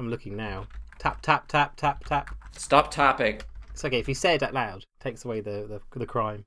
I'm 0.00 0.08
looking 0.08 0.34
now. 0.34 0.66
Tap 0.98 1.20
tap 1.20 1.46
tap 1.46 1.76
tap 1.76 2.02
tap. 2.04 2.34
Stop 2.56 2.90
tapping. 2.90 3.42
It's 3.70 3.84
okay 3.84 3.98
if 3.98 4.08
you 4.08 4.14
say 4.14 4.36
it 4.36 4.42
out 4.42 4.54
loud. 4.54 4.78
it 4.78 4.86
Takes 4.98 5.26
away 5.26 5.42
the 5.42 5.80
the, 5.92 5.98
the 5.98 6.06
crime. 6.06 6.46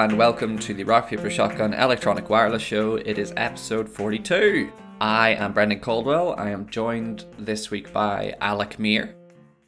And 0.00 0.16
welcome 0.16 0.58
to 0.60 0.72
the 0.72 0.84
Rock 0.84 1.10
Paper 1.10 1.28
Shotgun 1.28 1.74
Electronic 1.74 2.30
Wireless 2.30 2.62
Show. 2.62 2.96
It 2.96 3.18
is 3.18 3.34
episode 3.36 3.86
42. 3.86 4.72
I 4.98 5.34
am 5.34 5.52
Brendan 5.52 5.80
Caldwell. 5.80 6.34
I 6.38 6.48
am 6.48 6.70
joined 6.70 7.26
this 7.38 7.70
week 7.70 7.92
by 7.92 8.34
Alec 8.40 8.78
Meer 8.78 9.14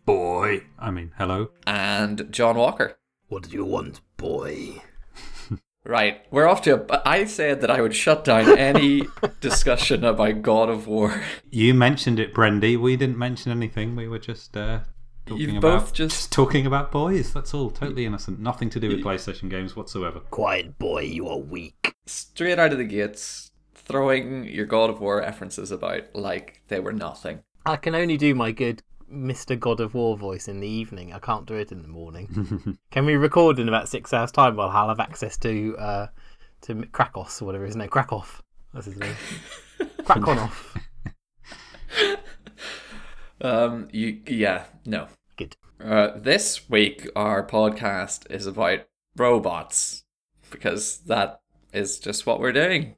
Boy. 0.06 0.62
I 0.78 0.90
mean, 0.90 1.12
hello. 1.18 1.50
and 1.66 2.28
John 2.30 2.56
Walker. 2.56 2.96
What 3.28 3.42
do 3.42 3.50
you 3.50 3.66
want, 3.66 4.00
boy? 4.16 4.80
Right, 5.84 6.24
we're 6.30 6.46
off 6.46 6.62
to 6.62 6.76
a. 6.76 7.02
I 7.04 7.24
said 7.24 7.60
that 7.60 7.70
I 7.70 7.80
would 7.80 7.94
shut 7.94 8.24
down 8.24 8.56
any 8.56 9.02
discussion 9.40 10.04
about 10.04 10.40
God 10.40 10.68
of 10.68 10.86
War. 10.86 11.24
You 11.50 11.74
mentioned 11.74 12.20
it, 12.20 12.32
Brendy. 12.32 12.80
We 12.80 12.96
didn't 12.96 13.18
mention 13.18 13.50
anything. 13.50 13.96
We 13.96 14.06
were 14.06 14.20
just 14.20 14.56
uh, 14.56 14.82
talking 15.26 15.40
You've 15.54 15.56
about 15.64 15.80
both 15.80 15.92
just- 15.92 16.32
talking 16.32 16.66
about 16.66 16.90
boys. 16.92 17.32
That's 17.32 17.54
all. 17.54 17.70
Totally 17.70 18.04
innocent. 18.06 18.38
Nothing 18.40 18.70
to 18.70 18.80
do 18.80 18.88
with 18.88 19.02
PlayStation 19.04 19.48
games 19.50 19.76
whatsoever. 19.76 20.20
Quiet, 20.20 20.78
boy. 20.78 21.02
You 21.02 21.28
are 21.28 21.38
weak. 21.38 21.94
Straight 22.06 22.58
out 22.58 22.72
of 22.72 22.78
the 22.78 22.84
gates, 22.84 23.50
throwing 23.74 24.44
your 24.44 24.66
God 24.66 24.90
of 24.90 25.00
War 25.00 25.18
references 25.18 25.70
about 25.70 26.14
like 26.14 26.62
they 26.68 26.80
were 26.80 26.92
nothing. 26.92 27.40
I 27.64 27.76
can 27.76 27.94
only 27.94 28.16
do 28.16 28.34
my 28.34 28.50
good 28.50 28.82
Mr. 29.12 29.58
God 29.58 29.78
of 29.80 29.94
War 29.94 30.16
voice 30.16 30.48
in 30.48 30.60
the 30.60 30.68
evening. 30.68 31.12
I 31.12 31.18
can't 31.18 31.46
do 31.46 31.54
it 31.54 31.70
in 31.70 31.82
the 31.82 31.88
morning. 31.88 32.78
can 32.90 33.04
we 33.06 33.14
record 33.14 33.58
in 33.58 33.68
about 33.68 33.88
six 33.88 34.12
hours' 34.12 34.32
time 34.32 34.56
while 34.56 34.70
I'll 34.70 34.88
have 34.88 35.00
access 35.00 35.36
to 35.38 35.76
uh, 35.78 36.06
to 36.62 36.74
Krakos 36.74 37.40
or 37.42 37.44
whatever 37.44 37.66
his 37.66 37.76
name? 37.76 37.88
Krakow. 37.88 38.24
That's 38.74 38.86
his 38.86 38.96
name. 38.96 39.14
Krakonoff. 40.02 40.76
Um, 43.42 43.88
you, 43.90 44.20
yeah, 44.24 44.66
no. 44.86 45.08
Good. 45.36 45.56
Uh, 45.82 46.10
this 46.16 46.70
week, 46.70 47.08
our 47.16 47.44
podcast 47.44 48.30
is 48.30 48.46
about 48.46 48.86
robots 49.16 50.04
because 50.48 50.98
that 51.06 51.40
is 51.72 51.98
just 51.98 52.24
what 52.24 52.38
we're 52.38 52.52
doing. 52.52 52.94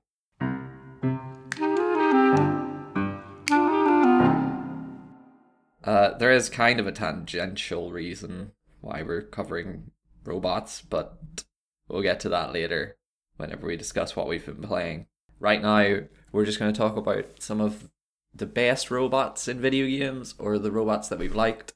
Uh, 5.82 6.18
there 6.18 6.32
is 6.32 6.50
kind 6.50 6.78
of 6.78 6.86
a 6.86 6.92
tangential 6.92 7.90
reason 7.90 8.52
why 8.82 9.02
we're 9.02 9.22
covering 9.22 9.92
robots, 10.24 10.82
but 10.82 11.44
we'll 11.88 12.02
get 12.02 12.20
to 12.20 12.28
that 12.28 12.52
later 12.52 12.98
whenever 13.38 13.66
we 13.66 13.78
discuss 13.78 14.14
what 14.14 14.28
we've 14.28 14.44
been 14.44 14.60
playing. 14.60 15.06
Right 15.40 15.62
now, 15.62 16.00
we're 16.32 16.44
just 16.44 16.58
going 16.58 16.72
to 16.72 16.78
talk 16.78 16.98
about 16.98 17.40
some 17.40 17.62
of 17.62 17.88
the 18.34 18.46
best 18.46 18.90
robots 18.90 19.46
in 19.48 19.60
video 19.60 19.86
games 19.86 20.34
or 20.38 20.58
the 20.58 20.72
robots 20.72 21.08
that 21.08 21.18
we've 21.18 21.34
liked 21.34 21.72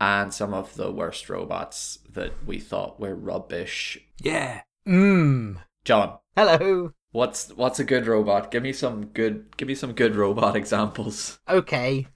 and 0.00 0.32
some 0.32 0.52
of 0.54 0.74
the 0.76 0.90
worst 0.90 1.28
robots 1.28 1.98
that 2.08 2.32
we 2.46 2.58
thought 2.58 2.98
were 2.98 3.14
rubbish. 3.14 3.98
Yeah. 4.20 4.62
Mmm. 4.88 5.58
John, 5.84 6.18
Hello. 6.36 6.92
what's 7.12 7.50
what's 7.54 7.78
a 7.78 7.84
good 7.84 8.06
robot? 8.06 8.50
Give 8.50 8.62
me 8.62 8.72
some 8.72 9.06
good 9.06 9.56
give 9.56 9.68
me 9.68 9.74
some 9.74 9.92
good 9.92 10.16
robot 10.16 10.56
examples. 10.62 11.38
Okay. 11.48 12.06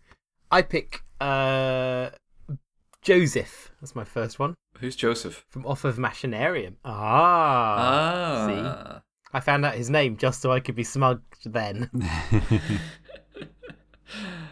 I 0.50 0.62
pick 0.62 1.02
uh 1.20 2.10
Joseph. 3.02 3.70
That's 3.80 3.94
my 3.94 4.04
first 4.04 4.38
one 4.38 4.54
Who's 4.78 4.96
Joseph? 4.96 5.44
from 5.50 5.66
off 5.66 5.84
of 5.84 5.96
Machinarium. 5.98 6.76
Ah. 6.84 7.76
Ah. 8.48 9.02
I 9.32 9.40
found 9.40 9.64
out 9.64 9.74
his 9.74 9.90
name 9.90 10.16
just 10.16 10.40
so 10.40 10.52
I 10.52 10.60
could 10.60 10.74
be 10.76 10.84
smug 10.84 11.20
then. 11.44 11.90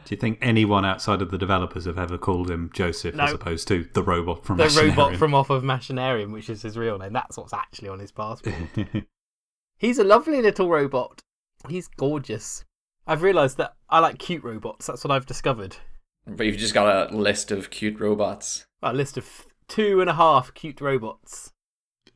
Do 0.04 0.14
you 0.14 0.20
think 0.20 0.38
anyone 0.42 0.84
outside 0.84 1.22
of 1.22 1.30
the 1.30 1.38
developers 1.38 1.84
have 1.86 1.98
ever 1.98 2.18
called 2.18 2.50
him 2.50 2.70
Joseph 2.74 3.14
No. 3.14 3.24
as 3.24 3.32
opposed 3.32 3.68
to 3.68 3.88
the 3.92 4.02
robot 4.02 4.44
from 4.44 4.56
the 4.58 4.68
robot 4.68 5.16
from 5.16 5.34
off 5.34 5.48
of 5.50 5.62
Machinarium, 5.62 6.32
which 6.32 6.50
is 6.50 6.62
his 6.62 6.76
real 6.76 6.98
name. 6.98 7.12
That's 7.12 7.36
what's 7.36 7.52
actually 7.52 7.88
on 7.88 8.00
his 8.00 8.10
passport. 8.12 8.54
He's 9.78 9.98
a 9.98 10.04
lovely 10.04 10.42
little 10.42 10.68
robot. 10.68 11.22
He's 11.68 11.88
gorgeous. 11.88 12.64
I've 13.06 13.22
realised 13.22 13.56
that 13.56 13.74
I 13.88 13.98
like 14.00 14.18
cute 14.18 14.44
robots. 14.44 14.86
That's 14.86 15.02
what 15.04 15.10
I've 15.10 15.26
discovered. 15.26 15.76
But 16.26 16.46
you've 16.46 16.56
just 16.58 16.74
got 16.74 17.10
a 17.12 17.16
list 17.16 17.50
of 17.50 17.70
cute 17.70 17.98
robots. 17.98 18.64
A 18.82 18.92
list 18.92 19.16
of 19.16 19.46
two 19.68 20.00
and 20.00 20.08
a 20.10 20.14
half 20.14 20.54
cute 20.54 20.80
robots. 20.80 21.50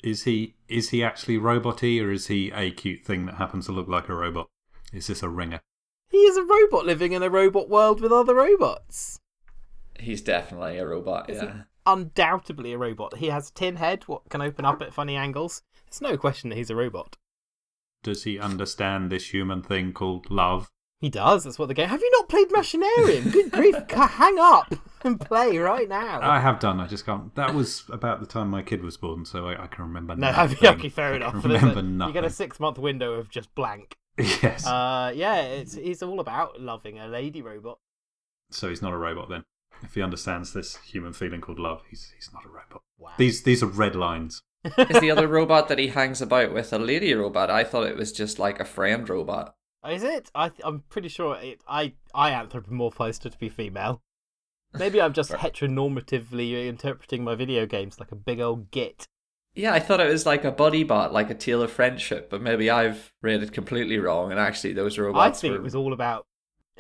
is 0.05 0.25
he 0.25 0.55
is 0.69 0.91
he 0.91 1.03
actually 1.03 1.39
roboty 1.39 2.01
or 2.03 2.11
is 2.13 2.27
he 2.29 2.51
a 2.53 2.71
cute 2.71 3.05
thing 3.05 3.27
that 3.27 3.37
happens 3.37 3.67
to 3.67 3.73
look 3.73 3.89
like 3.89 4.09
a 4.09 4.15
robot? 4.15 4.49
Is 4.93 5.07
this 5.09 5.23
a 5.23 5.29
ringer? 5.29 5.61
He 6.09 6.19
is 6.19 6.37
a 6.37 6.43
robot 6.45 6.87
living 6.87 7.13
in 7.13 7.23
a 7.23 7.31
robot 7.31 7.69
world 7.69 8.01
with 8.01 8.13
other 8.13 8.35
robots. 8.35 9.19
He's 9.99 10.23
definitely 10.23 10.79
a 10.79 10.87
robot, 10.87 11.29
Is 11.31 11.41
he? 11.41 11.47
yeah. 11.47 11.63
Undoubtedly 11.87 12.73
a 12.73 12.79
robot. 12.79 13.17
He 13.19 13.29
has 13.29 13.49
a 13.49 13.53
tin 13.53 13.77
head, 13.77 14.05
what 14.07 14.29
can 14.29 14.41
open 14.43 14.65
up 14.65 14.83
at 14.83 14.93
funny 14.93 15.17
angles. 15.17 15.63
It's 15.87 16.01
no 16.01 16.17
question 16.17 16.51
that 16.51 16.57
he's 16.57 16.71
a 16.71 16.77
robot. 16.77 17.17
Does 18.03 18.25
he 18.25 18.39
understand 18.39 19.11
this 19.11 19.33
human 19.33 19.63
thing 19.63 19.93
called 19.93 20.31
love? 20.31 20.69
He 21.01 21.11
does. 21.11 21.45
That's 21.45 21.59
what 21.59 21.69
the 21.69 21.75
game. 21.75 21.89
Have 21.89 22.01
you 22.01 22.11
not 22.13 22.29
played 22.29 22.49
Machinarium? 22.49 23.33
Good 23.33 23.51
grief! 23.53 23.77
Hang 23.91 24.39
up 24.39 24.75
and 25.05 25.21
play 25.21 25.59
right 25.59 25.89
now. 25.89 26.21
I 26.23 26.41
have 26.41 26.59
done. 26.59 26.81
I 26.81 26.87
just 26.87 27.05
can't. 27.05 27.35
That 27.35 27.55
was 27.55 27.85
about 27.91 28.21
the 28.21 28.27
time 28.27 28.49
my 28.49 28.63
kid 28.63 28.83
was 28.83 28.97
born, 28.97 29.25
so 29.25 29.47
I, 29.49 29.65
I 29.65 29.67
can 29.67 29.85
remember. 29.85 30.17
no, 30.17 30.31
nothing. 30.33 30.67
okay, 30.69 30.89
fair 30.89 31.13
I 31.13 31.17
enough. 31.17 31.33
can 31.33 31.43
But 31.43 31.51
a- 31.51 31.67
remember 31.67 32.07
you 32.07 32.13
get 32.13 32.25
a 32.25 32.31
six-month 32.31 32.79
window 32.79 33.13
of 33.15 33.29
just 33.31 33.55
blank. 33.55 33.97
yes. 34.43 34.67
Uh, 34.67 35.13
yeah, 35.15 35.41
it's 35.43 35.75
he's 35.75 36.03
all 36.03 36.21
about 36.21 36.61
loving 36.61 36.99
a 36.99 37.07
lady 37.07 37.43
robot. 37.43 37.79
so 38.51 38.69
he's 38.69 38.83
not 38.83 38.93
a 38.93 38.99
robot 38.99 39.29
then. 39.29 39.45
If 39.83 39.95
he 39.95 40.03
understands 40.03 40.53
this 40.53 40.77
human 40.79 41.13
feeling 41.13 41.41
called 41.43 41.59
love, 41.59 41.83
he's 41.91 42.13
he's 42.15 42.31
not 42.33 42.45
a 42.45 42.49
robot. 42.49 42.83
Wow. 42.99 43.13
These 43.19 43.43
these 43.43 43.63
are 43.63 43.67
red 43.67 43.95
lines. 43.95 44.43
Is 44.79 45.01
the 45.01 45.13
other 45.13 45.29
robot 45.29 45.69
that 45.69 45.79
he 45.79 45.89
hangs 45.89 46.21
about 46.21 46.53
with 46.53 46.73
a 46.73 46.79
lady 46.79 47.15
robot? 47.15 47.51
I 47.51 47.63
thought 47.63 47.87
it 47.87 47.97
was 47.97 48.11
just 48.11 48.39
like 48.41 48.59
a 48.59 48.65
friend 48.65 49.09
robot. 49.09 49.55
Is 49.89 50.03
it? 50.03 50.31
I 50.35 50.49
th- 50.49 50.63
I'm 50.65 50.81
pretty 50.89 51.09
sure 51.09 51.37
it. 51.37 51.61
I 51.69 51.93
I 52.15 52.31
anthropomorphized 52.33 53.23
her 53.25 53.31
to 53.31 53.39
be 53.39 53.49
female. 53.49 54.03
Maybe 54.77 55.01
I'm 55.01 55.13
just 55.13 55.31
heteronormatively 55.87 56.67
interpreting 56.67 57.23
my 57.23 57.35
video 57.35 57.67
games 57.67 58.01
like 58.01 58.13
a 58.13 58.17
big 58.17 58.41
old 58.41 58.71
git. 58.71 59.07
Yeah, 59.57 59.73
I 59.73 59.81
thought 59.81 60.01
it 60.01 60.09
was 60.09 60.27
like 60.27 60.45
a 60.45 60.53
buddy 60.53 60.85
bot, 60.85 61.13
like 61.13 61.31
a 61.31 61.35
tale 61.35 61.63
of 61.63 61.73
friendship, 61.73 62.29
but 62.29 62.43
maybe 62.43 62.71
I've 62.71 63.13
read 63.23 63.43
it 63.43 63.53
completely 63.53 63.99
wrong, 63.99 64.31
and 64.31 64.39
actually 64.39 64.75
those 64.75 64.99
robots. 64.99 65.39
I 65.39 65.41
think 65.41 65.53
were. 65.53 65.59
it 65.59 65.63
was 65.63 65.75
all 65.75 65.95
about 65.95 66.27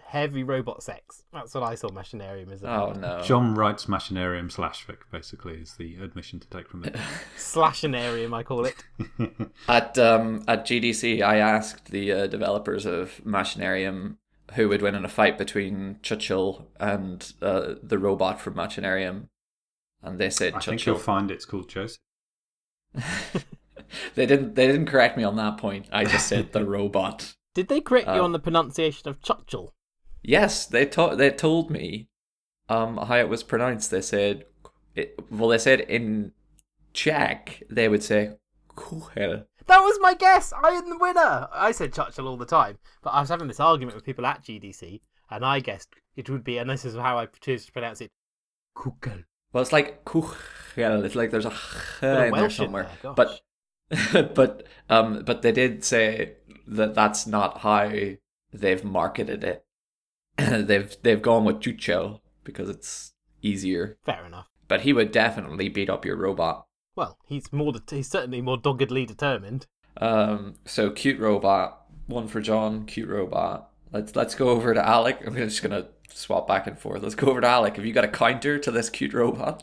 heavy 0.06 0.42
robot 0.42 0.82
sex. 0.82 1.24
That's 1.32 1.54
what 1.54 1.64
I 1.64 1.74
saw 1.74 1.88
Machinarium 1.88 2.52
as 2.52 2.62
Oh 2.62 2.92
no! 2.92 3.22
John 3.22 3.54
writes 3.54 3.86
Machinarium 3.86 4.52
slash 4.52 4.86
fic, 4.86 4.98
basically, 5.10 5.54
is 5.54 5.74
the 5.74 5.96
admission 5.96 6.38
to 6.40 6.48
take 6.48 6.68
from 6.68 6.84
it. 6.84 6.94
Slashinarium, 7.36 8.34
I 8.34 8.42
call 8.42 8.66
it. 8.66 8.76
At 9.68 9.96
um 9.98 10.44
at 10.46 10.66
GDC, 10.66 11.22
I 11.22 11.38
asked 11.38 11.90
the 11.90 12.12
uh, 12.12 12.26
developers 12.26 12.84
of 12.84 13.20
Machinarium 13.24 14.16
who 14.54 14.68
would 14.68 14.82
win 14.82 14.94
in 14.94 15.04
a 15.04 15.08
fight 15.08 15.38
between 15.38 15.98
Churchill 16.02 16.68
and 16.78 17.32
uh, 17.42 17.74
the 17.82 17.98
robot 17.98 18.40
from 18.40 18.54
Machinarium, 18.54 19.28
and 20.02 20.18
they 20.18 20.30
said 20.30 20.54
I 20.54 20.60
think 20.60 20.86
you'll 20.86 20.98
find 20.98 21.30
it's 21.30 21.44
called 21.44 21.68
Joseph. 21.68 21.98
they 24.14 24.26
didn't. 24.26 24.54
They 24.54 24.66
didn't 24.66 24.86
correct 24.86 25.16
me 25.16 25.24
on 25.24 25.36
that 25.36 25.58
point. 25.58 25.86
I 25.92 26.04
just 26.04 26.26
said 26.28 26.52
the 26.52 26.64
robot. 26.76 27.34
Did 27.54 27.68
they 27.68 27.80
correct 27.80 28.08
you 28.08 28.14
Oh. 28.14 28.24
on 28.24 28.32
the 28.32 28.38
pronunciation 28.38 29.08
of 29.08 29.22
Churchill? 29.22 29.72
Yes, 30.22 30.66
they 30.66 30.86
told 30.86 31.18
they 31.18 31.30
told 31.30 31.70
me 31.70 32.08
um 32.68 32.96
how 32.96 33.16
it 33.16 33.28
was 33.28 33.42
pronounced. 33.42 33.90
They 33.90 34.02
said 34.02 34.44
it, 34.94 35.18
well 35.30 35.48
they 35.50 35.58
said 35.58 35.80
in 35.80 36.32
Czech 36.92 37.62
they 37.70 37.88
would 37.88 38.02
say 38.02 38.32
kuhel. 38.76 39.46
That 39.66 39.80
was 39.80 39.98
my 40.00 40.14
guess. 40.14 40.52
I 40.52 40.70
am 40.70 40.88
the 40.90 40.98
winner. 40.98 41.48
I 41.52 41.72
said 41.72 41.92
Churchill 41.92 42.28
all 42.28 42.36
the 42.36 42.46
time, 42.46 42.78
but 43.02 43.10
I 43.10 43.20
was 43.20 43.28
having 43.30 43.48
this 43.48 43.58
argument 43.60 43.94
with 43.96 44.04
people 44.04 44.24
at 44.26 44.42
GDC, 44.44 45.00
and 45.30 45.44
I 45.44 45.58
guessed 45.60 45.88
it 46.14 46.30
would 46.30 46.44
be, 46.44 46.58
and 46.58 46.70
this 46.70 46.84
is 46.84 46.94
how 46.94 47.18
I 47.18 47.26
choose 47.40 47.66
to 47.66 47.72
pronounce 47.72 48.00
it, 48.00 48.12
Kukel. 48.76 49.24
Well, 49.56 49.62
it's 49.62 49.72
like 49.72 50.04
kuchel. 50.04 51.02
It's 51.02 51.14
like 51.14 51.30
there's 51.30 51.46
a 51.46 51.50
ch 51.50 52.02
in 52.02 52.30
there 52.30 52.50
somewhere. 52.50 52.90
there, 53.00 53.14
But 53.14 53.40
but 54.34 54.66
um 54.90 55.22
but 55.24 55.40
they 55.40 55.50
did 55.50 55.82
say 55.82 56.34
that 56.66 56.94
that's 56.94 57.26
not 57.26 57.60
how 57.60 57.90
they've 58.52 58.84
marketed 58.84 59.44
it. 59.44 59.64
they've 60.36 60.94
they've 61.02 61.22
gone 61.22 61.46
with 61.46 61.60
Chuchel 61.60 62.20
because 62.44 62.68
it's 62.68 63.14
easier. 63.40 63.96
Fair 64.04 64.26
enough. 64.26 64.50
But 64.68 64.82
he 64.82 64.92
would 64.92 65.10
definitely 65.10 65.70
beat 65.70 65.88
up 65.88 66.04
your 66.04 66.16
robot. 66.16 66.66
Well, 66.94 67.16
he's 67.26 67.50
more. 67.50 67.72
Det- 67.72 67.88
he's 67.88 68.10
certainly 68.10 68.42
more 68.42 68.58
doggedly 68.58 69.06
determined. 69.06 69.66
Um, 69.96 70.56
so 70.66 70.90
cute 70.90 71.18
robot, 71.18 71.80
one 72.08 72.28
for 72.28 72.42
John, 72.42 72.84
cute 72.84 73.08
robot. 73.08 73.70
Let's 73.90 74.14
let's 74.14 74.34
go 74.34 74.50
over 74.50 74.74
to 74.74 74.86
Alec. 74.86 75.26
I'm 75.26 75.34
just 75.34 75.62
gonna 75.62 75.86
swap 76.16 76.48
back 76.48 76.66
and 76.66 76.78
forth. 76.78 77.02
Let's 77.02 77.14
go 77.14 77.28
over 77.28 77.40
to 77.40 77.46
Alec. 77.46 77.76
Have 77.76 77.84
you 77.84 77.92
got 77.92 78.04
a 78.04 78.08
counter 78.08 78.58
to 78.58 78.70
this 78.70 78.90
cute 78.90 79.14
robot? 79.14 79.62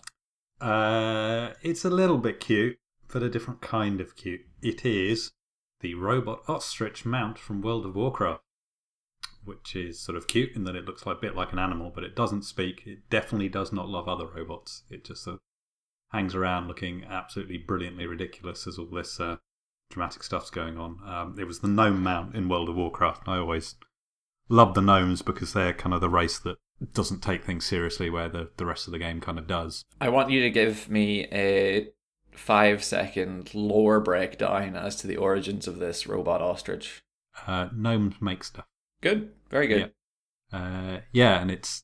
Uh, 0.62 1.52
it's 1.62 1.84
a 1.84 1.90
little 1.90 2.18
bit 2.18 2.40
cute, 2.40 2.78
but 3.12 3.24
a 3.24 3.30
different 3.30 3.62
kind 3.62 4.00
of 4.00 4.16
cute. 4.16 4.42
It 4.62 4.86
is 4.86 5.32
the 5.82 5.96
robot 5.96 6.42
ostrich 6.48 7.06
mount 7.06 7.38
from 7.38 7.62
World 7.62 7.86
of 7.86 7.96
Warcraft, 7.96 8.42
which 9.44 9.76
is 9.76 10.00
sort 10.00 10.18
of 10.18 10.28
cute 10.28 10.56
in 10.56 10.64
that 10.64 10.76
it 10.76 10.86
looks 10.86 11.06
like 11.06 11.18
a 11.18 11.22
bit 11.22 11.36
like 11.36 11.52
an 11.52 11.60
animal, 11.60 11.92
but 11.94 12.04
it 12.04 12.16
doesn't 12.16 12.44
speak. 12.44 12.84
It 12.86 13.10
definitely 13.10 13.50
does 13.50 13.74
not 13.74 13.90
love 13.90 14.08
other 14.08 14.28
robots. 14.28 14.84
It 14.90 15.04
just 15.04 15.24
sort 15.24 15.36
of 15.36 15.40
hangs 16.12 16.36
around 16.36 16.68
looking 16.68 17.04
absolutely 17.04 17.58
brilliantly 17.58 18.06
ridiculous 18.06 18.68
as 18.68 18.78
all 18.78 18.86
this 18.86 19.20
uh, 19.20 19.38
dramatic 19.90 20.24
stuff's 20.24 20.50
going 20.50 20.78
on. 20.78 21.00
Um, 21.06 21.36
it 21.38 21.46
was 21.46 21.60
the 21.60 21.68
gnome 21.68 22.02
mount 22.04 22.36
in 22.36 22.48
World 22.48 22.70
of 22.70 22.76
Warcraft. 22.76 23.28
and 23.28 23.36
I 23.36 23.40
always 23.40 23.76
love 24.50 24.74
the 24.74 24.82
gnomes 24.82 25.22
because 25.22 25.54
they're 25.54 25.74
kind 25.74 25.94
of 25.94 26.02
the 26.02 26.10
race 26.10 26.40
that 26.40 26.58
doesn't 26.94 27.22
take 27.22 27.44
things 27.44 27.66
seriously, 27.66 28.10
where 28.10 28.30
the, 28.30 28.50
the 28.58 28.66
rest 28.66 28.88
of 28.88 28.92
the 28.92 29.00
game 29.00 29.22
kind 29.22 29.40
of 29.40 29.48
does. 29.48 29.86
I 30.02 30.10
want 30.10 30.30
you 30.30 30.42
to 30.42 30.50
give 30.50 30.90
me 30.90 31.26
a 31.32 31.90
five 32.32 32.84
second 32.84 33.54
lore 33.54 34.00
breakdown 34.00 34.76
as 34.76 34.96
to 34.98 35.08
the 35.08 35.18
origins 35.18 35.68
of 35.68 35.80
this 35.80 36.08
robot 36.08 36.42
ostrich. 36.42 37.04
Uh, 37.48 37.70
gnomes 37.74 38.16
make 38.22 38.44
stuff. 38.44 38.66
Good, 39.02 39.32
very 39.50 39.68
good. 39.68 39.92
Uh, 40.52 41.00
yeah, 41.12 41.42
and 41.42 41.50
it's 41.50 41.84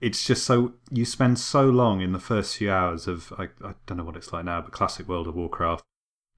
it's 0.00 0.26
just 0.26 0.44
so 0.44 0.74
you 0.90 1.04
spend 1.04 1.38
so 1.38 1.64
long 1.68 2.00
in 2.00 2.12
the 2.12 2.18
first 2.18 2.56
few 2.56 2.70
hours 2.70 3.06
of 3.06 3.32
I, 3.38 3.44
I 3.64 3.74
don't 3.86 3.98
know 3.98 4.04
what 4.04 4.16
it's 4.16 4.32
like 4.32 4.44
now, 4.44 4.60
but 4.60 4.72
classic 4.72 5.08
World 5.08 5.28
of 5.28 5.36
Warcraft, 5.36 5.84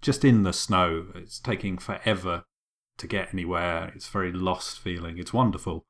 just 0.00 0.24
in 0.24 0.42
the 0.42 0.52
snow. 0.52 1.06
It's 1.14 1.38
taking 1.38 1.78
forever 1.78 2.44
to 3.02 3.06
get 3.08 3.34
anywhere. 3.34 3.92
It's 3.94 4.08
very 4.08 4.32
lost 4.32 4.78
feeling. 4.78 5.18
It's 5.18 5.32
wonderful. 5.32 5.84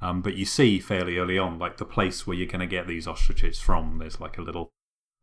Um, 0.00 0.22
but 0.22 0.36
you 0.36 0.44
see 0.44 0.78
fairly 0.78 1.18
early 1.18 1.38
on, 1.38 1.58
like 1.58 1.78
the 1.78 1.84
place 1.84 2.26
where 2.26 2.36
you're 2.36 2.46
going 2.46 2.60
to 2.60 2.66
get 2.66 2.86
these 2.86 3.08
ostriches 3.08 3.58
from. 3.58 3.98
There's 3.98 4.20
like 4.20 4.38
a 4.38 4.42
little 4.42 4.72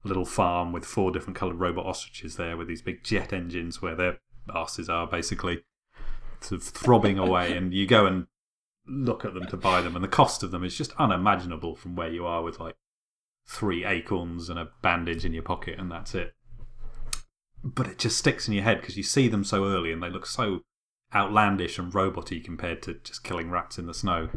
little 0.04 0.26
farm 0.26 0.72
with 0.72 0.86
four 0.86 1.12
different 1.12 1.36
coloured 1.36 1.60
robot 1.60 1.86
ostriches 1.86 2.36
there, 2.36 2.58
with 2.58 2.68
these 2.68 2.82
big 2.82 3.04
jet 3.04 3.32
engines 3.32 3.82
where 3.82 3.96
their 3.96 4.20
asses 4.54 4.90
are 4.90 5.08
basically 5.08 5.64
sort 6.42 6.62
of 6.62 6.68
throbbing 6.68 7.18
away. 7.18 7.54
And 7.58 7.74
you 7.74 7.88
go 7.88 8.06
and 8.06 8.28
look 8.86 9.24
at 9.24 9.34
them 9.34 9.48
to 9.48 9.58
buy 9.58 9.82
them, 9.82 9.96
and 9.96 10.04
the 10.04 10.10
cost 10.10 10.44
of 10.44 10.52
them 10.52 10.64
is 10.64 10.78
just 10.78 10.92
unimaginable 10.98 11.76
from 11.76 11.96
where 11.96 12.12
you 12.12 12.26
are 12.26 12.44
with 12.44 12.60
like 12.60 12.76
three 13.48 13.86
acorns 13.86 14.50
and 14.50 14.60
a 14.60 14.70
bandage 14.82 15.24
in 15.24 15.34
your 15.34 15.44
pocket, 15.44 15.80
and 15.80 15.90
that's 15.92 16.14
it. 16.14 16.34
But 17.64 17.88
it 17.88 17.98
just 17.98 18.18
sticks 18.18 18.48
in 18.48 18.54
your 18.54 18.64
head 18.64 18.82
because 18.82 18.98
you 18.98 19.04
see 19.04 19.28
them 19.28 19.44
so 19.44 19.66
early 19.66 19.92
and 19.92 20.04
they 20.04 20.10
look 20.10 20.26
so 20.26 20.62
outlandish 21.16 21.80
and 21.80 21.92
roboty 21.94 22.44
compared 22.44 22.82
to 22.84 22.96
just 22.96 23.24
killing 23.24 23.50
rats 23.50 23.78
in 23.78 23.88
the 23.88 23.94
snow. 23.94 24.30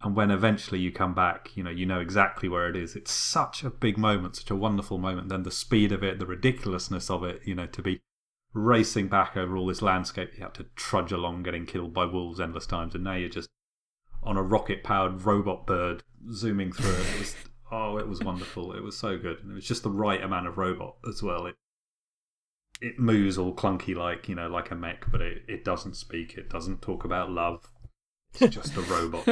And 0.00 0.14
when 0.14 0.30
eventually 0.30 0.80
you 0.80 0.92
come 0.92 1.14
back, 1.14 1.56
you 1.56 1.62
know, 1.62 1.70
you 1.70 1.86
know 1.86 2.00
exactly 2.00 2.48
where 2.48 2.68
it 2.68 2.76
is. 2.76 2.94
It's 2.94 3.12
such 3.12 3.64
a 3.64 3.70
big 3.70 3.98
moment, 3.98 4.36
such 4.36 4.50
a 4.50 4.56
wonderful 4.56 4.98
moment. 4.98 5.28
Then 5.28 5.42
the 5.42 5.50
speed 5.50 5.90
of 5.90 6.04
it, 6.04 6.18
the 6.18 6.26
ridiculousness 6.26 7.10
of 7.10 7.24
it, 7.24 7.40
you 7.44 7.54
know, 7.54 7.66
to 7.66 7.82
be 7.82 8.00
racing 8.54 9.08
back 9.08 9.36
over 9.36 9.56
all 9.56 9.66
this 9.66 9.82
landscape 9.82 10.30
you 10.36 10.42
had 10.42 10.54
to 10.54 10.66
trudge 10.74 11.12
along 11.12 11.42
getting 11.42 11.66
killed 11.66 11.92
by 11.92 12.04
wolves 12.04 12.40
endless 12.40 12.66
times 12.66 12.94
and 12.94 13.04
now 13.04 13.14
you're 13.14 13.28
just 13.28 13.48
on 14.22 14.36
a 14.36 14.42
rocket 14.42 14.82
powered 14.82 15.22
robot 15.24 15.66
bird 15.66 16.02
zooming 16.32 16.72
through 16.72 16.90
it. 16.90 17.06
it 17.14 17.18
was, 17.18 17.36
oh 17.70 17.98
it 17.98 18.08
was 18.08 18.20
wonderful 18.20 18.72
it 18.72 18.82
was 18.82 18.96
so 18.96 19.18
good 19.18 19.38
and 19.40 19.50
it 19.52 19.54
was 19.54 19.66
just 19.66 19.82
the 19.82 19.90
right 19.90 20.22
amount 20.22 20.46
of 20.46 20.56
robot 20.56 20.96
as 21.06 21.22
well 21.22 21.46
it 21.46 21.54
it 22.80 22.98
moves 22.98 23.38
all 23.38 23.54
clunky 23.54 23.94
like 23.94 24.28
you 24.28 24.34
know 24.34 24.48
like 24.48 24.70
a 24.70 24.74
mech 24.74 25.04
but 25.10 25.20
it, 25.20 25.42
it 25.48 25.64
doesn't 25.64 25.94
speak 25.94 26.36
it 26.38 26.48
doesn't 26.48 26.80
talk 26.80 27.04
about 27.04 27.30
love 27.30 27.68
it's 28.40 28.54
just 28.54 28.76
a 28.76 28.80
robot 28.82 29.24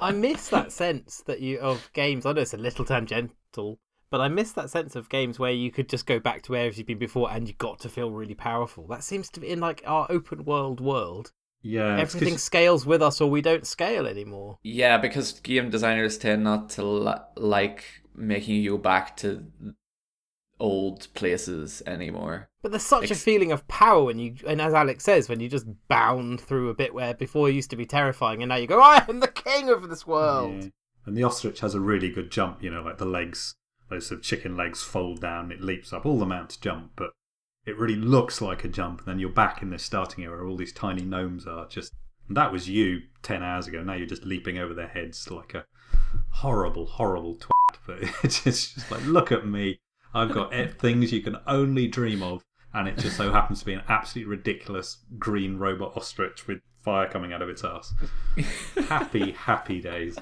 I 0.00 0.12
miss 0.12 0.48
that 0.48 0.72
sense 0.72 1.22
that 1.26 1.40
you 1.40 1.58
of 1.58 1.90
games. 1.92 2.26
I 2.26 2.32
know 2.32 2.42
it's 2.42 2.54
a 2.54 2.58
little 2.58 2.84
tangential, 2.84 3.78
but 4.10 4.20
I 4.20 4.28
miss 4.28 4.52
that 4.52 4.70
sense 4.70 4.94
of 4.94 5.08
games 5.08 5.38
where 5.38 5.52
you 5.52 5.70
could 5.70 5.88
just 5.88 6.06
go 6.06 6.18
back 6.18 6.42
to 6.42 6.52
where 6.52 6.70
you've 6.70 6.86
been 6.86 6.98
before 6.98 7.30
and 7.30 7.48
you 7.48 7.54
got 7.54 7.80
to 7.80 7.88
feel 7.88 8.10
really 8.10 8.34
powerful. 8.34 8.86
That 8.86 9.04
seems 9.04 9.30
to 9.30 9.40
be 9.40 9.48
in 9.48 9.60
like 9.60 9.82
our 9.86 10.06
open 10.10 10.44
world 10.44 10.80
world. 10.80 11.32
yeah 11.62 11.98
Everything 11.98 12.38
scales 12.38 12.86
with 12.86 13.02
us, 13.02 13.20
or 13.20 13.30
we 13.30 13.40
don't 13.42 13.66
scale 13.66 14.06
anymore. 14.06 14.58
Yeah, 14.62 14.98
because 14.98 15.40
game 15.40 15.70
designers 15.70 16.18
tend 16.18 16.44
not 16.44 16.70
to 16.70 16.84
li- 16.84 17.14
like 17.36 17.84
making 18.14 18.56
you 18.56 18.72
go 18.72 18.78
back 18.78 19.16
to 19.18 19.44
old 20.58 21.12
places 21.14 21.82
anymore. 21.86 22.48
But 22.62 22.72
there's 22.72 22.82
such 22.82 23.10
a 23.10 23.14
feeling 23.14 23.52
of 23.52 23.66
power 23.68 24.04
when 24.04 24.18
you, 24.18 24.36
and 24.46 24.60
as 24.60 24.74
Alex 24.74 25.04
says, 25.04 25.28
when 25.28 25.40
you 25.40 25.48
just 25.48 25.66
bound 25.88 26.40
through 26.40 26.70
a 26.70 26.74
bit 26.74 26.94
where 26.94 27.14
before 27.14 27.48
it 27.48 27.54
used 27.54 27.70
to 27.70 27.76
be 27.76 27.86
terrifying, 27.86 28.42
and 28.42 28.48
now 28.48 28.56
you 28.56 28.66
go, 28.66 28.80
I 28.80 29.04
am 29.08 29.20
the 29.20 29.28
king 29.28 29.68
of 29.68 29.88
this 29.88 30.06
world. 30.06 30.64
Yeah. 30.64 30.68
And 31.04 31.16
the 31.16 31.22
ostrich 31.22 31.60
has 31.60 31.74
a 31.74 31.80
really 31.80 32.10
good 32.10 32.30
jump, 32.30 32.62
you 32.62 32.70
know, 32.70 32.82
like 32.82 32.98
the 32.98 33.04
legs, 33.04 33.54
those 33.88 34.08
sort 34.08 34.18
of 34.18 34.24
chicken 34.24 34.56
legs 34.56 34.82
fold 34.82 35.20
down, 35.20 35.52
it 35.52 35.60
leaps 35.60 35.92
up. 35.92 36.04
All 36.04 36.18
the 36.18 36.26
mounts 36.26 36.56
jump, 36.56 36.92
but 36.96 37.10
it 37.64 37.78
really 37.78 37.96
looks 37.96 38.40
like 38.40 38.64
a 38.64 38.68
jump. 38.68 39.00
And 39.00 39.08
then 39.08 39.18
you're 39.20 39.28
back 39.28 39.62
in 39.62 39.70
this 39.70 39.84
starting 39.84 40.24
area 40.24 40.36
where 40.36 40.48
all 40.48 40.56
these 40.56 40.72
tiny 40.72 41.02
gnomes 41.02 41.46
are. 41.46 41.68
Just 41.68 41.92
and 42.28 42.36
that 42.36 42.52
was 42.52 42.68
you 42.68 43.02
10 43.22 43.42
hours 43.42 43.66
ago. 43.66 43.82
Now 43.82 43.94
you're 43.94 44.06
just 44.06 44.24
leaping 44.24 44.58
over 44.58 44.74
their 44.74 44.88
heads 44.88 45.30
like 45.30 45.54
a 45.54 45.64
horrible, 46.30 46.86
horrible 46.86 47.36
twat. 47.36 47.78
But 47.86 47.98
it's 48.22 48.42
just, 48.42 48.74
just 48.74 48.90
like, 48.90 49.04
look 49.04 49.30
at 49.30 49.46
me. 49.46 49.78
I've 50.16 50.32
got 50.32 50.50
things 50.78 51.12
you 51.12 51.20
can 51.20 51.36
only 51.46 51.88
dream 51.88 52.22
of. 52.22 52.42
And 52.72 52.88
it 52.88 52.98
just 52.98 53.16
so 53.16 53.32
happens 53.32 53.60
to 53.60 53.66
be 53.66 53.74
an 53.74 53.82
absolutely 53.88 54.30
ridiculous 54.30 54.98
green 55.18 55.58
robot 55.58 55.96
ostrich 55.96 56.46
with 56.46 56.60
fire 56.82 57.08
coming 57.08 57.32
out 57.32 57.42
of 57.42 57.48
its 57.48 57.64
ass. 57.64 57.92
happy, 58.88 59.32
happy 59.32 59.80
days. 59.80 60.18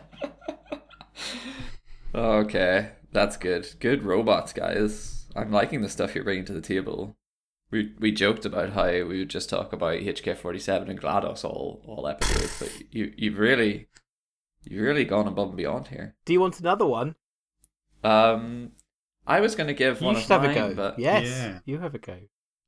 Okay, 2.15 2.91
that's 3.13 3.37
good. 3.37 3.69
Good 3.81 4.05
robots, 4.05 4.53
guys. 4.53 5.27
I'm 5.35 5.51
liking 5.51 5.81
the 5.81 5.89
stuff 5.89 6.15
you're 6.15 6.23
bringing 6.25 6.45
to 6.45 6.53
the 6.53 6.61
table. 6.61 7.17
We 7.71 7.93
we 7.99 8.13
joked 8.13 8.45
about 8.45 8.71
how 8.71 8.87
we 8.87 9.19
would 9.19 9.31
just 9.31 9.51
talk 9.51 9.73
about 9.73 9.99
HK47 9.99 10.91
and 10.91 11.01
GLaDOS 11.01 11.45
all 11.45 11.83
all 11.85 12.07
episodes, 12.07 12.57
but 12.61 12.95
you 12.95 13.13
you've 13.17 13.39
really 13.39 13.89
you've 14.63 14.83
really 14.83 15.05
gone 15.05 15.27
above 15.27 15.49
and 15.49 15.57
beyond 15.57 15.89
here. 15.89 16.15
Do 16.25 16.33
you 16.33 16.41
want 16.41 16.61
another 16.61 16.87
one? 16.87 17.17
Um, 18.05 18.73
I 19.27 19.41
was 19.41 19.55
going 19.55 19.69
to 19.69 19.75
give 19.75 20.01
You 20.01 20.07
one 20.07 20.17
should 20.17 20.31
of 20.31 20.43
have 20.43 20.43
mine, 20.43 20.51
a 20.51 20.69
go. 20.69 20.75
but 20.75 20.99
Yes, 20.99 21.27
Yeah. 21.27 21.59
you 21.65 21.79
have 21.79 21.95
a 21.95 21.99
go. 21.99 22.19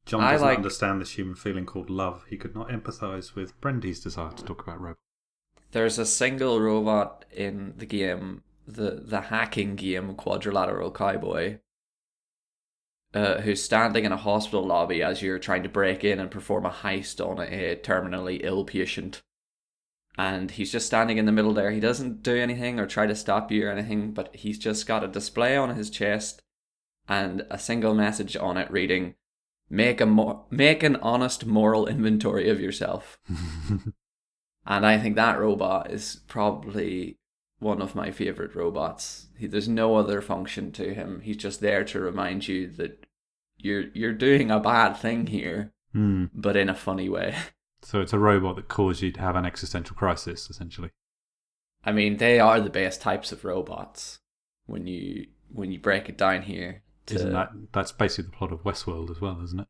John 0.06 0.20
I 0.22 0.32
doesn't 0.32 0.46
like- 0.46 0.56
understand 0.58 1.00
this 1.00 1.12
human 1.18 1.34
feeling 1.34 1.66
called 1.66 1.90
love. 1.90 2.24
He 2.30 2.36
could 2.36 2.54
not 2.54 2.68
empathise 2.68 3.34
with 3.34 3.60
Brendy's 3.60 4.00
desire 4.00 4.32
to 4.32 4.44
talk 4.44 4.62
about 4.62 4.80
robots. 4.80 5.00
There's 5.72 5.98
a 5.98 6.06
single 6.06 6.60
robot 6.60 7.24
in 7.30 7.74
the 7.76 7.86
game, 7.86 8.42
the 8.66 9.02
the 9.04 9.22
hacking 9.22 9.74
game 9.76 10.14
Quadrilateral 10.14 10.92
Cowboy, 10.92 11.58
uh, 13.14 13.40
who's 13.40 13.62
standing 13.62 14.04
in 14.04 14.12
a 14.12 14.16
hospital 14.16 14.64
lobby 14.64 15.02
as 15.02 15.22
you're 15.22 15.38
trying 15.38 15.62
to 15.64 15.68
break 15.68 16.04
in 16.04 16.20
and 16.20 16.30
perform 16.30 16.64
a 16.66 16.70
heist 16.70 17.24
on 17.24 17.40
a 17.40 17.76
terminally 17.76 18.40
ill 18.42 18.64
patient. 18.64 19.22
And 20.18 20.50
he's 20.52 20.72
just 20.72 20.86
standing 20.86 21.18
in 21.18 21.26
the 21.26 21.32
middle 21.32 21.52
there. 21.52 21.70
He 21.70 21.80
doesn't 21.80 22.22
do 22.22 22.36
anything 22.36 22.80
or 22.80 22.86
try 22.86 23.06
to 23.06 23.14
stop 23.14 23.50
you 23.52 23.66
or 23.66 23.70
anything, 23.70 24.12
but 24.12 24.34
he's 24.34 24.58
just 24.58 24.86
got 24.86 25.04
a 25.04 25.08
display 25.08 25.56
on 25.56 25.74
his 25.76 25.90
chest 25.90 26.40
and 27.08 27.44
a 27.50 27.58
single 27.58 27.94
message 27.94 28.36
on 28.36 28.56
it 28.56 28.70
reading, 28.70 29.14
"Make 29.70 30.00
a 30.00 30.06
mo- 30.06 30.46
make 30.50 30.82
an 30.82 30.96
honest 30.96 31.46
moral 31.46 31.86
inventory 31.86 32.48
of 32.48 32.60
yourself." 32.60 33.18
And 34.68 34.84
I 34.84 34.98
think 34.98 35.14
that 35.14 35.38
robot 35.38 35.92
is 35.92 36.22
probably 36.26 37.18
one 37.60 37.80
of 37.80 37.94
my 37.94 38.10
favorite 38.10 38.54
robots. 38.56 39.28
He, 39.38 39.46
there's 39.46 39.68
no 39.68 39.94
other 39.94 40.20
function 40.20 40.72
to 40.72 40.92
him. 40.92 41.20
He's 41.20 41.36
just 41.36 41.60
there 41.60 41.84
to 41.84 42.00
remind 42.00 42.48
you 42.48 42.66
that 42.72 43.06
you're 43.58 43.84
you're 43.94 44.12
doing 44.12 44.50
a 44.50 44.58
bad 44.60 44.94
thing 44.94 45.28
here, 45.28 45.72
Hmm. 45.92 46.24
but 46.34 46.56
in 46.56 46.68
a 46.68 46.74
funny 46.74 47.08
way. 47.08 47.34
So 47.82 48.00
it's 48.00 48.12
a 48.14 48.18
robot 48.18 48.56
that 48.56 48.66
caused 48.66 49.00
you 49.02 49.12
to 49.12 49.20
have 49.20 49.36
an 49.36 49.44
existential 49.46 49.94
crisis, 49.94 50.50
essentially. 50.50 50.90
I 51.84 51.92
mean, 51.92 52.16
they 52.16 52.40
are 52.40 52.60
the 52.60 52.68
best 52.70 53.00
types 53.00 53.30
of 53.30 53.44
robots 53.44 54.18
when 54.64 54.88
you 54.88 55.28
when 55.52 55.70
you 55.70 55.78
break 55.78 56.08
it 56.08 56.18
down 56.18 56.42
here. 56.42 56.82
To, 57.06 57.14
Isn't 57.14 57.34
uh, 57.34 57.38
that 57.38 57.50
that's 57.72 57.92
basically 57.92 58.30
the 58.30 58.36
plot 58.36 58.52
of 58.52 58.64
Westworld 58.64 59.10
as 59.10 59.20
well, 59.20 59.40
isn't 59.42 59.60
it? 59.60 59.66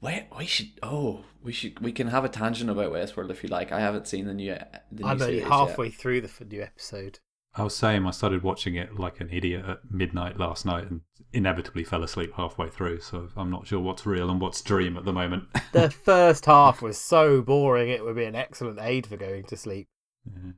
Wait, 0.00 0.26
we 0.36 0.46
should. 0.46 0.68
Oh, 0.82 1.24
we 1.42 1.52
should. 1.52 1.80
We 1.80 1.90
can 1.90 2.08
have 2.08 2.24
a 2.24 2.28
tangent 2.28 2.70
about 2.70 2.92
Westworld 2.92 3.30
if 3.30 3.42
you 3.42 3.48
like. 3.48 3.72
I 3.72 3.80
haven't 3.80 4.06
seen 4.06 4.26
the 4.26 4.34
new. 4.34 4.54
The 4.92 5.04
I'm 5.04 5.20
only 5.20 5.40
halfway 5.40 5.86
Yet. 5.86 5.94
through 5.94 6.20
the 6.20 6.44
new 6.44 6.62
episode. 6.62 7.20
I 7.56 7.62
was 7.62 7.76
saying 7.76 8.04
I 8.04 8.10
started 8.10 8.42
watching 8.42 8.74
it 8.74 8.98
like 8.98 9.20
an 9.20 9.30
idiot 9.30 9.64
at 9.64 9.78
midnight 9.88 10.38
last 10.38 10.66
night 10.66 10.90
and 10.90 11.02
inevitably 11.32 11.84
fell 11.84 12.02
asleep 12.02 12.32
halfway 12.36 12.68
through. 12.68 13.00
So 13.00 13.28
I'm 13.36 13.50
not 13.50 13.66
sure 13.66 13.78
what's 13.78 14.04
real 14.04 14.28
and 14.28 14.40
what's 14.40 14.60
dream 14.60 14.96
at 14.96 15.04
the 15.04 15.12
moment. 15.12 15.44
The 15.72 15.90
first 16.04 16.46
half 16.46 16.82
was 16.82 16.98
so 16.98 17.42
boring; 17.42 17.88
it 17.88 18.04
would 18.04 18.16
be 18.16 18.24
an 18.24 18.34
excellent 18.34 18.80
aid 18.80 19.06
for 19.06 19.16
going 19.16 19.44
to 19.44 19.56
sleep. 19.56 19.88
Yeah. 20.26 20.52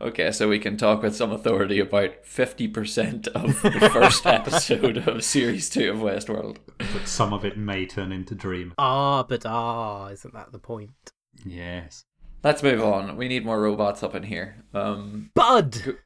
Okay, 0.00 0.32
so 0.32 0.48
we 0.48 0.58
can 0.58 0.76
talk 0.76 1.02
with 1.02 1.14
some 1.14 1.30
authority 1.30 1.78
about 1.78 2.24
fifty 2.24 2.66
percent 2.68 3.28
of 3.28 3.62
the 3.62 3.90
first 3.92 4.26
episode 4.26 4.98
of 5.08 5.22
series 5.24 5.70
two 5.70 5.92
of 5.92 5.98
Westworld. 5.98 6.58
but 6.78 7.06
some 7.06 7.32
of 7.32 7.44
it 7.44 7.56
may 7.56 7.86
turn 7.86 8.10
into 8.12 8.34
dream. 8.34 8.74
Ah, 8.76 9.22
but 9.22 9.46
ah, 9.46 10.08
isn't 10.08 10.34
that 10.34 10.52
the 10.52 10.58
point? 10.58 10.90
Yes. 11.46 12.04
Let's 12.42 12.62
move 12.62 12.82
on. 12.82 13.16
We 13.16 13.28
need 13.28 13.46
more 13.46 13.62
robots 13.62 14.02
up 14.02 14.14
in 14.14 14.24
here. 14.24 14.64
Um, 14.74 15.30
Bud, 15.34 15.96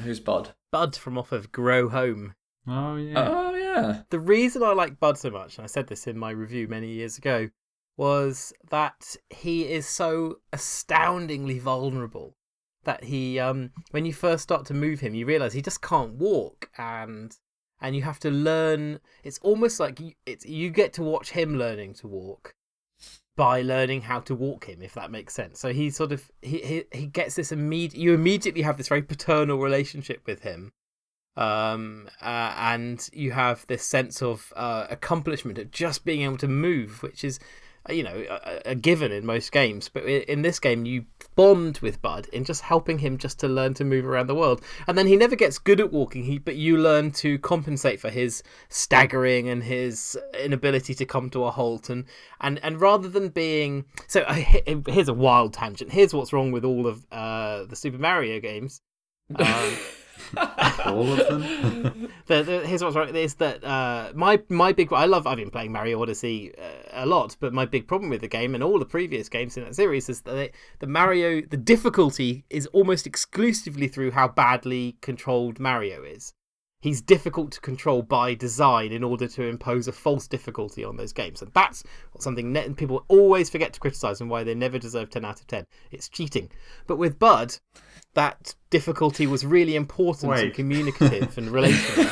who's 0.00 0.18
Bud? 0.18 0.54
Bud 0.72 0.96
from 0.96 1.16
off 1.18 1.30
of 1.32 1.52
Grow 1.52 1.88
Home. 1.90 2.34
Oh 2.66 2.96
yeah. 2.96 3.28
Oh 3.28 3.54
yeah. 3.54 4.02
The 4.10 4.20
reason 4.20 4.62
I 4.62 4.72
like 4.72 4.98
Bud 4.98 5.18
so 5.18 5.30
much, 5.30 5.58
and 5.58 5.64
I 5.64 5.68
said 5.68 5.86
this 5.86 6.06
in 6.06 6.18
my 6.18 6.30
review 6.30 6.66
many 6.66 6.88
years 6.88 7.18
ago, 7.18 7.50
was 7.96 8.52
that 8.70 9.16
he 9.30 9.70
is 9.70 9.86
so 9.86 10.38
astoundingly 10.52 11.58
vulnerable. 11.58 12.36
That 12.84 13.04
he, 13.04 13.38
um, 13.38 13.70
when 13.92 14.04
you 14.04 14.12
first 14.12 14.42
start 14.42 14.66
to 14.66 14.74
move 14.74 15.00
him, 15.00 15.14
you 15.14 15.24
realize 15.24 15.52
he 15.52 15.62
just 15.62 15.82
can't 15.82 16.14
walk, 16.14 16.70
and 16.76 17.36
and 17.80 17.94
you 17.94 18.02
have 18.02 18.18
to 18.20 18.30
learn. 18.30 18.98
It's 19.22 19.38
almost 19.38 19.78
like 19.78 20.00
you, 20.00 20.12
it's 20.26 20.44
you 20.44 20.70
get 20.70 20.92
to 20.94 21.02
watch 21.02 21.30
him 21.30 21.56
learning 21.58 21.94
to 21.94 22.08
walk 22.08 22.54
by 23.36 23.62
learning 23.62 24.02
how 24.02 24.20
to 24.20 24.34
walk 24.34 24.64
him, 24.64 24.82
if 24.82 24.94
that 24.94 25.12
makes 25.12 25.34
sense. 25.34 25.60
So 25.60 25.72
he 25.72 25.90
sort 25.90 26.10
of 26.10 26.28
he 26.40 26.58
he, 26.58 26.84
he 26.92 27.06
gets 27.06 27.36
this 27.36 27.52
immediate. 27.52 28.00
You 28.00 28.14
immediately 28.14 28.62
have 28.62 28.78
this 28.78 28.88
very 28.88 29.02
paternal 29.02 29.58
relationship 29.58 30.22
with 30.26 30.42
him 30.42 30.72
um, 31.36 32.08
uh, 32.20 32.54
and 32.56 33.08
you 33.12 33.32
have 33.32 33.66
this 33.66 33.84
sense 33.84 34.22
of 34.22 34.52
uh, 34.54 34.86
accomplishment 34.90 35.58
of 35.58 35.70
just 35.70 36.04
being 36.04 36.22
able 36.22 36.36
to 36.38 36.48
move, 36.48 37.02
which 37.02 37.24
is, 37.24 37.38
you 37.88 38.02
know, 38.02 38.24
a, 38.30 38.70
a 38.70 38.74
given 38.74 39.10
in 39.10 39.26
most 39.26 39.50
games. 39.52 39.88
But 39.88 40.04
in 40.04 40.42
this 40.42 40.58
game, 40.58 40.84
you 40.86 41.04
bond 41.34 41.78
with 41.78 42.00
Bud 42.00 42.28
in 42.32 42.44
just 42.44 42.62
helping 42.62 42.98
him 42.98 43.18
just 43.18 43.40
to 43.40 43.48
learn 43.48 43.74
to 43.74 43.84
move 43.84 44.06
around 44.06 44.28
the 44.28 44.34
world. 44.34 44.62
And 44.86 44.96
then 44.96 45.06
he 45.06 45.16
never 45.16 45.36
gets 45.36 45.58
good 45.58 45.80
at 45.80 45.92
walking. 45.92 46.24
He, 46.24 46.38
but 46.38 46.56
you 46.56 46.76
learn 46.76 47.10
to 47.12 47.38
compensate 47.38 48.00
for 48.00 48.10
his 48.10 48.42
staggering 48.68 49.48
and 49.48 49.62
his 49.62 50.16
inability 50.38 50.94
to 50.94 51.04
come 51.04 51.30
to 51.30 51.44
a 51.44 51.50
halt. 51.50 51.90
And 51.90 52.04
and 52.40 52.60
and 52.62 52.80
rather 52.80 53.08
than 53.08 53.30
being 53.30 53.84
so, 54.06 54.22
uh, 54.22 54.34
here's 54.34 55.08
a 55.08 55.14
wild 55.14 55.54
tangent. 55.54 55.92
Here's 55.92 56.14
what's 56.14 56.32
wrong 56.32 56.52
with 56.52 56.64
all 56.64 56.86
of 56.86 57.06
uh, 57.10 57.64
the 57.64 57.76
Super 57.76 57.98
Mario 57.98 58.40
games. 58.40 58.80
Um, 59.38 59.76
All 60.86 61.12
of 61.12 61.28
them. 61.28 62.08
the, 62.26 62.42
the, 62.42 62.66
here's 62.66 62.82
what's 62.82 62.96
right 62.96 63.14
is 63.14 63.34
that 63.36 63.62
uh, 63.64 64.12
my 64.14 64.40
my 64.48 64.72
big 64.72 64.92
I 64.92 65.04
love 65.04 65.26
I've 65.26 65.36
been 65.36 65.50
playing 65.50 65.72
Mario 65.72 66.00
Odyssey 66.02 66.54
uh, 66.58 67.04
a 67.04 67.06
lot, 67.06 67.36
but 67.40 67.52
my 67.52 67.64
big 67.64 67.86
problem 67.86 68.10
with 68.10 68.20
the 68.20 68.28
game 68.28 68.54
and 68.54 68.62
all 68.62 68.78
the 68.78 68.86
previous 68.86 69.28
games 69.28 69.56
in 69.56 69.64
that 69.64 69.74
series 69.74 70.08
is 70.08 70.22
that 70.22 70.32
they, 70.32 70.50
the 70.80 70.86
Mario 70.86 71.42
the 71.42 71.56
difficulty 71.56 72.44
is 72.50 72.66
almost 72.66 73.06
exclusively 73.06 73.88
through 73.88 74.12
how 74.12 74.28
badly 74.28 74.96
controlled 75.00 75.60
Mario 75.60 76.02
is. 76.02 76.32
He's 76.82 77.00
difficult 77.00 77.52
to 77.52 77.60
control 77.60 78.02
by 78.02 78.34
design 78.34 78.90
in 78.90 79.04
order 79.04 79.28
to 79.28 79.44
impose 79.44 79.86
a 79.86 79.92
false 79.92 80.26
difficulty 80.26 80.84
on 80.84 80.96
those 80.96 81.12
games, 81.12 81.40
and 81.40 81.52
that's 81.54 81.84
something 82.18 82.52
net 82.52 82.74
people 82.76 83.04
always 83.06 83.48
forget 83.48 83.72
to 83.72 83.80
criticize 83.80 84.20
and 84.20 84.28
why 84.28 84.42
they 84.42 84.54
never 84.54 84.80
deserve 84.80 85.08
ten 85.08 85.24
out 85.24 85.40
of 85.40 85.46
ten. 85.46 85.64
It's 85.92 86.08
cheating. 86.08 86.50
But 86.88 86.96
with 86.96 87.20
Bud, 87.20 87.56
that 88.14 88.54
difficulty 88.68 89.26
was 89.26 89.44
really 89.44 89.76
important 89.76 90.32
and 90.32 90.52
communicative 90.52 91.36
and 91.38 91.50
relational. 91.52 92.04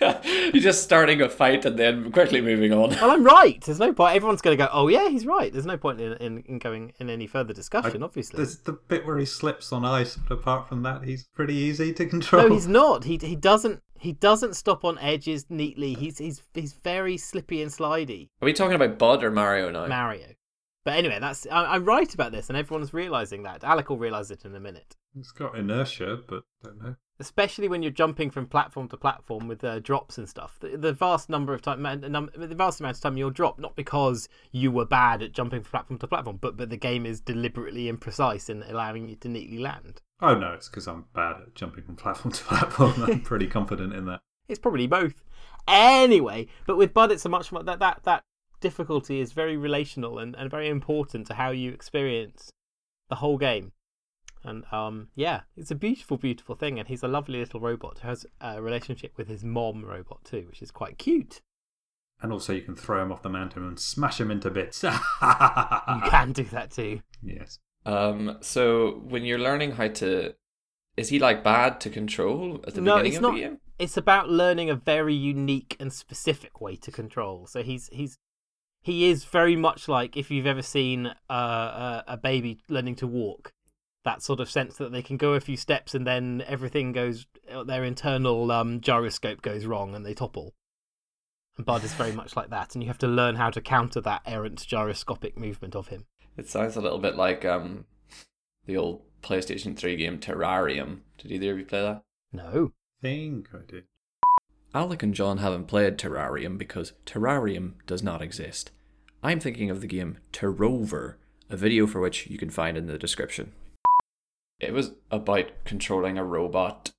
You're 0.52 0.62
just 0.62 0.82
starting 0.82 1.20
a 1.20 1.28
fight 1.28 1.64
and 1.64 1.78
then 1.78 2.12
quickly 2.12 2.40
moving 2.40 2.72
on. 2.72 2.90
Well, 2.90 3.10
I'm 3.10 3.24
right. 3.24 3.62
There's 3.64 3.78
no 3.78 3.92
point. 3.92 4.16
Everyone's 4.16 4.40
going 4.40 4.56
to 4.56 4.64
go, 4.64 4.68
oh, 4.72 4.88
yeah, 4.88 5.08
he's 5.08 5.26
right. 5.26 5.52
There's 5.52 5.66
no 5.66 5.76
point 5.76 6.00
in, 6.00 6.12
in, 6.14 6.42
in 6.46 6.58
going 6.58 6.92
in 6.98 7.10
any 7.10 7.26
further 7.26 7.52
discussion, 7.52 8.02
obviously. 8.02 8.38
There's 8.38 8.58
the 8.58 8.72
bit 8.72 9.06
where 9.06 9.18
he 9.18 9.24
slips 9.24 9.72
on 9.72 9.84
ice, 9.84 10.16
but 10.16 10.38
apart 10.38 10.68
from 10.68 10.82
that, 10.82 11.04
he's 11.04 11.28
pretty 11.34 11.54
easy 11.54 11.92
to 11.94 12.06
control. 12.06 12.48
No, 12.48 12.54
he's 12.54 12.68
not. 12.68 13.04
He 13.04 13.16
he 13.16 13.36
doesn't 13.40 13.82
he 13.98 14.12
doesn't 14.12 14.54
stop 14.54 14.84
on 14.84 14.98
edges 14.98 15.46
neatly. 15.48 15.94
He's 15.94 16.18
he's 16.18 16.42
he's 16.54 16.72
very 16.72 17.16
slippy 17.16 17.62
and 17.62 17.70
slidey, 17.70 18.28
Are 18.40 18.46
we 18.46 18.52
talking 18.52 18.76
about 18.76 18.98
Bud 18.98 19.24
or 19.24 19.30
Mario 19.30 19.70
now? 19.70 19.86
Mario. 19.86 20.28
But 20.84 20.96
anyway, 20.96 21.18
that's 21.20 21.46
I, 21.50 21.74
I'm 21.74 21.84
right 21.84 22.12
about 22.14 22.32
this, 22.32 22.48
and 22.48 22.56
everyone's 22.56 22.94
realizing 22.94 23.42
that. 23.42 23.64
Alec 23.64 23.90
will 23.90 23.98
realize 23.98 24.30
it 24.30 24.44
in 24.44 24.54
a 24.54 24.60
minute. 24.60 24.96
It's 25.18 25.32
got 25.32 25.56
inertia, 25.56 26.20
but 26.26 26.44
don't 26.62 26.82
know. 26.82 26.96
Especially 27.20 27.68
when 27.68 27.82
you're 27.82 27.90
jumping 27.90 28.30
from 28.30 28.46
platform 28.46 28.88
to 28.88 28.96
platform 28.96 29.48
with 29.48 29.64
uh, 29.64 29.80
drops 29.80 30.18
and 30.18 30.28
stuff. 30.28 30.56
The, 30.60 30.76
the 30.76 30.92
vast 30.92 31.28
number 31.28 31.52
of 31.52 31.60
time, 31.60 31.82
num- 31.82 32.30
the 32.36 32.54
vast 32.54 32.78
amount 32.78 32.96
of 32.96 33.02
time 33.02 33.16
you'll 33.16 33.30
drop, 33.30 33.58
not 33.58 33.74
because 33.74 34.28
you 34.52 34.70
were 34.70 34.86
bad 34.86 35.20
at 35.20 35.32
jumping 35.32 35.62
from 35.62 35.70
platform 35.70 35.98
to 35.98 36.06
platform, 36.06 36.38
but 36.40 36.56
but 36.56 36.70
the 36.70 36.76
game 36.76 37.04
is 37.04 37.20
deliberately 37.20 37.92
imprecise 37.92 38.48
in 38.48 38.62
allowing 38.62 39.08
you 39.08 39.16
to 39.16 39.28
neatly 39.28 39.58
land. 39.58 40.00
Oh 40.20 40.34
no, 40.34 40.52
it's 40.52 40.68
because 40.68 40.88
I'm 40.88 41.06
bad 41.14 41.36
at 41.42 41.54
jumping 41.54 41.84
from 41.84 41.96
platform 41.96 42.32
to 42.32 42.44
platform. 42.44 43.02
I'm 43.02 43.20
pretty 43.22 43.46
confident 43.46 43.92
in 43.94 44.06
that. 44.06 44.20
It's 44.48 44.58
probably 44.58 44.86
both. 44.86 45.22
Anyway, 45.66 46.48
but 46.66 46.78
with 46.78 46.94
Bud, 46.94 47.12
it's 47.12 47.24
a 47.24 47.28
much 47.28 47.52
more 47.52 47.62
that 47.62 47.78
that 47.78 48.00
that 48.04 48.22
difficulty 48.60 49.20
is 49.20 49.32
very 49.32 49.56
relational 49.56 50.18
and, 50.18 50.34
and 50.34 50.50
very 50.50 50.68
important 50.68 51.26
to 51.28 51.34
how 51.34 51.50
you 51.50 51.70
experience 51.72 52.50
the 53.08 53.16
whole 53.16 53.38
game. 53.38 53.72
And 54.44 54.64
um, 54.72 55.08
yeah, 55.14 55.42
it's 55.56 55.70
a 55.70 55.74
beautiful, 55.74 56.16
beautiful 56.16 56.54
thing. 56.54 56.78
And 56.78 56.88
he's 56.88 57.02
a 57.02 57.08
lovely 57.08 57.38
little 57.38 57.60
robot 57.60 57.98
who 58.00 58.08
has 58.08 58.26
a 58.40 58.62
relationship 58.62 59.12
with 59.16 59.28
his 59.28 59.44
mom 59.44 59.84
robot 59.84 60.24
too, 60.24 60.46
which 60.48 60.62
is 60.62 60.70
quite 60.70 60.98
cute. 60.98 61.40
And 62.20 62.32
also, 62.32 62.52
you 62.52 62.62
can 62.62 62.74
throw 62.74 63.00
him 63.00 63.12
off 63.12 63.22
the 63.22 63.28
mountain 63.28 63.64
and 63.64 63.78
smash 63.78 64.20
him 64.20 64.30
into 64.30 64.50
bits. 64.50 64.82
You 65.22 66.10
can 66.10 66.32
do 66.32 66.44
that 66.44 66.72
too. 66.72 67.00
Yes. 67.22 67.58
Um, 67.86 68.38
so 68.40 69.02
when 69.04 69.24
you're 69.24 69.38
learning 69.38 69.72
how 69.72 69.88
to, 69.88 70.34
is 70.96 71.08
he 71.08 71.18
like 71.18 71.42
bad 71.42 71.80
to 71.80 71.90
control 71.90 72.60
at 72.66 72.74
the 72.74 72.80
No, 72.80 72.96
beginning 72.96 73.12
it's 73.12 73.16
of 73.16 73.22
not. 73.22 73.34
the 73.34 73.40
game? 73.40 73.58
It's 73.78 73.96
about 73.96 74.28
learning 74.28 74.70
a 74.70 74.74
very 74.74 75.14
unique 75.14 75.76
and 75.78 75.92
specific 75.92 76.60
way 76.60 76.76
to 76.76 76.90
control. 76.90 77.46
So 77.46 77.62
he's 77.62 77.88
he's 77.92 78.18
he 78.82 79.08
is 79.08 79.24
very 79.24 79.56
much 79.56 79.88
like 79.88 80.16
if 80.16 80.30
you've 80.30 80.46
ever 80.46 80.62
seen 80.62 81.06
uh, 81.30 81.32
a, 81.32 82.04
a 82.08 82.16
baby 82.16 82.58
learning 82.68 82.96
to 82.96 83.06
walk. 83.06 83.52
That 84.04 84.22
sort 84.22 84.40
of 84.40 84.50
sense 84.50 84.76
that 84.76 84.90
they 84.92 85.02
can 85.02 85.16
go 85.16 85.34
a 85.34 85.40
few 85.40 85.56
steps 85.56 85.94
and 85.94 86.06
then 86.06 86.42
everything 86.46 86.92
goes, 86.92 87.26
their 87.66 87.84
internal 87.84 88.50
um, 88.50 88.80
gyroscope 88.80 89.42
goes 89.42 89.66
wrong 89.66 89.94
and 89.94 90.06
they 90.06 90.14
topple. 90.14 90.54
And 91.56 91.66
Bud 91.66 91.84
is 91.84 91.92
very 91.92 92.12
much 92.12 92.36
like 92.36 92.50
that, 92.50 92.74
and 92.74 92.82
you 92.82 92.88
have 92.88 92.98
to 92.98 93.08
learn 93.08 93.34
how 93.34 93.50
to 93.50 93.60
counter 93.60 94.00
that 94.00 94.22
errant 94.24 94.64
gyroscopic 94.66 95.36
movement 95.36 95.74
of 95.74 95.88
him. 95.88 96.06
It 96.38 96.48
sounds 96.48 96.76
a 96.76 96.80
little 96.80 96.98
bit 97.00 97.16
like 97.16 97.44
um, 97.44 97.84
the 98.66 98.76
old 98.76 99.02
PlayStation 99.22 99.76
3 99.76 99.96
game 99.96 100.18
Terrarium. 100.18 101.00
Did 101.18 101.32
either 101.32 101.52
of 101.52 101.58
you 101.58 101.64
play 101.64 101.82
that? 101.82 102.02
No, 102.32 102.72
I 103.02 103.02
think 103.02 103.48
I 103.52 103.58
did. 103.66 103.84
Alec 104.74 105.02
and 105.02 105.14
John 105.14 105.38
haven't 105.38 105.66
played 105.66 105.98
Terrarium 105.98 106.56
because 106.58 106.92
Terrarium 107.04 107.72
does 107.86 108.02
not 108.02 108.22
exist. 108.22 108.70
I'm 109.22 109.40
thinking 109.40 109.68
of 109.70 109.80
the 109.80 109.86
game 109.88 110.18
Terrover, 110.32 111.14
a 111.50 111.56
video 111.56 111.86
for 111.86 112.00
which 112.00 112.28
you 112.28 112.38
can 112.38 112.50
find 112.50 112.76
in 112.76 112.86
the 112.86 112.98
description. 112.98 113.52
It 114.60 114.72
was 114.72 114.92
about 115.10 115.64
controlling 115.64 116.18
a 116.18 116.24
robot 116.24 116.92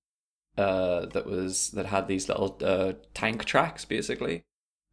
uh, 0.58 1.06
that 1.08 1.26
was 1.26 1.70
that 1.72 1.86
had 1.86 2.08
these 2.08 2.28
little 2.28 2.58
uh, 2.62 2.94
tank 3.14 3.46
tracks 3.46 3.86
basically, 3.86 4.42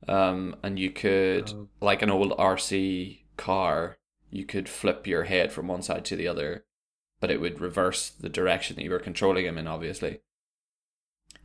um, 0.06 0.54
and 0.62 0.78
you 0.78 0.90
could 0.90 1.50
Oh. 1.52 1.68
like 1.80 2.02
an 2.02 2.10
old 2.10 2.30
RC 2.38 3.22
car, 3.36 3.96
you 4.30 4.44
could 4.44 4.68
flip 4.68 5.06
your 5.06 5.24
head 5.24 5.52
from 5.52 5.68
one 5.68 5.82
side 5.82 6.04
to 6.06 6.16
the 6.16 6.28
other, 6.28 6.64
but 7.20 7.30
it 7.30 7.40
would 7.40 7.60
reverse 7.60 8.10
the 8.10 8.28
direction 8.28 8.76
that 8.76 8.82
you 8.82 8.90
were 8.90 8.98
controlling 8.98 9.46
him 9.46 9.58
in, 9.58 9.66
obviously 9.66 10.20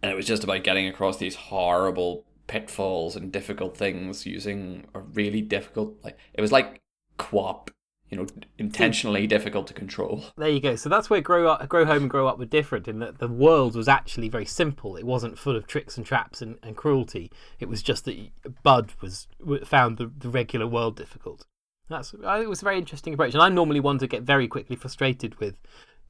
and 0.02 0.12
it 0.12 0.16
was 0.16 0.26
just 0.26 0.44
about 0.44 0.64
getting 0.64 0.88
across 0.88 1.18
these 1.18 1.36
horrible 1.36 2.26
pitfalls 2.48 3.16
and 3.16 3.32
difficult 3.32 3.78
things 3.78 4.26
using 4.26 4.86
a 4.94 5.00
really 5.00 5.42
difficult 5.42 5.96
like 6.04 6.18
it 6.34 6.42
was 6.42 6.52
like 6.52 6.82
QWOP 7.18 7.70
you 8.10 8.18
know 8.18 8.28
intentionally 8.58 9.26
difficult 9.26 9.68
to 9.68 9.74
control 9.74 10.26
There 10.36 10.50
you 10.50 10.60
go. 10.60 10.76
So 10.76 10.90
that's 10.90 11.10
where 11.10 11.22
grow 11.22 11.48
up, 11.48 11.68
grow 11.70 11.86
home 11.86 12.04
and 12.04 12.10
grow 12.10 12.28
up 12.28 12.38
were 12.38 12.46
different 12.46 12.90
in 12.90 13.00
that 13.00 13.20
the 13.20 13.30
world 13.30 13.74
was 13.74 13.88
actually 13.88 14.28
very 14.28 14.46
simple. 14.46 14.98
It 14.98 15.06
wasn't 15.06 15.40
full 15.40 15.56
of 15.56 15.66
tricks 15.66 15.96
and 15.96 16.06
traps 16.06 16.42
and, 16.42 16.58
and 16.62 16.76
cruelty. 16.76 17.32
It 17.62 17.70
was 17.70 17.82
just 17.82 18.04
that 18.06 18.18
Bud 18.64 18.92
was 19.00 19.28
found 19.64 19.98
the, 19.98 20.12
the 20.18 20.28
regular 20.28 20.68
world 20.68 20.98
difficult. 20.98 21.46
That's 21.92 22.14
I 22.26 22.36
think 22.36 22.46
it 22.46 22.50
was 22.50 22.62
a 22.62 22.66
very 22.66 22.78
interesting 22.78 23.14
approach. 23.14 23.34
And 23.34 23.44
I'm 23.44 23.56
normally 23.56 23.80
one 23.80 24.00
to 24.00 24.08
get 24.08 24.24
very 24.24 24.48
quickly 24.48 24.76
frustrated 24.76 25.40
with 25.40 25.56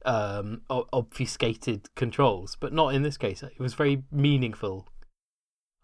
um, 0.04 0.62
obfuscated 0.70 1.94
controls, 1.94 2.56
but 2.58 2.72
not 2.72 2.94
in 2.94 3.02
this 3.02 3.16
case. 3.16 3.42
It 3.42 3.58
was 3.58 3.74
very 3.74 4.04
meaningful. 4.10 4.88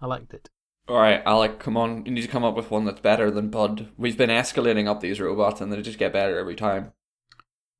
I 0.00 0.06
liked 0.06 0.32
it. 0.34 0.48
All 0.88 0.96
right, 0.96 1.22
Alec, 1.26 1.58
come 1.58 1.76
on. 1.76 2.06
You 2.06 2.12
need 2.12 2.22
to 2.22 2.28
come 2.28 2.44
up 2.44 2.56
with 2.56 2.70
one 2.70 2.86
that's 2.86 3.00
better 3.00 3.30
than 3.30 3.50
Bud. 3.50 3.88
We've 3.98 4.16
been 4.16 4.30
escalating 4.30 4.86
up 4.86 5.00
these 5.00 5.20
robots, 5.20 5.60
and 5.60 5.70
they 5.70 5.82
just 5.82 5.98
get 5.98 6.14
better 6.14 6.38
every 6.38 6.54
time. 6.54 6.92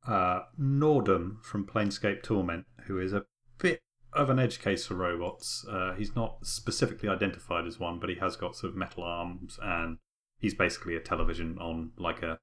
Uh, 0.07 0.41
Nordom 0.61 1.43
from 1.43 1.67
Planescape 1.67 2.23
Torment, 2.23 2.67
who 2.87 2.99
is 2.99 3.15
a 3.15 3.25
bit 3.59 3.81
of 4.13 4.29
an 4.29 4.39
edge 4.39 4.61
case 4.61 4.87
for 4.87 4.95
robots. 4.95 5.65
Uh, 5.71 5.95
he's 5.95 6.15
not 6.15 6.45
specifically 6.45 7.09
identified 7.09 7.67
as 7.67 7.79
one, 7.79 7.99
but 7.99 8.11
he 8.11 8.17
has 8.17 8.37
got 8.37 8.57
sort 8.57 8.73
of 8.73 8.77
metal 8.77 9.05
arms, 9.05 9.59
and 9.63 9.99
he's 10.39 10.55
basically 10.55 10.97
a 10.97 11.01
television 11.01 11.59
on 11.59 11.93
like 11.99 12.23
a 12.23 12.39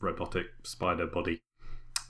robotic 0.00 0.46
spider 0.62 1.06
body. 1.06 1.42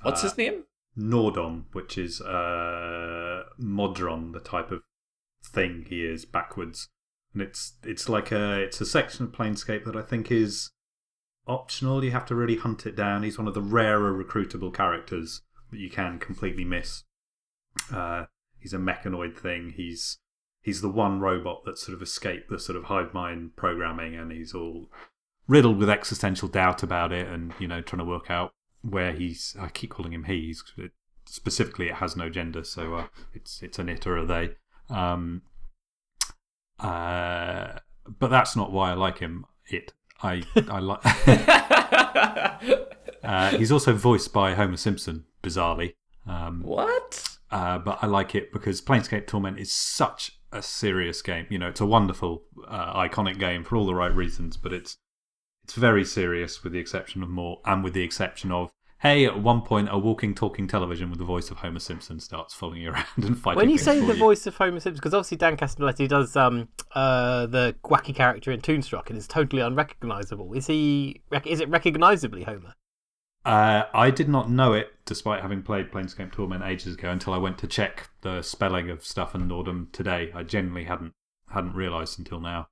What's 0.03 0.23
Uh, 0.23 0.29
his 0.29 0.39
name? 0.39 0.65
Nordom, 0.97 1.65
which 1.73 1.97
is 1.97 2.21
uh, 2.21 3.45
Modron, 3.57 4.33
the 4.33 4.41
type 4.41 4.71
of 4.71 4.83
thing 5.45 5.87
he 5.89 6.05
is 6.05 6.25
backwards, 6.25 6.89
and 7.33 7.43
it's 7.43 7.75
it's 7.85 8.09
like 8.09 8.33
a 8.33 8.61
it's 8.61 8.81
a 8.81 8.87
section 8.87 9.27
of 9.27 9.33
Planescape 9.33 9.85
that 9.85 9.97
I 9.97 10.03
think 10.03 10.31
is 10.31 10.71
optional. 11.47 12.03
You 12.05 12.11
have 12.11 12.27
to 12.27 12.35
really 12.35 12.57
hunt 12.57 12.87
it 12.87 12.97
down. 12.97 13.23
He's 13.23 13.39
one 13.39 13.49
of 13.49 13.55
the 13.55 13.63
rarer 13.63 14.13
recruitable 14.13 14.75
characters 14.75 15.43
that 15.71 15.79
you 15.79 15.91
can 15.91 16.19
completely 16.19 16.65
miss. 16.65 17.05
Uh, 17.93 18.25
he's 18.59 18.73
a 18.75 18.79
mechanoid 18.79 19.37
thing. 19.39 19.75
He's 19.77 20.19
he's 20.63 20.81
the 20.81 20.89
one 20.89 21.21
robot 21.21 21.65
that 21.65 21.79
sort 21.79 21.95
of 21.95 22.03
escaped 22.03 22.51
the 22.51 22.59
sort 22.59 22.77
of 22.77 22.85
hive 22.85 23.15
mind 23.15 23.55
programming, 23.57 24.17
and 24.17 24.33
he's 24.33 24.53
all 24.53 24.91
riddled 25.49 25.79
with 25.79 25.91
existential 25.91 26.49
doubt 26.49 26.83
about 26.83 27.13
it, 27.13 27.27
and 27.27 27.53
you 27.59 27.67
know 27.67 27.81
trying 27.81 27.99
to 27.99 28.05
work 28.05 28.31
out 28.31 28.53
where 28.83 29.13
he's. 29.13 29.57
I 29.59 29.69
keep 29.69 29.91
calling 29.91 30.13
him 30.13 30.25
he. 30.25 30.47
He's, 30.47 30.63
specifically, 31.27 31.89
it 31.89 31.97
has 31.97 32.17
no 32.17 32.29
gender, 32.29 32.63
so 32.65 32.95
uh, 32.95 33.07
it's 33.35 33.63
it's 33.63 33.79
an 33.79 33.89
it 33.89 34.07
or 34.07 34.17
a 34.19 34.27
they. 34.27 34.51
Um, 34.91 35.43
uh, 36.79 37.79
but 38.19 38.29
that's 38.29 38.55
not 38.55 38.71
why 38.71 38.91
I 38.91 38.95
like 38.95 39.19
him. 39.19 39.47
It. 39.67 39.93
I 40.23 40.43
I 40.69 40.79
like. 40.79 41.01
uh, 43.25 43.51
he's 43.57 43.73
also 43.73 43.95
voiced 43.95 44.33
by 44.33 44.55
Homer 44.55 44.77
Simpson, 44.77 45.25
bizarrely. 45.43 45.95
Um, 46.27 46.63
what? 46.63 47.39
uh, 47.51 47.79
but 47.79 47.99
I 48.03 48.07
like 48.07 48.35
it 48.35 48.53
because 48.53 48.81
Planescape 48.81 49.27
Torment 49.27 49.59
is 49.59 49.73
such 49.73 50.39
a 50.53 50.63
serious 50.63 51.23
game. 51.23 51.47
You 51.49 51.59
know, 51.59 51.69
it's 51.69 51.81
a 51.81 51.87
wonderful, 51.87 52.45
uh, 52.67 52.95
iconic 52.95 53.39
game 53.39 53.65
for 53.65 53.77
all 53.77 53.87
the 53.87 53.95
right 53.95 54.15
reasons, 54.15 54.57
but 54.57 54.73
it's 54.73 54.99
it's 55.69 55.75
very 55.75 56.03
serious 56.03 56.65
with 56.65 56.73
the 56.73 56.79
exception 56.79 57.23
of 57.23 57.29
Morte, 57.29 57.61
and 57.67 57.85
with 57.85 57.93
the 57.93 58.03
exception 58.03 58.51
of 58.51 58.71
hey, 59.01 59.27
at 59.27 59.39
one 59.39 59.61
point, 59.61 59.87
a 59.93 59.99
walking, 59.99 60.35
talking 60.35 60.67
television 60.67 61.11
with 61.11 61.19
the 61.19 61.27
voice 61.27 61.51
of 61.51 61.59
Homer 61.59 61.79
Simpson 61.79 62.19
starts 62.19 62.55
following 62.55 62.81
you 62.81 62.91
around 62.93 63.05
and 63.19 63.39
fighting. 63.39 63.59
When 63.59 63.69
you 63.69 63.77
say 63.77 64.01
the 64.01 64.15
you. 64.15 64.19
voice 64.19 64.47
of 64.47 64.57
Homer 64.57 64.81
Simpson, 64.81 64.95
because 64.95 65.13
obviously 65.13 65.37
Dan 65.37 65.59
Castellaneta 65.59 66.09
does 66.09 66.35
um 66.37 66.69
uh 66.95 67.45
the 67.45 67.77
wacky 67.85 68.15
character 68.15 68.51
in 68.51 68.63
Toonstruck 68.63 69.11
and 69.11 69.19
is 69.19 69.29
totally 69.29 69.61
unrecognizable. 69.61 70.55
Is 70.55 70.67
he? 70.67 71.21
Is 71.45 71.61
it 71.61 71.69
recognizably 71.69 72.45
Homer? 72.45 72.73
Uh, 73.45 73.85
I 73.93 74.11
did 74.11 74.31
not 74.31 74.51
know 74.51 74.73
it, 74.73 74.89
despite 75.05 75.43
having 75.43 75.63
played 75.63 75.93
Planescape 75.93 76.33
Torment 76.33 76.65
ages 76.65 76.95
ago, 76.95 77.11
until 77.11 77.35
I 77.35 77.39
went 77.39 77.59
to 77.59 77.67
check 77.67 78.09
the 78.23 78.41
spelling 78.41 78.89
of 78.89 79.05
stuff 79.05 79.35
and 79.35 79.51
Nordom 79.51 79.93
today. 79.93 80.33
I 80.35 80.45
genuinely 80.45 80.85
hadn't 80.85 81.13
hadn't 81.51 81.75
realised 81.75 82.19
until 82.19 82.41
now. 82.41 82.69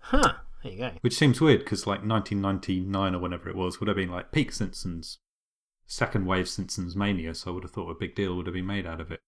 Huh. 0.00 0.34
There 0.64 0.72
you 0.72 0.78
go. 0.78 0.92
Which 1.02 1.16
seems 1.16 1.42
weird 1.42 1.60
because, 1.60 1.86
like, 1.86 2.02
1999 2.02 3.14
or 3.14 3.18
whenever 3.18 3.50
it 3.50 3.54
was 3.54 3.78
would 3.78 3.88
have 3.88 3.98
been 3.98 4.10
like 4.10 4.32
peak 4.32 4.50
Simpsons, 4.50 5.18
second 5.86 6.26
wave 6.26 6.48
Simpsons 6.48 6.96
mania. 6.96 7.34
So 7.34 7.50
I 7.50 7.54
would 7.54 7.64
have 7.64 7.72
thought 7.72 7.90
a 7.90 7.94
big 7.94 8.14
deal 8.14 8.34
would 8.34 8.46
have 8.46 8.54
been 8.54 8.66
made 8.66 8.86
out 8.86 9.00
of 9.00 9.12
it. 9.12 9.20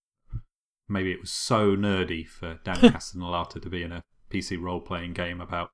Maybe 0.88 1.12
it 1.12 1.20
was 1.20 1.30
so 1.30 1.76
nerdy 1.76 2.26
for 2.26 2.58
Dan 2.64 2.76
Castellaneta 2.76 3.60
to 3.60 3.68
be 3.68 3.82
in 3.82 3.92
a 3.92 4.02
PC 4.30 4.60
role 4.60 4.80
playing 4.80 5.12
game 5.12 5.42
about 5.42 5.70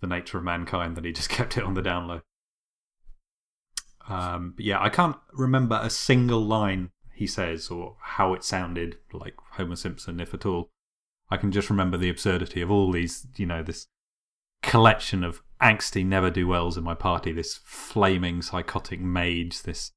the 0.00 0.08
nature 0.08 0.38
of 0.38 0.44
mankind 0.44 0.96
that 0.96 1.04
he 1.04 1.12
just 1.12 1.28
kept 1.30 1.56
it 1.56 1.62
on 1.64 1.74
the 1.74 1.82
down 1.82 2.08
low. 2.08 2.20
Um, 4.08 4.54
but 4.56 4.64
yeah, 4.64 4.82
I 4.82 4.88
can't 4.88 5.16
remember 5.32 5.78
a 5.80 5.90
single 5.90 6.44
line 6.44 6.90
he 7.14 7.28
says 7.28 7.68
or 7.68 7.96
how 8.00 8.34
it 8.34 8.42
sounded 8.42 8.96
like 9.12 9.34
Homer 9.52 9.76
Simpson, 9.76 10.18
if 10.18 10.34
at 10.34 10.46
all. 10.46 10.68
I 11.30 11.36
can 11.36 11.52
just 11.52 11.70
remember 11.70 11.96
the 11.96 12.08
absurdity 12.08 12.60
of 12.60 12.72
all 12.72 12.90
these, 12.90 13.28
you 13.36 13.46
know, 13.46 13.62
this 13.62 13.86
collection 14.62 15.24
of 15.24 15.42
angsty 15.60 16.04
never 16.04 16.30
do 16.30 16.46
wells 16.46 16.76
in 16.76 16.84
my 16.84 16.94
party, 16.94 17.32
this 17.32 17.60
flaming 17.64 18.42
psychotic 18.42 19.00
mage, 19.00 19.62
this 19.62 19.92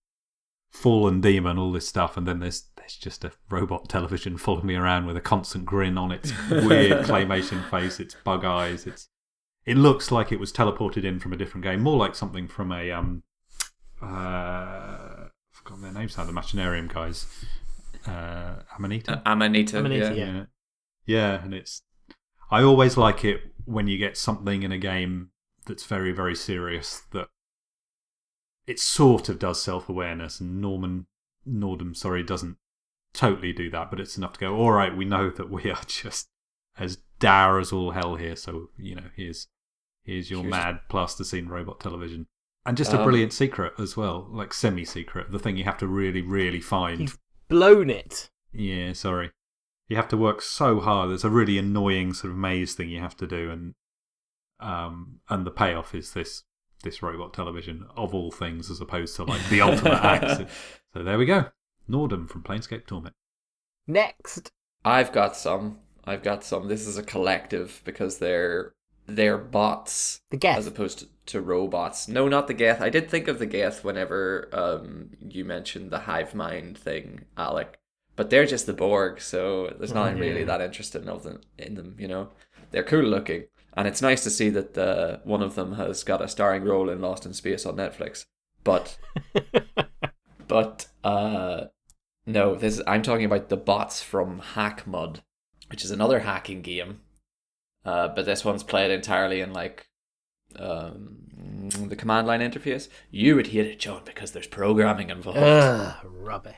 fallen 0.69 1.21
demon, 1.21 1.57
all 1.57 1.71
this 1.71 1.87
stuff, 1.87 2.17
and 2.17 2.27
then 2.27 2.39
there's 2.39 2.65
there's 2.75 2.95
just 2.95 3.23
a 3.23 3.31
robot 3.49 3.87
television 3.87 4.37
following 4.37 4.67
me 4.67 4.75
around 4.75 5.05
with 5.05 5.15
a 5.15 5.21
constant 5.21 5.65
grin 5.65 5.97
on 5.97 6.11
its 6.11 6.33
weird 6.49 7.05
claymation 7.05 7.69
face, 7.69 7.99
its 7.99 8.15
bug 8.23 8.43
eyes, 8.43 8.85
its 8.85 9.09
it 9.65 9.77
looks 9.77 10.11
like 10.11 10.31
it 10.31 10.39
was 10.39 10.51
teleported 10.51 11.05
in 11.05 11.19
from 11.19 11.31
a 11.31 11.37
different 11.37 11.63
game, 11.63 11.81
more 11.81 11.97
like 11.97 12.15
something 12.15 12.47
from 12.47 12.71
a 12.71 12.91
um 12.91 13.23
uh 14.01 14.05
I've 14.05 15.31
forgotten 15.51 15.83
their 15.83 15.93
names 15.93 16.17
now, 16.17 16.25
the 16.25 16.33
Machinarium 16.33 16.91
guys. 16.91 17.27
Uh 18.05 18.55
Amanita? 18.77 19.21
Amanita. 19.25 19.79
Amanita, 19.79 20.13
yeah. 20.15 20.25
yeah. 20.25 20.33
yeah. 20.33 20.43
Yeah, 21.05 21.43
and 21.43 21.53
it's. 21.53 21.81
I 22.49 22.63
always 22.63 22.97
like 22.97 23.25
it 23.25 23.52
when 23.65 23.87
you 23.87 23.97
get 23.97 24.17
something 24.17 24.63
in 24.63 24.71
a 24.71 24.77
game 24.77 25.29
that's 25.65 25.85
very, 25.85 26.11
very 26.11 26.35
serious 26.35 27.03
that 27.11 27.27
it 28.67 28.79
sort 28.79 29.29
of 29.29 29.39
does 29.39 29.61
self 29.61 29.89
awareness, 29.89 30.39
and 30.39 30.61
Norman 30.61 31.07
Nordom, 31.47 31.95
sorry, 31.95 32.23
doesn't 32.23 32.57
totally 33.13 33.53
do 33.53 33.69
that, 33.69 33.89
but 33.89 33.99
it's 33.99 34.17
enough 34.17 34.33
to 34.33 34.39
go. 34.39 34.55
All 34.55 34.71
right, 34.71 34.95
we 34.95 35.05
know 35.05 35.29
that 35.29 35.49
we 35.49 35.69
are 35.69 35.81
just 35.87 36.29
as 36.77 36.97
dour 37.19 37.59
as 37.59 37.71
all 37.71 37.91
hell 37.91 38.15
here, 38.15 38.35
so 38.35 38.69
you 38.77 38.95
know 38.95 39.09
here's 39.15 39.47
here's 40.03 40.29
your 40.31 40.43
mad 40.43 40.79
plasticine 40.89 41.49
robot 41.49 41.79
television, 41.79 42.27
and 42.65 42.77
just 42.77 42.93
a 42.93 42.97
Um, 42.97 43.03
brilliant 43.03 43.33
secret 43.33 43.73
as 43.77 43.95
well, 43.97 44.27
like 44.31 44.53
semi 44.53 44.85
secret, 44.85 45.31
the 45.31 45.39
thing 45.39 45.57
you 45.57 45.63
have 45.65 45.77
to 45.79 45.87
really, 45.87 46.21
really 46.21 46.61
find. 46.61 46.99
He's 46.99 47.17
blown 47.49 47.89
it. 47.89 48.29
Yeah, 48.51 48.93
sorry. 48.93 49.31
You 49.93 49.97
have 49.97 50.07
to 50.07 50.17
work 50.17 50.41
so 50.41 50.79
hard. 50.79 51.11
It's 51.11 51.23
a 51.23 51.29
really 51.29 51.59
annoying 51.59 52.15
sort 52.15 52.31
of 52.31 52.37
maze 52.39 52.73
thing 52.73 52.89
you 52.89 52.99
have 52.99 53.15
to 53.17 53.27
do, 53.27 53.51
and 53.51 53.75
um, 54.59 55.19
and 55.29 55.45
the 55.45 55.51
payoff 55.51 55.93
is 55.93 56.13
this 56.13 56.45
this 56.81 57.03
robot 57.03 57.31
television 57.31 57.85
of 57.95 58.11
all 58.11 58.31
things, 58.31 58.71
as 58.71 58.81
opposed 58.81 59.15
to 59.17 59.23
like 59.23 59.47
the 59.49 59.61
ultimate 59.61 60.03
axe. 60.03 60.51
So 60.95 61.03
there 61.03 61.19
we 61.19 61.27
go. 61.27 61.45
Nordom 61.87 62.27
from 62.27 62.41
Planescape 62.41 62.87
Torment. 62.87 63.13
Next. 63.85 64.51
I've 64.83 65.11
got 65.11 65.35
some. 65.35 65.77
I've 66.05 66.23
got 66.23 66.43
some. 66.43 66.67
This 66.67 66.87
is 66.87 66.97
a 66.97 67.03
collective 67.03 67.83
because 67.85 68.17
they're 68.17 68.73
they're 69.05 69.37
bots 69.37 70.21
The 70.31 70.47
as 70.47 70.65
opposed 70.65 70.99
to, 70.99 71.07
to 71.27 71.41
robots. 71.41 72.07
No, 72.07 72.27
not 72.27 72.47
the 72.47 72.55
Geth. 72.55 72.81
I 72.81 72.89
did 72.89 73.11
think 73.11 73.27
of 73.27 73.37
the 73.37 73.45
Geth 73.45 73.83
whenever 73.83 74.49
um 74.53 75.11
you 75.19 75.45
mentioned 75.45 75.91
the 75.91 75.99
hive 75.99 76.33
mind 76.33 76.79
thing, 76.79 77.25
Alec. 77.37 77.79
But 78.15 78.29
they're 78.29 78.45
just 78.45 78.65
the 78.67 78.73
Borg, 78.73 79.21
so 79.21 79.73
there's 79.77 79.93
nothing 79.93 80.17
really 80.19 80.41
Yeah. 80.41 80.45
that 80.45 80.61
interesting 80.61 81.09
of 81.09 81.23
them 81.23 81.41
in 81.57 81.75
them. 81.75 81.95
You 81.97 82.07
know, 82.07 82.29
they're 82.71 82.83
cool 82.83 83.03
looking, 83.03 83.45
and 83.75 83.87
it's 83.87 84.01
nice 84.01 84.23
to 84.23 84.29
see 84.29 84.49
that 84.51 84.73
the 84.75 85.21
one 85.23 85.41
of 85.41 85.55
them 85.55 85.73
has 85.73 86.03
got 86.03 86.21
a 86.21 86.27
starring 86.27 86.63
role 86.63 86.89
in 86.89 87.01
Lost 87.01 87.25
in 87.25 87.33
Space 87.33 87.65
on 87.65 87.75
Netflix. 87.75 88.25
But 88.63 88.97
but 90.47 90.87
uh 91.03 91.65
no, 92.25 92.55
this 92.55 92.81
I'm 92.87 93.01
talking 93.01 93.25
about 93.25 93.49
the 93.49 93.57
bots 93.57 94.01
from 94.01 94.41
Hackmud, 94.53 95.21
which 95.69 95.83
is 95.83 95.91
another 95.91 96.19
hacking 96.19 96.61
game. 96.61 97.01
Uh, 97.85 98.07
but 98.07 98.25
this 98.25 98.45
one's 98.45 98.63
played 98.63 98.91
entirely 98.91 99.41
in 99.41 99.51
like 99.51 99.87
um, 100.57 101.17
the 101.89 101.97
command 101.97 102.27
line 102.27 102.39
interface. 102.39 102.87
You 103.11 103.35
would 103.35 103.47
hate 103.47 103.65
it, 103.65 103.79
John, 103.79 104.03
because 104.05 104.31
there's 104.31 104.47
programming 104.47 105.09
involved. 105.09 105.39
Ugh, 105.39 105.95
rubbish. 106.05 106.55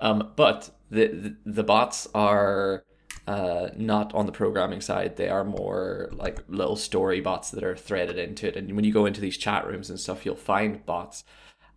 Um, 0.00 0.32
but 0.36 0.70
the, 0.94 1.36
the 1.44 1.64
bots 1.64 2.08
are 2.14 2.84
uh, 3.26 3.68
not 3.76 4.14
on 4.14 4.26
the 4.26 4.32
programming 4.32 4.80
side. 4.80 5.16
They 5.16 5.28
are 5.28 5.44
more 5.44 6.10
like 6.12 6.44
little 6.48 6.76
story 6.76 7.20
bots 7.20 7.50
that 7.50 7.64
are 7.64 7.76
threaded 7.76 8.18
into 8.18 8.48
it. 8.48 8.56
And 8.56 8.74
when 8.74 8.84
you 8.84 8.92
go 8.92 9.06
into 9.06 9.20
these 9.20 9.38
chat 9.38 9.66
rooms 9.66 9.90
and 9.90 9.98
stuff, 9.98 10.24
you'll 10.24 10.36
find 10.36 10.84
bots. 10.84 11.24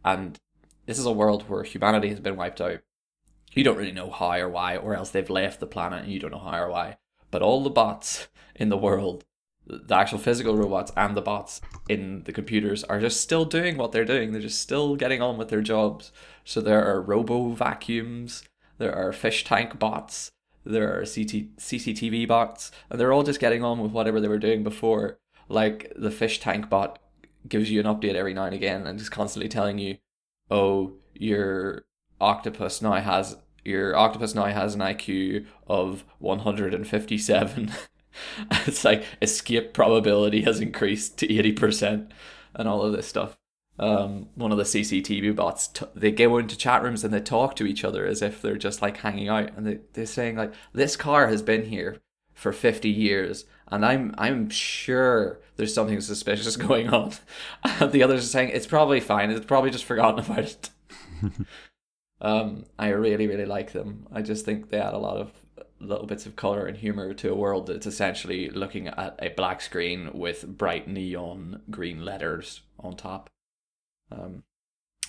And 0.04 0.38
this 0.86 1.00
is 1.00 1.06
a 1.06 1.12
world 1.12 1.50
where 1.50 1.64
humanity 1.64 2.10
has 2.10 2.20
been 2.20 2.36
wiped 2.36 2.62
out. 2.62 2.80
You 3.54 3.64
don't 3.64 3.78
really 3.78 3.92
know 3.92 4.12
how 4.12 4.38
or 4.38 4.50
why, 4.50 4.78
or 4.78 4.96
else 4.96 5.10
they've 5.10 5.30
left 5.30 5.60
the 5.60 5.68
planet 5.68 6.04
and 6.04 6.12
you 6.12 6.20
don't 6.20 6.32
know 6.32 6.40
how 6.40 6.64
or 6.64 6.70
why. 6.70 6.98
But 7.32 7.42
all 7.42 7.64
the 7.64 7.70
bots 7.70 8.28
in 8.56 8.70
the 8.70 8.78
world, 8.78 9.26
the 9.66 9.96
actual 9.96 10.20
physical 10.20 10.56
robots 10.56 10.92
and 10.96 11.16
the 11.16 11.22
bots 11.22 11.62
in 11.90 12.24
the 12.24 12.34
computers, 12.34 12.84
are 12.84 13.00
just 13.00 13.22
still 13.22 13.46
doing 13.46 13.78
what 13.78 13.92
they're 13.92 14.06
doing. 14.06 14.32
They're 14.32 14.42
just 14.42 14.62
still 14.62 14.96
getting 14.96 15.22
on 15.22 15.38
with 15.38 15.50
their 15.50 15.62
jobs. 15.62 16.12
So 16.44 16.62
there 16.62 16.86
are 16.86 17.02
robo 17.02 17.50
vacuums, 17.50 18.44
there 18.78 18.94
are 18.94 19.12
fish 19.14 19.44
tank 19.44 19.80
bots, 19.80 20.32
there 20.66 20.94
are 20.94 21.02
CT- 21.02 21.58
CCTV 21.58 22.28
bots, 22.28 22.72
and 22.90 23.00
they're 23.00 23.14
all 23.14 23.24
just 23.24 23.40
getting 23.40 23.64
on 23.64 23.80
with 23.80 23.92
whatever 23.92 24.20
they 24.20 24.28
were 24.28 24.38
doing 24.38 24.64
before. 24.64 25.20
Like 25.50 25.92
the 25.96 26.12
fish 26.12 26.40
tank 26.40 26.70
bot 26.70 27.00
gives 27.48 27.72
you 27.72 27.80
an 27.80 27.86
update 27.86 28.16
every 28.16 28.34
now 28.34 28.46
and 28.46 28.56
again 28.56 28.86
and 28.86 29.00
just 29.00 29.12
constantly 29.12 29.48
telling 29.48 29.78
you, 29.80 29.98
oh, 30.52 30.94
your 31.14 31.86
octopus 32.20 32.82
now 32.82 32.94
has 32.94 33.38
your 33.64 33.96
octopus 33.96 34.34
now 34.34 34.46
has 34.46 34.76
an 34.76 34.82
IQ 34.82 35.46
of 35.68 36.06
157 36.20 37.72
it's 38.66 38.86
like 38.86 39.04
escape 39.22 39.74
probability 39.74 40.42
has 40.44 40.60
increased 40.60 41.18
to 41.18 41.28
80% 41.28 42.10
and 42.56 42.68
all 42.68 42.82
of 42.82 42.94
this 42.94 43.08
stuff. 43.08 43.38
Um, 43.80 44.30
one 44.36 44.52
of 44.52 44.58
the 44.58 44.64
CCTV 44.64 45.36
bots, 45.36 45.68
t- 45.68 45.86
they 45.94 46.12
go 46.12 46.38
into 46.38 46.58
chat 46.58 46.82
rooms 46.82 47.04
and 47.04 47.14
they 47.14 47.20
talk 47.20 47.56
to 47.58 47.66
each 47.66 47.84
other 47.84 48.06
as 48.06 48.24
if 48.24 48.42
they're 48.42 48.58
just 48.58 48.82
like 48.82 48.98
hanging 48.98 49.30
out 49.30 49.56
and 49.56 49.68
they, 49.68 49.80
they're 49.94 50.08
saying 50.08 50.36
like, 50.36 50.54
this 50.74 50.96
car 50.96 51.28
has 51.28 51.44
been 51.44 51.66
here 51.66 51.98
for 52.34 52.52
50 52.52 52.90
years 52.90 53.46
and 53.70 53.86
I'm 53.86 54.14
I'm 54.18 54.50
sure 54.50 55.40
there's 55.56 55.74
something 55.74 56.00
suspicious 56.02 56.56
going 56.68 56.90
on. 56.90 57.14
And 57.64 57.92
the 57.92 58.04
others 58.04 58.24
are 58.24 58.30
saying 58.30 58.50
it's 58.50 58.68
probably 58.68 59.00
fine. 59.00 59.32
It's 59.32 59.46
probably 59.46 59.72
just 59.72 59.86
forgotten 59.86 60.20
about 60.20 60.40
it. 60.40 60.70
um, 62.22 62.66
I 62.80 62.90
really 62.90 63.28
really 63.28 63.46
like 63.46 63.74
them. 63.74 64.08
I 64.12 64.22
just 64.22 64.46
think 64.46 64.70
they 64.70 64.80
add 64.80 64.94
a 64.94 65.00
lot 65.00 65.18
of 65.18 65.32
little 65.80 66.08
bits 66.08 66.26
of 66.26 66.36
color 66.36 66.66
and 66.66 66.78
humor 66.78 67.14
to 67.14 67.32
a 67.32 67.36
world 67.36 67.68
that's 67.68 67.86
essentially 67.86 68.50
looking 68.50 68.88
at 68.88 69.20
a 69.22 69.30
black 69.30 69.62
screen 69.62 70.10
with 70.14 70.58
bright 70.58 70.88
neon 70.88 71.62
green 71.70 72.04
letters 72.04 72.62
on 72.80 72.96
top. 72.96 73.30
Um, 74.12 74.44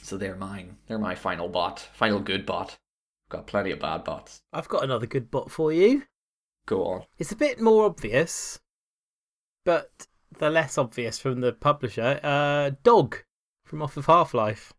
so 0.02 0.16
they're 0.16 0.36
mine. 0.36 0.76
They're 0.86 0.98
my 0.98 1.14
final 1.14 1.48
bot, 1.48 1.80
final 1.92 2.20
good 2.20 2.46
bot. 2.46 2.78
I've 3.26 3.30
Got 3.30 3.46
plenty 3.46 3.70
of 3.70 3.80
bad 3.80 4.04
bots. 4.04 4.42
I've 4.52 4.68
got 4.68 4.84
another 4.84 5.06
good 5.06 5.30
bot 5.30 5.50
for 5.50 5.72
you. 5.72 6.04
Go 6.66 6.84
on. 6.84 7.04
It's 7.18 7.32
a 7.32 7.36
bit 7.36 7.60
more 7.60 7.84
obvious, 7.84 8.60
but 9.64 10.06
the 10.38 10.50
less 10.50 10.78
obvious 10.78 11.18
from 11.18 11.40
the 11.40 11.52
publisher. 11.52 12.20
Uh, 12.22 12.72
Dog 12.82 13.24
from 13.64 13.82
off 13.82 13.96
of 13.96 14.06
Half 14.06 14.34
Life. 14.34 14.72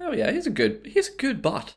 Oh 0.00 0.12
yeah, 0.12 0.32
he's 0.32 0.46
a 0.46 0.50
good 0.50 0.86
he's 0.86 1.08
a 1.08 1.16
good 1.16 1.40
bot. 1.40 1.76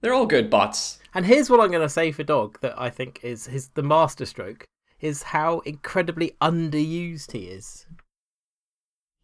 They're 0.00 0.14
all 0.14 0.26
good 0.26 0.50
bots. 0.50 0.98
And 1.14 1.26
here's 1.26 1.48
what 1.48 1.60
I'm 1.60 1.70
going 1.70 1.82
to 1.82 1.88
say 1.88 2.10
for 2.10 2.24
Dog 2.24 2.58
that 2.60 2.78
I 2.80 2.90
think 2.90 3.20
is 3.22 3.46
his 3.46 3.68
the 3.68 3.82
masterstroke 3.82 4.66
is 5.00 5.24
how 5.24 5.60
incredibly 5.60 6.36
underused 6.40 7.32
he 7.32 7.44
is. 7.44 7.86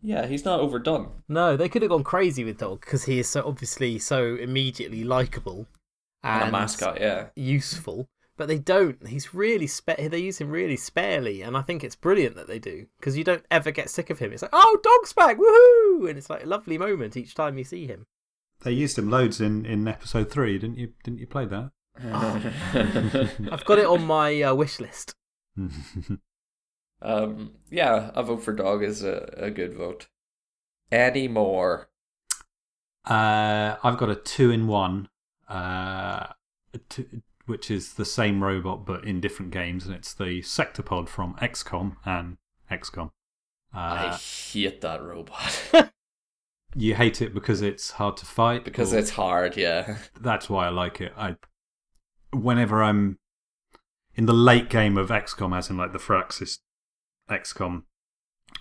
Yeah, 0.01 0.27
he's 0.27 0.45
not 0.45 0.61
overdone. 0.61 1.11
No, 1.29 1.57
they 1.57 1.69
could 1.69 1.83
have 1.83 1.91
gone 1.91 2.05
crazy 2.05 2.45
with 2.45 2.59
Dog 2.59 2.81
because 2.81 3.05
he 3.05 3.19
is 3.19 3.29
so 3.29 3.43
obviously 3.45 3.99
so 3.99 4.37
immediately 4.37 5.03
likable 5.05 5.67
And, 6.23 6.43
and 6.45 6.49
a 6.49 6.53
mascot, 6.53 7.01
yeah. 7.01 7.27
useful. 7.35 8.09
But 8.37 8.47
they 8.47 8.59
don't. 8.61 9.05
He's 9.09 9.35
really 9.35 9.67
spa- 9.67 9.97
they 9.99 10.21
use 10.21 10.41
him 10.41 10.51
really 10.51 10.77
sparely, 10.77 11.43
and 11.43 11.57
I 11.57 11.63
think 11.63 11.83
it's 11.83 11.97
brilliant 11.97 12.37
that 12.37 12.47
they 12.47 12.61
do 12.61 12.87
because 13.01 13.19
you 13.19 13.25
don't 13.25 13.45
ever 13.51 13.73
get 13.73 13.91
sick 13.91 14.11
of 14.11 14.21
him. 14.21 14.33
It's 14.33 14.43
like, 14.43 14.53
oh, 14.55 14.79
Dog's 14.81 15.13
back, 15.13 15.37
woohoo! 15.39 16.09
And 16.09 16.17
it's 16.17 16.31
like 16.31 16.45
a 16.45 16.47
lovely 16.47 16.79
moment 16.79 17.17
each 17.17 17.35
time 17.35 17.59
you 17.59 17.65
see 17.65 17.89
him. 17.89 18.07
They 18.63 18.71
used 18.71 18.97
him 18.97 19.11
loads 19.11 19.41
in, 19.41 19.67
in 19.67 19.89
episode 19.89 20.31
three, 20.31 20.57
didn't 20.59 20.79
you? 20.79 20.93
Didn't 21.03 21.19
you 21.19 21.27
play 21.27 21.47
that? 21.47 21.71
I've 23.51 23.65
got 23.65 23.79
it 23.81 23.87
on 23.87 24.05
my 24.07 24.41
uh, 24.43 24.55
wish 24.55 24.79
list. 24.79 25.15
um, 27.03 27.53
yeah, 27.71 28.11
a 28.15 28.23
vote 28.23 28.43
for 28.43 28.53
dog 28.53 28.83
is 28.83 29.03
a, 29.03 29.33
a 29.37 29.51
good 29.51 29.75
vote. 29.75 30.09
Any 30.91 31.29
more? 31.29 31.89
Uh, 33.05 33.77
I've 33.83 33.97
got 33.99 34.11
a 34.11 34.15
two 34.17 34.51
in 34.51 34.67
one, 34.67 35.09
uh, 35.49 36.29
two, 36.89 37.23
which 37.47 37.71
is 37.71 37.95
the 37.95 38.05
same 38.05 38.43
robot 38.43 38.85
but 38.85 39.05
in 39.05 39.21
different 39.21 39.51
games, 39.51 39.87
and 39.87 39.95
it's 39.95 40.13
the 40.13 40.43
Sectopod 40.43 41.09
from 41.09 41.35
XCOM 41.37 41.97
and 42.05 42.37
XCOM. 42.71 43.11
I 43.73 44.07
Uh, 44.07 44.19
hate 44.19 44.81
that 44.81 45.03
robot 45.03 45.71
you 46.75 46.95
hate 46.95 47.21
it 47.23 47.35
because 47.35 47.61
it's 47.63 47.93
hard 47.93 48.17
to 48.19 48.27
fight. 48.27 48.65
because 48.65 48.93
it's 48.93 49.11
hard. 49.11 49.57
Yeah, 49.57 49.99
that's 50.21 50.49
why 50.51 50.67
I 50.67 50.71
like 50.71 51.01
it. 51.01 51.13
I 51.17 51.37
whenever 52.33 52.83
I'm 52.83 53.19
in 54.15 54.27
the 54.27 54.35
late 54.35 54.69
game 54.69 54.99
of 54.99 55.09
XCOM, 55.11 55.57
as 55.57 55.71
in 55.71 55.77
like 55.77 55.93
the 55.93 55.99
Firaxis 55.99 56.59
XCOM, 57.29 57.83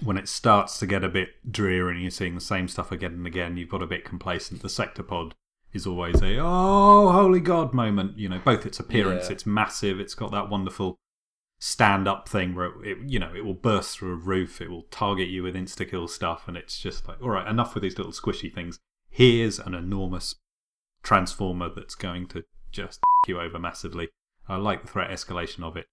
when 0.04 0.18
it 0.18 0.28
starts 0.28 0.78
to 0.80 0.86
get 0.86 1.04
a 1.04 1.10
bit 1.10 1.30
dreary 1.50 1.94
and 1.94 2.02
you're 2.02 2.12
seeing 2.12 2.36
the 2.36 2.42
same 2.42 2.68
stuff 2.68 2.92
again 2.92 3.14
and 3.14 3.28
again, 3.28 3.58
you've 3.58 3.70
got 3.70 3.82
a 3.82 3.88
bit 3.88 4.06
complacent. 4.06 4.62
The 4.62 4.68
Sectopod 4.68 5.32
is 5.74 5.86
always 5.88 6.22
a 6.22 6.38
oh 6.40 7.10
holy 7.12 7.40
god 7.40 7.74
moment. 7.74 8.18
You 8.18 8.30
know, 8.30 8.40
both 8.44 8.66
its 8.66 8.80
appearance, 8.80 9.26
Yeah. 9.28 9.34
it's 9.34 9.46
massive. 9.46 10.00
It's 10.00 10.16
got 10.16 10.32
that 10.32 10.50
wonderful 10.50 10.96
stand 11.60 12.08
up 12.08 12.30
thing 12.30 12.54
where 12.54 12.72
it, 12.84 13.00
you 13.08 13.18
know 13.18 13.34
it 13.36 13.44
will 13.44 13.54
burst 13.56 13.98
through 13.98 14.14
a 14.14 14.16
roof, 14.16 14.62
it 14.62 14.70
will 14.70 14.84
target 14.92 15.28
you 15.30 15.42
with 15.44 15.56
insta 15.56 15.90
kill 15.90 16.08
stuff, 16.08 16.48
and 16.48 16.56
it's 16.56 16.80
just 16.80 17.08
like 17.08 17.22
all 17.22 17.32
right, 17.32 17.48
enough 17.48 17.74
with 17.74 17.84
these 17.84 17.98
little 17.98 18.14
squishy 18.14 18.54
things. 18.54 18.80
Here's 19.10 19.58
an 19.60 19.74
enormous 19.74 20.36
transformer 21.04 21.70
that's 21.74 21.96
going 21.96 22.28
to 22.28 22.44
just 22.72 23.00
you 23.28 23.40
over 23.40 23.58
massively. 23.58 24.10
I 24.48 24.56
like 24.58 24.84
the 24.84 24.88
threat 24.88 25.10
escalation 25.10 25.64
of 25.64 25.76
it, 25.76 25.88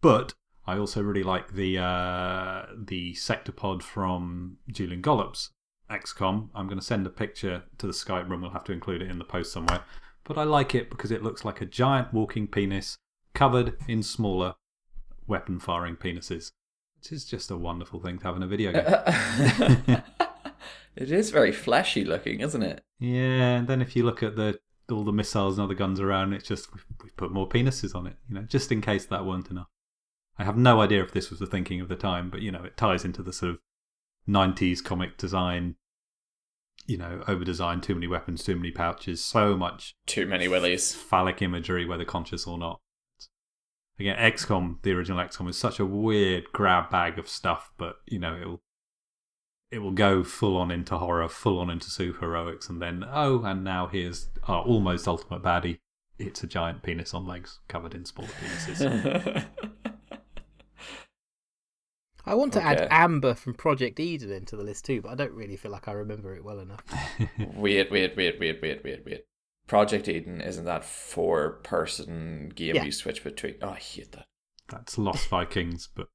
but 0.00 0.34
I 0.66 0.78
also 0.78 1.02
really 1.02 1.22
like 1.22 1.54
the 1.54 1.78
uh, 1.78 2.66
the 2.76 3.14
sectopod 3.14 3.82
from 3.82 4.58
Julian 4.70 5.02
Gollop's 5.02 5.50
XCOM. 5.90 6.50
I'm 6.54 6.66
going 6.66 6.78
to 6.78 6.84
send 6.84 7.06
a 7.06 7.10
picture 7.10 7.64
to 7.78 7.86
the 7.86 7.92
Skype 7.92 8.28
room. 8.28 8.42
We'll 8.42 8.50
have 8.50 8.64
to 8.64 8.72
include 8.72 9.02
it 9.02 9.10
in 9.10 9.18
the 9.18 9.24
post 9.24 9.52
somewhere. 9.52 9.82
But 10.24 10.38
I 10.38 10.44
like 10.44 10.74
it 10.74 10.88
because 10.88 11.10
it 11.10 11.22
looks 11.22 11.44
like 11.44 11.60
a 11.60 11.66
giant 11.66 12.14
walking 12.14 12.46
penis 12.46 12.96
covered 13.34 13.76
in 13.88 14.02
smaller 14.02 14.54
weapon 15.26 15.58
firing 15.58 15.96
penises, 15.96 16.52
which 16.96 17.10
is 17.10 17.24
just 17.24 17.50
a 17.50 17.56
wonderful 17.56 18.00
thing 18.00 18.18
to 18.18 18.24
have 18.24 18.36
in 18.36 18.42
a 18.42 18.46
video 18.46 18.72
game. 18.72 20.02
it 20.96 21.10
is 21.10 21.30
very 21.30 21.52
fleshy 21.52 22.04
looking, 22.04 22.40
isn't 22.40 22.62
it? 22.62 22.82
Yeah, 23.00 23.56
and 23.56 23.66
then 23.66 23.82
if 23.82 23.96
you 23.96 24.04
look 24.04 24.22
at 24.22 24.36
the 24.36 24.58
all 24.90 25.04
the 25.04 25.12
missiles 25.12 25.58
and 25.58 25.64
other 25.64 25.74
guns 25.74 26.00
around, 26.00 26.34
it's 26.34 26.46
just 26.46 26.72
we've, 26.72 26.84
we've 27.02 27.16
put 27.16 27.32
more 27.32 27.48
penises 27.48 27.94
on 27.94 28.06
it, 28.06 28.16
you 28.28 28.34
know, 28.34 28.42
just 28.42 28.70
in 28.70 28.80
case 28.80 29.06
that 29.06 29.24
weren't 29.24 29.50
enough. 29.50 29.68
I 30.38 30.44
have 30.44 30.56
no 30.56 30.80
idea 30.80 31.02
if 31.02 31.12
this 31.12 31.30
was 31.30 31.38
the 31.38 31.46
thinking 31.46 31.80
of 31.80 31.88
the 31.88 31.96
time, 31.96 32.30
but 32.30 32.42
you 32.42 32.50
know, 32.50 32.64
it 32.64 32.76
ties 32.76 33.04
into 33.04 33.22
the 33.22 33.32
sort 33.32 33.52
of 33.52 33.58
'90s 34.28 34.82
comic 34.82 35.16
design, 35.16 35.76
you 36.86 36.96
know, 36.96 37.22
over 37.28 37.44
designed, 37.44 37.82
too 37.82 37.94
many 37.94 38.06
weapons, 38.06 38.42
too 38.42 38.56
many 38.56 38.70
pouches, 38.70 39.24
so 39.24 39.56
much 39.56 39.94
Too 40.06 40.26
many 40.26 40.48
willies. 40.48 40.94
phallic 40.94 41.42
imagery, 41.42 41.84
whether 41.84 42.04
conscious 42.04 42.46
or 42.46 42.58
not. 42.58 42.80
Again, 43.98 44.16
XCOM, 44.16 44.82
the 44.82 44.92
original 44.92 45.22
XCOM, 45.24 45.48
is 45.48 45.58
such 45.58 45.78
a 45.78 45.86
weird 45.86 46.44
grab 46.52 46.90
bag 46.90 47.18
of 47.18 47.28
stuff, 47.28 47.70
but 47.76 47.96
you 48.06 48.18
know, 48.18 48.36
it'll 48.36 48.62
it 49.70 49.78
will 49.78 49.92
go 49.92 50.22
full 50.22 50.56
on 50.58 50.70
into 50.70 50.98
horror, 50.98 51.28
full 51.28 51.58
on 51.58 51.70
into 51.70 51.88
superheroics, 51.88 52.68
and 52.68 52.80
then 52.80 53.04
oh, 53.10 53.42
and 53.44 53.64
now 53.64 53.86
here's 53.86 54.28
our 54.48 54.62
almost 54.62 55.08
ultimate 55.08 55.42
baddie. 55.42 55.78
It's 56.18 56.42
a 56.42 56.46
giant 56.46 56.82
penis 56.82 57.14
on 57.14 57.26
legs 57.26 57.58
covered 57.68 57.94
in 57.94 58.04
smaller 58.04 58.28
penises. 58.40 59.46
I 62.24 62.34
want 62.34 62.52
to 62.54 62.62
add 62.62 62.86
Amber 62.90 63.34
from 63.34 63.54
Project 63.54 63.98
Eden 63.98 64.30
into 64.30 64.56
the 64.56 64.62
list 64.62 64.84
too, 64.84 65.00
but 65.02 65.10
I 65.10 65.14
don't 65.14 65.32
really 65.32 65.56
feel 65.56 65.72
like 65.72 65.88
I 65.88 65.92
remember 65.92 66.34
it 66.36 66.44
well 66.44 66.60
enough. 66.60 66.82
Weird, 67.56 67.90
weird, 67.90 68.16
weird, 68.16 68.38
weird, 68.38 68.60
weird, 68.62 68.84
weird, 68.84 69.04
weird. 69.04 69.22
Project 69.66 70.08
Eden 70.08 70.40
isn't 70.40 70.64
that 70.64 70.84
four 70.84 71.60
person 71.62 72.50
game 72.54 72.74
Yeah. 72.76 72.84
you 72.84 72.92
switch 72.92 73.24
between? 73.24 73.54
Oh, 73.62 73.70
I 73.70 73.76
hate 73.78 74.12
that. 74.12 74.26
That's 74.68 74.98
Lost 74.98 75.28
Vikings, 75.28 75.88
but 75.94 76.08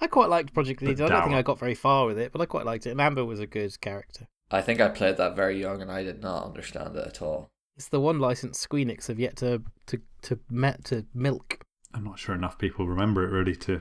I 0.00 0.06
quite 0.06 0.28
liked 0.28 0.52
Project 0.54 0.82
Eden. 0.82 1.04
I 1.06 1.08
don't 1.08 1.22
think. 1.24 1.34
I 1.34 1.42
got 1.42 1.58
very 1.58 1.74
far 1.74 2.06
with 2.06 2.18
it, 2.18 2.32
but 2.32 2.40
I 2.40 2.46
quite 2.46 2.66
liked 2.66 2.86
it. 2.86 2.90
And 2.90 3.00
Amber 3.00 3.24
was 3.24 3.40
a 3.40 3.46
good 3.46 3.80
character. 3.80 4.28
I 4.50 4.60
think 4.60 4.80
I 4.80 4.88
played 4.88 5.16
that 5.16 5.34
very 5.36 5.58
young 5.60 5.80
and 5.80 5.90
I 5.90 6.02
did 6.02 6.20
not 6.22 6.44
understand 6.44 6.96
it 6.96 7.06
at 7.06 7.22
all. 7.22 7.50
It's 7.76 7.88
the 7.88 8.00
one 8.00 8.18
license 8.18 8.64
Squeenix 8.64 9.08
have 9.08 9.18
yet 9.18 9.36
to 9.36 9.62
to 9.86 10.00
to 10.22 10.38
met 10.50 10.84
to 10.86 11.06
milk. 11.14 11.60
I'm 11.94 12.04
not 12.04 12.18
sure 12.18 12.34
enough 12.34 12.58
people 12.58 12.86
remember 12.86 13.24
it 13.26 13.30
really 13.30 13.56
to 13.56 13.80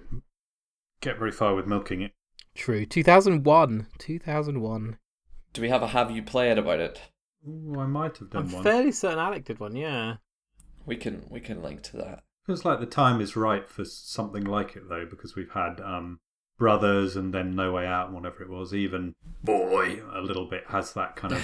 get 1.02 1.18
very 1.18 1.32
far 1.32 1.56
with 1.56 1.68
milking 1.68 2.02
it. 2.02 2.12
True. 2.56 2.86
2001. 2.86 3.88
2001. 3.98 4.98
Do 5.54 5.62
we 5.62 5.70
have 5.70 5.82
a 5.82 5.88
have 5.88 6.12
you 6.12 6.24
played 6.24 6.58
about 6.58 6.80
it? 6.80 7.02
Ooh, 7.48 7.76
I 7.80 7.86
might 7.86 8.18
have 8.18 8.30
done 8.30 8.44
I'm 8.44 8.52
one. 8.52 8.64
fairly 8.64 8.92
certain 8.92 9.20
Alec 9.20 9.46
did 9.46 9.60
one, 9.60 9.76
yeah. 9.76 10.18
We 10.86 10.96
can 10.96 11.26
we 11.30 11.40
can 11.40 11.62
link 11.62 11.82
to 11.84 11.98
that. 11.98 12.24
Feels 12.46 12.66
like 12.66 12.80
the 12.80 12.86
time 12.86 13.22
is 13.22 13.36
right 13.36 13.68
for 13.70 13.86
something 13.86 14.44
like 14.44 14.76
it 14.76 14.90
though, 14.90 15.06
because 15.06 15.36
we've 15.36 15.52
had 15.52 15.80
um, 15.82 16.20
Brothers 16.58 17.16
and 17.16 17.34
then 17.34 17.56
No 17.56 17.72
Way 17.74 17.86
Out 17.86 18.08
and 18.08 18.16
whatever 18.16 18.44
it 18.44 18.50
was. 18.50 18.74
Even 18.74 19.14
Boy, 19.44 20.02
a 20.14 20.22
little 20.22 20.46
bit 20.46 20.66
has 20.70 20.94
that 20.94 21.16
kind 21.16 21.34
of 21.34 21.44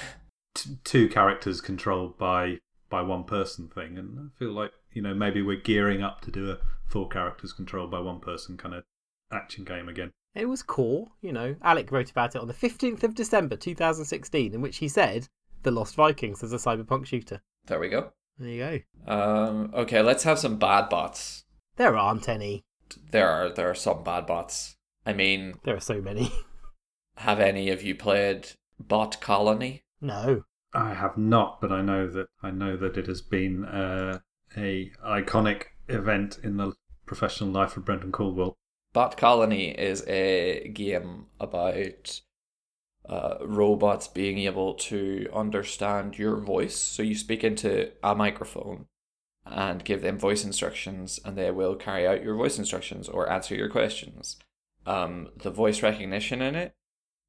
t- 0.54 0.78
two 0.84 1.08
characters 1.08 1.60
controlled 1.60 2.18
by 2.18 2.58
by 2.88 3.02
one 3.02 3.24
person 3.24 3.68
thing, 3.68 3.98
and 3.98 4.18
I 4.18 4.38
feel 4.38 4.52
like 4.52 4.72
you 4.92 5.02
know 5.02 5.14
maybe 5.14 5.42
we're 5.42 5.60
gearing 5.60 6.02
up 6.02 6.20
to 6.22 6.30
do 6.30 6.50
a 6.50 6.58
four 6.88 7.08
characters 7.08 7.52
controlled 7.52 7.90
by 7.90 8.00
one 8.00 8.20
person 8.20 8.56
kind 8.56 8.74
of 8.74 8.84
action 9.32 9.64
game 9.64 9.88
again. 9.88 10.12
It 10.34 10.48
was 10.48 10.62
core, 10.62 11.08
you 11.22 11.32
know. 11.32 11.56
Alec 11.62 11.90
wrote 11.90 12.10
about 12.10 12.34
it 12.34 12.40
on 12.42 12.48
the 12.48 12.54
15th 12.54 13.02
of 13.02 13.14
December 13.14 13.56
2016, 13.56 14.54
in 14.54 14.60
which 14.60 14.78
he 14.78 14.88
said 14.88 15.28
The 15.62 15.70
Lost 15.70 15.94
Vikings 15.94 16.42
is 16.42 16.52
a 16.52 16.56
cyberpunk 16.56 17.06
shooter. 17.06 17.40
There 17.66 17.80
we 17.80 17.88
go. 17.88 18.12
There 18.38 18.48
you 18.48 18.82
go. 19.06 19.12
Um, 19.12 19.70
okay, 19.74 20.02
let's 20.02 20.24
have 20.24 20.38
some 20.38 20.58
bad 20.58 20.88
bots. 20.90 21.44
There 21.76 21.96
aren't 21.96 22.28
any. 22.28 22.64
There 23.10 23.28
are 23.28 23.48
there 23.48 23.70
are 23.70 23.74
some 23.74 24.04
bad 24.04 24.26
bots. 24.26 24.76
I 25.04 25.12
mean, 25.14 25.54
There 25.64 25.76
are 25.76 25.80
so 25.80 26.00
many. 26.00 26.30
have 27.16 27.40
any 27.40 27.70
of 27.70 27.82
you 27.82 27.94
played 27.94 28.48
Bot 28.78 29.20
Colony? 29.20 29.82
no. 30.00 30.44
I 30.74 30.92
have 30.92 31.16
not, 31.16 31.62
but 31.62 31.72
I 31.72 31.80
know 31.80 32.06
that 32.08 32.26
I 32.42 32.50
know 32.50 32.76
that 32.76 32.98
it 32.98 33.06
has 33.06 33.22
been 33.22 33.64
uh, 33.64 34.18
a 34.58 34.90
iconic 35.02 35.68
event 35.88 36.38
in 36.42 36.56
the 36.56 36.72
Professional 37.06 37.50
Life 37.50 37.76
of 37.76 37.84
Brendan 37.84 38.12
Caldwell. 38.12 38.56
Bot 38.92 39.16
Colony 39.16 39.68
is 39.70 40.02
a 40.08 40.70
game 40.74 41.26
about 41.38 42.20
uh, 43.08 43.36
robots 43.42 44.08
being 44.08 44.38
able 44.38 44.74
to 44.74 45.28
understand 45.34 46.18
your 46.18 46.36
voice. 46.36 46.76
So 46.76 47.02
you 47.02 47.14
speak 47.14 47.44
into 47.44 47.92
a 48.02 48.14
microphone 48.14 48.86
and 49.44 49.84
give 49.84 50.02
them 50.02 50.18
voice 50.18 50.44
instructions, 50.44 51.20
and 51.24 51.36
they 51.36 51.50
will 51.50 51.76
carry 51.76 52.06
out 52.06 52.24
your 52.24 52.34
voice 52.34 52.58
instructions 52.58 53.08
or 53.08 53.30
answer 53.30 53.54
your 53.54 53.68
questions. 53.68 54.36
Um, 54.86 55.28
the 55.36 55.50
voice 55.50 55.82
recognition 55.82 56.42
in 56.42 56.54
it 56.54 56.74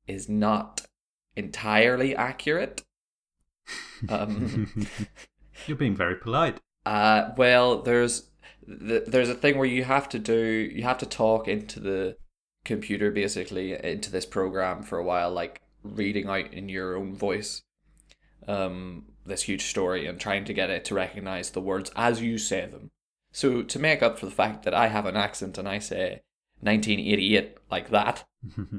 is 0.08 0.28
not 0.30 0.88
entirely 1.36 2.16
accurate. 2.16 2.84
Um, 4.10 4.88
You're 5.66 5.76
being 5.76 5.96
very 5.96 6.16
polite. 6.16 6.60
uh, 6.86 7.32
well, 7.36 7.82
there's 7.82 8.30
th- 8.68 9.06
there's 9.08 9.30
a 9.30 9.36
thing 9.36 9.58
where 9.58 9.68
you 9.68 9.84
have 9.84 10.10
to 10.10 10.20
do 10.20 10.36
you 10.74 10.84
have 10.84 10.98
to 11.00 11.06
talk 11.06 11.48
into 11.48 11.80
the 11.80 12.18
computer 12.66 13.12
basically 13.12 13.74
into 13.84 14.12
this 14.12 14.26
program 14.26 14.84
for 14.84 14.98
a 14.98 15.04
while, 15.04 15.32
like 15.32 15.62
reading 15.84 16.28
out 16.28 16.54
in 16.54 16.70
your 16.70 16.98
own 16.98 17.16
voice, 17.16 17.64
um, 18.48 19.06
this 19.26 19.44
huge 19.44 19.66
story 19.66 20.06
and 20.06 20.20
trying 20.20 20.46
to 20.46 20.54
get 20.54 20.70
it 20.70 20.84
to 20.86 20.96
recognize 20.96 21.52
the 21.52 21.62
words 21.62 21.92
as 21.96 22.22
you 22.22 22.38
say 22.38 22.66
them. 22.66 22.92
So 23.32 23.62
to 23.62 23.80
make 23.80 24.04
up 24.04 24.20
for 24.20 24.26
the 24.26 24.32
fact 24.32 24.64
that 24.64 24.74
I 24.74 24.88
have 24.88 25.06
an 25.06 25.16
accent 25.16 25.58
and 25.58 25.68
I 25.68 25.80
say 25.80 26.22
1988 26.62 27.58
like 27.72 27.90
that, 27.90 28.26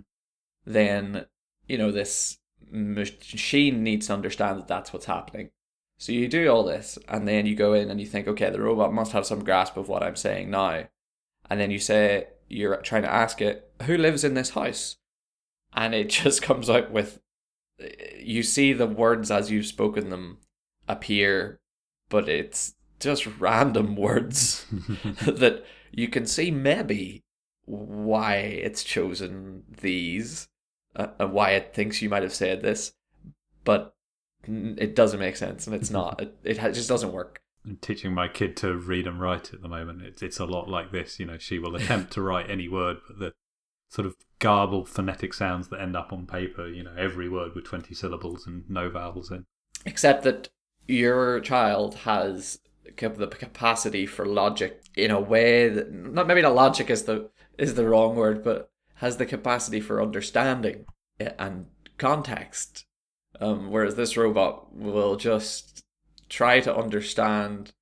then 0.66 1.26
you 1.66 1.78
know 1.78 1.90
this 1.90 2.38
machine 2.70 3.82
needs 3.82 4.08
to 4.08 4.12
understand 4.12 4.58
that 4.58 4.68
that's 4.68 4.92
what's 4.92 5.06
happening. 5.06 5.50
So 5.98 6.12
you 6.12 6.28
do 6.28 6.48
all 6.48 6.62
this, 6.62 6.96
and 7.08 7.26
then 7.26 7.44
you 7.44 7.56
go 7.56 7.74
in 7.74 7.90
and 7.90 8.00
you 8.00 8.06
think, 8.06 8.28
okay, 8.28 8.50
the 8.50 8.62
robot 8.62 8.92
must 8.92 9.12
have 9.12 9.26
some 9.26 9.42
grasp 9.42 9.76
of 9.76 9.88
what 9.88 10.04
I'm 10.04 10.14
saying 10.14 10.48
now, 10.48 10.84
and 11.50 11.60
then 11.60 11.72
you 11.72 11.80
say 11.80 12.28
you're 12.48 12.76
trying 12.78 13.02
to 13.02 13.12
ask 13.12 13.40
it, 13.42 13.72
who 13.82 13.98
lives 13.98 14.22
in 14.22 14.34
this 14.34 14.50
house, 14.50 14.96
and 15.74 15.94
it 15.94 16.08
just 16.08 16.40
comes 16.40 16.70
out 16.70 16.92
with, 16.92 17.20
you 18.18 18.44
see 18.44 18.72
the 18.72 18.86
words 18.86 19.30
as 19.30 19.50
you've 19.50 19.66
spoken 19.66 20.10
them 20.10 20.38
appear, 20.86 21.58
but 22.08 22.28
it's 22.28 22.74
just 23.00 23.26
random 23.40 23.96
words 23.96 24.66
that 25.26 25.64
you 25.90 26.06
can 26.06 26.26
see 26.26 26.50
maybe 26.52 27.24
why 27.64 28.36
it's 28.36 28.84
chosen 28.84 29.64
these 29.80 30.48
uh, 30.96 31.08
and 31.18 31.32
why 31.32 31.50
it 31.50 31.74
thinks 31.74 32.00
you 32.00 32.08
might 32.08 32.22
have 32.22 32.32
said 32.32 32.62
this, 32.62 32.92
but 33.64 33.94
it 34.46 34.94
doesn't 34.94 35.20
make 35.20 35.36
sense 35.36 35.66
and 35.66 35.74
it's 35.74 35.88
mm-hmm. 35.88 35.98
not. 35.98 36.20
It, 36.20 36.36
it 36.44 36.74
just 36.74 36.88
doesn't 36.88 37.12
work. 37.12 37.40
I'm 37.64 37.76
teaching 37.76 38.14
my 38.14 38.28
kid 38.28 38.56
to 38.58 38.74
read 38.74 39.06
and 39.06 39.20
write 39.20 39.52
at 39.52 39.62
the 39.62 39.68
moment. 39.68 40.02
It's 40.02 40.22
it's 40.22 40.38
a 40.38 40.46
lot 40.46 40.68
like 40.68 40.92
this. 40.92 41.18
You 41.20 41.26
know, 41.26 41.38
she 41.38 41.58
will 41.58 41.74
attempt 41.76 42.12
to 42.14 42.22
write 42.22 42.50
any 42.50 42.68
word, 42.68 42.98
but 43.06 43.18
the 43.18 43.32
sort 43.90 44.06
of 44.06 44.16
garbled 44.38 44.88
phonetic 44.88 45.34
sounds 45.34 45.68
that 45.68 45.80
end 45.80 45.96
up 45.96 46.12
on 46.12 46.26
paper. 46.26 46.68
You 46.68 46.84
know, 46.84 46.94
every 46.96 47.28
word 47.28 47.54
with 47.54 47.64
twenty 47.64 47.94
syllables 47.94 48.46
and 48.46 48.68
no 48.68 48.88
vowels 48.88 49.30
in. 49.30 49.44
Except 49.84 50.24
that 50.24 50.48
your 50.86 51.40
child 51.40 51.94
has 51.94 52.60
the 52.96 53.26
capacity 53.26 54.06
for 54.06 54.24
logic 54.24 54.82
in 54.96 55.10
a 55.10 55.20
way 55.20 55.68
that 55.68 55.92
not 55.92 56.26
maybe 56.26 56.42
not 56.42 56.54
logic 56.54 56.90
is 56.90 57.04
the 57.04 57.28
is 57.58 57.74
the 57.74 57.86
wrong 57.86 58.16
word, 58.16 58.42
but 58.42 58.70
has 58.94 59.16
the 59.18 59.26
capacity 59.26 59.80
for 59.80 60.02
understanding 60.02 60.84
and 61.18 61.66
context. 61.98 62.86
Um, 63.40 63.70
whereas 63.70 63.94
this 63.94 64.16
robot 64.16 64.74
will 64.74 65.16
just 65.16 65.84
try 66.28 66.60
to 66.60 66.74
understand 66.74 67.72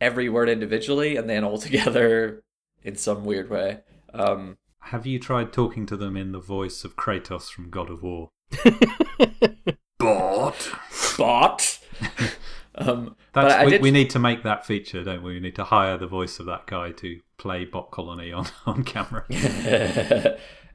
every 0.00 0.28
word 0.28 0.48
individually 0.48 1.16
and 1.16 1.28
then 1.28 1.44
all 1.44 1.58
together 1.66 2.42
in 2.82 2.96
some 2.96 3.24
weird 3.24 3.50
way. 3.50 3.80
Um, 4.12 4.58
Have 4.80 5.06
you 5.06 5.18
tried 5.18 5.52
talking 5.52 5.86
to 5.86 5.96
them 5.96 6.16
in 6.16 6.32
the 6.32 6.40
voice 6.40 6.84
of 6.84 6.96
Kratos 6.96 7.50
from 7.50 7.70
God 7.70 7.90
of 7.90 8.02
War? 8.02 8.30
bot, 9.98 10.70
bot. 11.18 11.78
um, 12.76 13.16
That's, 13.32 13.46
but 13.46 13.50
I 13.52 13.64
we, 13.64 13.70
did 13.72 13.82
we 13.82 13.90
need 13.90 14.10
to 14.10 14.18
make 14.18 14.42
that 14.44 14.64
feature, 14.66 15.02
don't 15.02 15.22
we? 15.22 15.34
We 15.34 15.40
need 15.40 15.56
to 15.56 15.64
hire 15.64 15.96
the 15.96 16.06
voice 16.06 16.38
of 16.38 16.46
that 16.46 16.66
guy 16.66 16.92
to 16.92 17.20
play 17.38 17.64
Bot 17.64 17.90
Colony 17.90 18.32
on, 18.32 18.46
on 18.66 18.84
camera. 18.84 19.26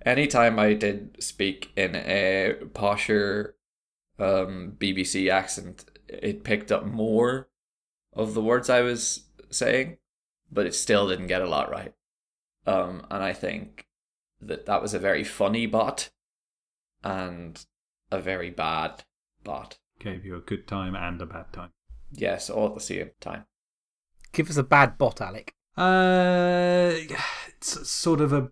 Anytime 0.05 0.57
I 0.57 0.73
did 0.73 1.21
speak 1.23 1.71
in 1.75 1.95
a 1.95 2.55
posher 2.73 3.53
um, 4.21 4.73
BBC 4.77 5.31
accent, 5.31 5.85
it 6.07 6.43
picked 6.43 6.71
up 6.71 6.85
more 6.85 7.49
of 8.13 8.33
the 8.33 8.41
words 8.41 8.69
I 8.69 8.81
was 8.81 9.23
saying, 9.49 9.97
but 10.51 10.65
it 10.65 10.75
still 10.75 11.07
didn't 11.09 11.27
get 11.27 11.41
a 11.41 11.49
lot 11.49 11.71
right. 11.71 11.93
Um, 12.67 13.07
and 13.09 13.23
I 13.23 13.33
think 13.33 13.87
that 14.39 14.67
that 14.67 14.81
was 14.81 14.93
a 14.93 14.99
very 14.99 15.23
funny 15.23 15.65
bot 15.65 16.11
and 17.03 17.65
a 18.11 18.19
very 18.19 18.51
bad 18.51 19.03
bot. 19.43 19.79
Gave 19.99 20.25
you 20.25 20.35
a 20.35 20.41
good 20.41 20.67
time 20.67 20.95
and 20.95 21.21
a 21.21 21.25
bad 21.25 21.51
time. 21.51 21.71
Yes, 22.11 22.49
all 22.49 22.67
at 22.67 22.75
the 22.75 22.81
same 22.81 23.11
time. 23.19 23.45
Give 24.31 24.49
us 24.49 24.57
a 24.57 24.63
bad 24.63 24.97
bot, 24.97 25.21
Alec. 25.21 25.53
Uh, 25.77 26.91
it's 27.47 27.89
sort 27.89 28.21
of 28.21 28.33
a 28.33 28.51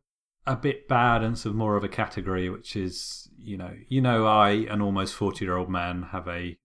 a 0.49 0.55
bit 0.55 0.87
bad 0.87 1.21
and 1.23 1.37
sort 1.37 1.51
of 1.51 1.55
more 1.55 1.75
of 1.77 1.83
a 1.83 1.89
category, 1.89 2.49
which 2.49 2.75
is 2.75 3.29
you 3.37 3.55
know 3.55 3.73
you 3.87 4.01
know 4.01 4.25
I 4.25 4.49
an 4.69 4.81
almost 4.81 5.13
forty 5.13 5.45
year 5.45 5.55
old 5.55 5.69
man 5.69 6.07
have 6.11 6.27
a 6.27 6.57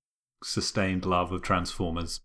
sustained 0.42 1.04
love 1.04 1.32
of 1.32 1.42
Transformers 1.42 2.20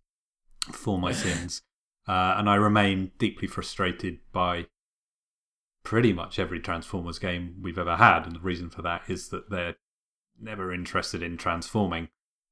for 0.72 0.98
my 0.98 1.12
sins, 1.26 1.62
uh, 2.08 2.36
and 2.38 2.50
I 2.50 2.56
remain 2.56 3.12
deeply 3.18 3.48
frustrated 3.48 4.20
by 4.32 4.68
pretty 5.84 6.14
much 6.14 6.40
every 6.40 6.60
Transformers 6.60 7.20
game 7.20 7.58
we've 7.62 7.78
ever 7.78 7.98
had, 7.98 8.26
and 8.26 8.36
the 8.36 8.40
reason 8.40 8.70
for 8.70 8.82
that 8.84 9.02
is 9.10 9.28
that 9.30 9.50
they're 9.50 9.76
never 10.40 10.74
interested 10.74 11.22
in 11.22 11.36
transforming. 11.36 12.08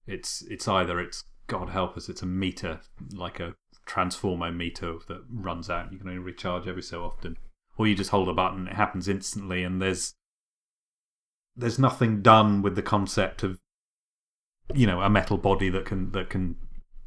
It's 0.06 0.42
it's 0.50 0.68
either 0.68 1.00
it's 1.00 1.24
God 1.48 1.70
help 1.70 1.96
us, 1.96 2.10
it's 2.10 2.22
a 2.22 2.26
meter 2.26 2.82
like 3.14 3.40
a 3.40 3.56
transformer 3.86 4.52
meter 4.52 4.96
that 5.08 5.24
runs 5.32 5.70
out. 5.70 5.94
You 5.94 5.98
can 5.98 6.10
only 6.10 6.20
recharge 6.20 6.68
every 6.68 6.84
so 6.84 7.06
often, 7.06 7.38
or 7.78 7.88
you 7.88 7.96
just 7.96 8.10
hold 8.10 8.30
a 8.30 8.34
button, 8.34 8.68
it 8.68 8.76
happens 8.76 9.08
instantly, 9.08 9.64
and 9.64 9.82
there's 9.82 10.16
there's 11.56 11.80
nothing 11.80 12.22
done 12.22 12.62
with 12.62 12.76
the 12.76 12.82
concept 12.82 13.44
of 13.44 13.60
you 14.74 14.86
know 14.86 15.02
a 15.02 15.10
metal 15.10 15.38
body 15.38 15.70
that 15.70 15.86
can 15.86 16.12
that 16.12 16.30
can 16.30 16.56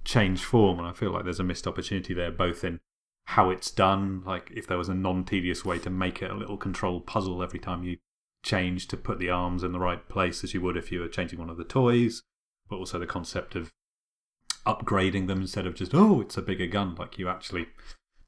change 0.04 0.44
form, 0.44 0.78
and 0.78 0.88
I 0.88 0.92
feel 0.92 1.10
like 1.10 1.24
there's 1.24 1.40
a 1.40 1.44
missed 1.44 1.66
opportunity 1.66 2.14
there, 2.14 2.30
both 2.30 2.64
in 2.64 2.80
how 3.26 3.50
it's 3.50 3.70
done, 3.70 4.22
like 4.24 4.50
if 4.54 4.66
there 4.66 4.78
was 4.78 4.88
a 4.88 4.94
non-tedious 4.94 5.64
way 5.64 5.78
to 5.78 5.90
make 5.90 6.20
it 6.22 6.30
a 6.30 6.34
little 6.34 6.56
control 6.56 7.00
puzzle 7.00 7.42
every 7.42 7.60
time 7.60 7.84
you 7.84 7.98
change 8.42 8.88
to 8.88 8.96
put 8.96 9.18
the 9.18 9.30
arms 9.30 9.62
in 9.62 9.72
the 9.72 9.78
right 9.78 10.08
place 10.08 10.42
as 10.42 10.54
you 10.54 10.60
would 10.60 10.76
if 10.76 10.90
you 10.90 11.00
were 11.00 11.08
changing 11.08 11.38
one 11.38 11.50
of 11.50 11.56
the 11.56 11.64
toys, 11.64 12.22
but 12.68 12.76
also 12.76 12.98
the 12.98 13.06
concept 13.06 13.54
of 13.54 13.72
upgrading 14.66 15.26
them 15.26 15.40
instead 15.40 15.66
of 15.66 15.74
just 15.74 15.94
oh 15.94 16.20
it's 16.20 16.36
a 16.36 16.42
bigger 16.42 16.66
gun. 16.66 16.94
Like 16.94 17.18
you 17.18 17.28
actually 17.28 17.66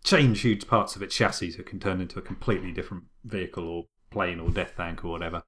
change 0.05 0.41
huge 0.41 0.67
parts 0.67 0.97
of 0.97 1.03
its 1.03 1.15
chassis 1.15 1.53
so 1.53 1.61
it 1.61 1.67
can 1.67 1.81
turn 1.81 2.01
into 2.01 2.19
a 2.19 2.23
completely 2.23 2.73
different 2.73 3.05
vehicle 3.25 3.69
or 3.69 3.85
plane 4.11 4.41
or 4.41 4.51
death 4.51 4.75
tank 4.77 5.05
or 5.05 5.11
whatever. 5.11 5.43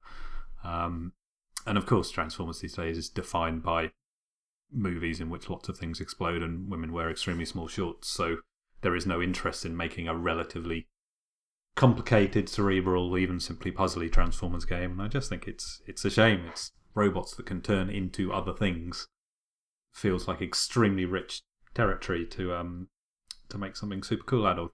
Um, 0.63 1.13
and 1.65 1.77
of 1.77 1.85
course 1.85 2.09
transformers 2.09 2.59
these 2.59 2.75
days 2.75 2.97
is 2.97 3.09
defined 3.09 3.63
by 3.63 3.91
movies 4.71 5.19
in 5.19 5.29
which 5.29 5.49
lots 5.49 5.69
of 5.69 5.77
things 5.77 5.99
explode 5.99 6.41
and 6.41 6.69
women 6.69 6.91
wear 6.91 7.09
extremely 7.09 7.45
small 7.45 7.67
shorts 7.67 8.07
so 8.09 8.37
there 8.81 8.95
is 8.95 9.05
no 9.05 9.21
interest 9.21 9.65
in 9.65 9.77
making 9.77 10.07
a 10.07 10.15
relatively 10.15 10.87
complicated 11.75 12.49
cerebral 12.49 13.17
even 13.17 13.39
simply 13.39 13.71
puzzly 13.71 14.11
transformers 14.11 14.65
game 14.65 14.91
and 14.91 15.01
i 15.01 15.07
just 15.07 15.29
think 15.29 15.47
it's 15.47 15.81
it's 15.85 16.03
a 16.03 16.09
shame. 16.09 16.45
It's 16.47 16.71
robots 16.95 17.35
that 17.35 17.45
can 17.45 17.61
turn 17.61 17.89
into 17.89 18.33
other 18.33 18.53
things. 18.53 19.07
Feels 19.93 20.27
like 20.27 20.41
extremely 20.41 21.05
rich 21.05 21.41
territory 21.73 22.25
to 22.25 22.55
um 22.55 22.87
to 23.55 23.59
make 23.59 23.75
something 23.75 24.03
super 24.03 24.23
cool 24.23 24.45
out 24.45 24.59
of. 24.59 24.69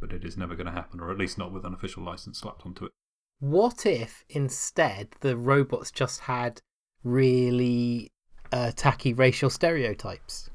But 0.00 0.12
it 0.12 0.24
is 0.24 0.36
never 0.36 0.54
going 0.54 0.66
to 0.66 0.72
happen, 0.72 1.00
or 1.00 1.10
at 1.10 1.18
least 1.18 1.38
not 1.38 1.52
with 1.52 1.64
an 1.64 1.72
official 1.74 2.02
license 2.02 2.38
slapped 2.38 2.66
onto 2.66 2.84
it. 2.84 2.92
What 3.40 3.86
if 3.86 4.24
instead 4.28 5.08
the 5.20 5.36
robots 5.36 5.90
just 5.90 6.20
had 6.20 6.60
really 7.02 8.10
uh, 8.52 8.72
tacky 8.76 9.12
racial 9.14 9.48
stereotypes? 9.50 10.50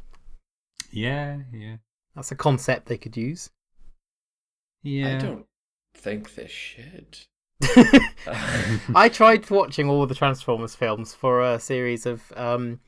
Yeah, 0.92 1.40
yeah, 1.54 1.78
That's 2.16 2.32
a 2.32 2.36
concept 2.36 2.88
they 2.88 2.98
could 2.98 3.16
use. 3.18 3.50
yeah. 4.84 5.16
I 5.16 5.20
don't 5.20 5.46
think 5.96 6.36
they 6.36 6.48
should. 6.48 7.18
I 8.96 9.10
tried 9.10 9.50
watching 9.50 9.90
all 9.90 10.06
the 10.06 10.16
Transformers 10.16 10.76
films 10.76 11.14
for 11.14 11.42
a 11.42 11.60
series 11.60 12.06
of 12.06 12.32
um, 12.36 12.80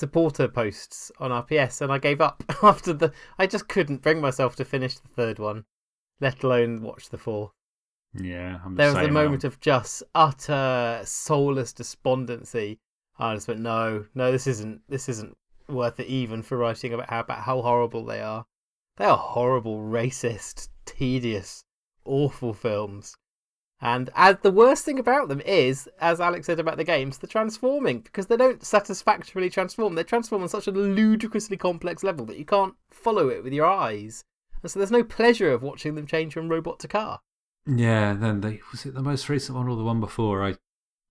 supporter 0.00 0.48
posts 0.48 1.12
on 1.18 1.30
RPS, 1.30 1.80
and 1.80 1.92
I 1.92 1.98
gave 1.98 2.20
up 2.20 2.42
after 2.62 2.92
the. 2.92 3.12
I 3.38 3.46
just 3.46 3.68
couldn't 3.68 4.02
bring 4.02 4.20
myself 4.20 4.56
to 4.56 4.64
finish 4.64 4.96
the 4.96 5.08
third 5.08 5.38
one, 5.38 5.64
let 6.20 6.42
alone 6.42 6.82
watch 6.82 7.10
the 7.10 7.18
fourth. 7.18 7.52
Yeah, 8.14 8.58
I'm 8.64 8.74
the 8.74 8.82
There 8.82 8.94
was 8.94 9.08
a 9.08 9.12
moment 9.12 9.44
um, 9.44 9.48
of 9.48 9.60
just 9.60 10.02
utter 10.14 11.02
soulless 11.04 11.72
despondency. 11.72 12.80
I 13.18 13.34
just 13.34 13.46
went, 13.46 13.60
no, 13.60 14.06
no, 14.14 14.32
this 14.32 14.46
isn't. 14.46 14.80
This 14.88 15.08
isn't 15.08 15.36
worth 15.68 16.00
it 16.00 16.08
even 16.08 16.42
for 16.42 16.56
writing 16.56 16.92
about 16.92 17.10
how 17.10 17.20
about 17.20 17.42
how 17.42 17.62
horrible 17.62 18.04
they 18.04 18.20
are. 18.20 18.46
They 18.96 19.04
are 19.04 19.16
horrible, 19.16 19.78
racist, 19.78 20.68
tedious, 20.84 21.64
awful 22.04 22.52
films. 22.52 23.16
And 23.82 24.10
as 24.14 24.36
the 24.42 24.50
worst 24.50 24.84
thing 24.84 24.98
about 24.98 25.28
them 25.28 25.40
is, 25.40 25.88
as 26.00 26.20
Alec 26.20 26.44
said 26.44 26.60
about 26.60 26.76
the 26.76 26.84
games, 26.84 27.18
the 27.18 27.26
transforming 27.26 28.00
because 28.00 28.26
they 28.26 28.36
don't 28.36 28.64
satisfactorily 28.64 29.48
transform. 29.48 29.94
They 29.94 30.04
transform 30.04 30.42
on 30.42 30.48
such 30.48 30.66
a 30.66 30.72
ludicrously 30.72 31.56
complex 31.56 32.02
level 32.02 32.26
that 32.26 32.38
you 32.38 32.44
can't 32.44 32.74
follow 32.90 33.28
it 33.28 33.42
with 33.42 33.54
your 33.54 33.66
eyes, 33.66 34.24
and 34.62 34.70
so 34.70 34.78
there's 34.78 34.90
no 34.90 35.04
pleasure 35.04 35.50
of 35.50 35.62
watching 35.62 35.94
them 35.94 36.06
change 36.06 36.34
from 36.34 36.48
robot 36.48 36.78
to 36.80 36.88
car. 36.88 37.20
Yeah, 37.66 38.14
then 38.14 38.40
they 38.40 38.60
was 38.70 38.84
it 38.84 38.94
the 38.94 39.02
most 39.02 39.28
recent 39.28 39.56
one 39.56 39.68
or 39.68 39.76
the 39.76 39.84
one 39.84 40.00
before? 40.00 40.44
I 40.44 40.56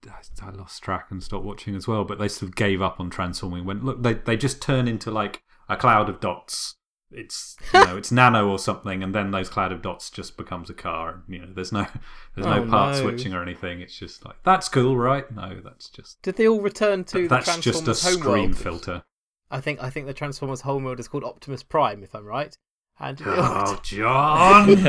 I, 0.08 0.47
I 0.47 0.49
lost 0.51 0.84
track 0.84 1.08
and 1.10 1.23
stopped 1.23 1.45
watching 1.45 1.75
as 1.75 1.88
well. 1.88 2.03
But 2.03 2.19
they 2.19 2.27
sort 2.27 2.49
of 2.49 2.55
gave 2.55 2.82
up 2.82 2.99
on 2.99 3.10
transforming. 3.10 3.65
When 3.65 3.84
look, 3.84 4.03
they 4.03 4.13
they 4.13 4.38
just 4.38 4.62
turn 4.62 4.88
into 4.88 5.12
like 5.12 5.43
a 5.67 5.77
cloud 5.77 6.10
of 6.10 6.19
dots. 6.19 6.75
It's 7.12 7.58
you 7.74 7.86
know 7.86 7.98
it's 7.98 8.12
nano 8.12 8.48
or 8.50 8.60
something, 8.60 9.02
and 9.02 9.15
then 9.15 9.32
those 9.32 9.50
cloud 9.50 9.72
of 9.72 9.82
dots 9.82 10.10
just 10.12 10.38
becomes 10.38 10.69
a 10.69 10.74
car. 10.76 11.10
and 11.10 11.24
You 11.28 11.41
know, 11.41 11.54
there's 11.54 11.72
no 11.72 11.88
there's 12.36 12.45
no 12.45 12.63
Oh, 12.63 12.67
part 12.69 12.95
no. 12.95 13.02
switching 13.02 13.34
or 13.34 13.41
anything. 13.41 13.82
It's 13.82 13.98
just 13.98 14.24
like 14.26 14.36
that's 14.43 14.69
cool, 14.69 14.95
right? 14.95 15.30
No, 15.32 15.60
that's 15.63 15.89
just 15.89 16.22
Did 16.22 16.36
they 16.36 16.48
all 16.48 16.62
return 16.62 17.04
to 17.06 17.24
the 17.24 17.28
that's 17.28 17.58
just 17.60 17.82
a 17.82 17.86
Transformers 17.86 18.02
screen 18.19 18.54
filter. 18.54 19.02
I 19.50 19.60
think 19.60 19.82
I 19.82 19.89
think 19.89 20.06
the 20.06 20.13
Transformers 20.13 20.62
homeworld 20.62 21.00
is 21.00 21.08
called 21.08 21.24
Optimus 21.24 21.63
Prime, 21.63 22.04
if 22.04 22.13
I'm 22.13 22.26
right. 22.26 22.56
And 23.00 23.19
Oh, 23.26 23.80
John! 23.84 24.67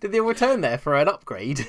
did 0.00 0.10
they 0.12 0.20
all 0.20 0.26
return 0.26 0.60
there 0.60 0.76
for 0.76 0.96
an 0.96 1.08
upgrade? 1.08 1.66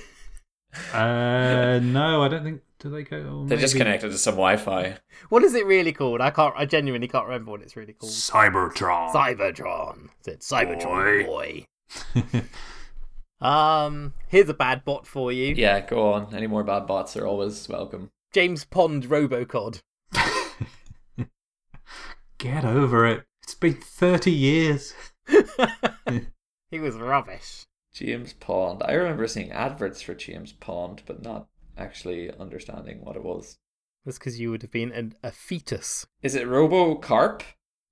uh, 0.94 1.80
no, 1.82 2.22
I 2.24 2.28
don't 2.28 2.44
think. 2.44 2.62
Do 2.86 2.92
they 2.92 3.02
go? 3.02 3.18
oh, 3.18 3.46
They're 3.48 3.58
just 3.58 3.76
connected 3.76 4.12
to 4.12 4.18
some 4.20 4.36
Wi-Fi. 4.36 5.00
What 5.30 5.44
is 5.44 5.56
it 5.56 5.66
really 5.66 5.92
called? 5.92 6.22
I 6.22 6.30
can't. 6.30 6.54
I 6.56 6.68
genuinely 6.68 7.08
can't 7.08 7.26
remember 7.26 7.50
what 7.50 7.64
it's 7.64 7.76
really 7.76 7.94
called. 7.94 8.12
Cybertron. 8.12 9.12
Cybertron. 9.12 10.10
Is 10.22 10.28
it 10.28 10.42
Cybertron 10.42 11.26
boy? 11.26 11.66
Um, 13.42 14.14
here's 14.28 14.48
a 14.50 14.54
bad 14.54 14.86
bot 14.86 15.06
for 15.06 15.30
you. 15.32 15.54
Yeah, 15.56 15.82
go 15.82 16.14
on. 16.14 16.34
Any 16.34 16.48
more 16.48 16.64
bad 16.64 16.88
bots 16.88 17.18
are 17.18 17.28
always 17.28 17.68
welcome. 17.68 18.10
James 18.34 18.64
Pond 18.66 19.04
Robocod. 19.10 19.82
Get 22.38 22.64
over 22.64 23.06
it. 23.06 23.26
It's 23.44 23.56
been 23.56 23.74
30 23.74 24.32
years. 24.32 24.94
he 26.72 26.80
was 26.80 26.96
rubbish. 26.96 27.66
James 27.94 28.32
Pond. 28.34 28.82
I 28.86 28.94
remember 28.94 29.28
seeing 29.28 29.52
adverts 29.52 30.02
for 30.02 30.16
James 30.16 30.54
Pond, 30.54 31.04
but 31.06 31.22
not 31.22 31.48
actually 31.78 32.32
understanding 32.40 33.04
what 33.04 33.16
it 33.16 33.24
was. 33.24 33.58
That's 34.06 34.20
because 34.20 34.40
you 34.40 34.52
would 34.52 34.62
have 34.62 34.72
been 34.72 34.92
an, 34.92 35.16
a 35.24 35.32
fetus. 35.32 36.06
Is 36.22 36.36
it 36.36 36.48
RoboCarp? 36.48 37.42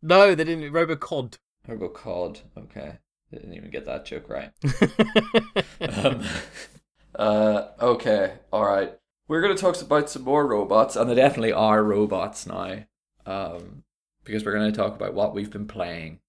No, 0.01 0.35
they 0.35 0.43
didn't. 0.43 0.71
Robocod. 0.71 1.37
RoboCod. 1.67 2.41
Okay. 2.57 2.97
Didn't 3.31 3.53
even 3.53 3.71
get 3.71 3.85
that 3.85 4.05
joke 4.05 4.29
right. 4.29 4.51
Um, 5.81 6.23
uh, 7.15 7.67
okay, 7.81 8.35
all 8.51 8.65
right. 8.65 8.93
We're 9.27 9.41
going 9.41 9.55
to 9.55 9.61
talk 9.61 9.81
about 9.81 10.09
some 10.09 10.23
more 10.23 10.47
robots, 10.47 10.95
and 10.95 11.09
they 11.09 11.15
definitely 11.15 11.51
are 11.51 11.83
robots 11.83 12.45
now. 12.45 12.83
Um, 13.25 13.83
because 14.23 14.45
we're 14.45 14.53
going 14.53 14.71
to 14.71 14.77
talk 14.77 14.95
about 14.95 15.13
what 15.13 15.33
we've 15.33 15.51
been 15.51 15.67
playing. 15.67 16.19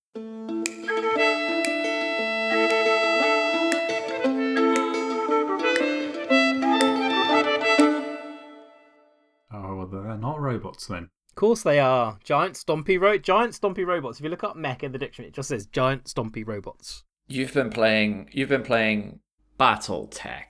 Robots 10.45 10.87
then. 10.87 11.09
Of 11.31 11.35
course 11.37 11.63
they 11.63 11.81
are. 11.81 12.19
Giant 12.23 12.55
stompy 12.55 13.01
ro- 13.01 13.19
giant 13.19 13.55
stompy 13.55 13.85
robots. 13.85 14.19
If 14.21 14.25
you 14.25 14.31
look 14.31 14.45
up 14.45 14.55
mech 14.57 14.85
in 14.85 14.93
the 14.93 14.99
dictionary, 14.99 15.29
it 15.31 15.35
just 15.35 15.49
says 15.49 15.67
giant 15.67 16.05
stompy 16.05 16.47
robots. 16.47 17.03
You've 17.27 17.55
been 17.55 17.71
playing. 17.71 18.29
You've 18.33 18.51
been 18.51 18.63
playing 18.63 19.21
BattleTech. 19.59 20.45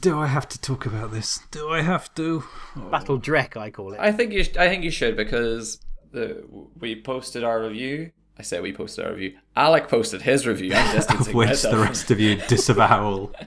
Do 0.00 0.18
I 0.18 0.26
have 0.26 0.48
to 0.48 0.60
talk 0.60 0.86
about 0.86 1.12
this? 1.12 1.40
Do 1.50 1.68
I 1.68 1.82
have 1.82 2.12
to? 2.14 2.44
Oh. 2.76 2.80
Battle 2.90 3.20
Drek, 3.20 3.56
I 3.56 3.70
call 3.70 3.92
it. 3.92 4.00
I 4.00 4.12
think 4.12 4.32
you. 4.32 4.42
sh- 4.44 4.56
I 4.56 4.68
think 4.68 4.82
you 4.84 4.90
should 4.90 5.16
because 5.16 5.78
the 6.12 6.44
we 6.78 7.00
posted 7.00 7.44
our 7.44 7.60
review. 7.62 8.12
I 8.38 8.42
say 8.42 8.58
we 8.60 8.72
posted 8.72 9.04
our 9.04 9.12
review. 9.12 9.36
Alec 9.54 9.88
posted 9.88 10.22
his 10.22 10.46
review. 10.46 10.72
I'm 10.74 10.94
distancing 10.96 11.36
Which 11.36 11.48
myself. 11.50 11.74
the 11.74 11.80
rest 11.82 12.10
of 12.10 12.18
you 12.18 12.36
disavow. 12.48 13.30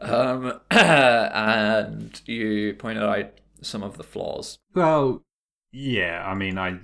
Um, 0.00 0.60
and 0.72 2.20
you 2.26 2.74
pointed 2.74 3.04
out 3.04 3.30
some 3.62 3.82
of 3.82 3.96
the 3.96 4.04
flaws. 4.04 4.58
well, 4.74 5.22
yeah, 5.72 6.22
I 6.26 6.34
mean, 6.34 6.58
I, 6.58 6.78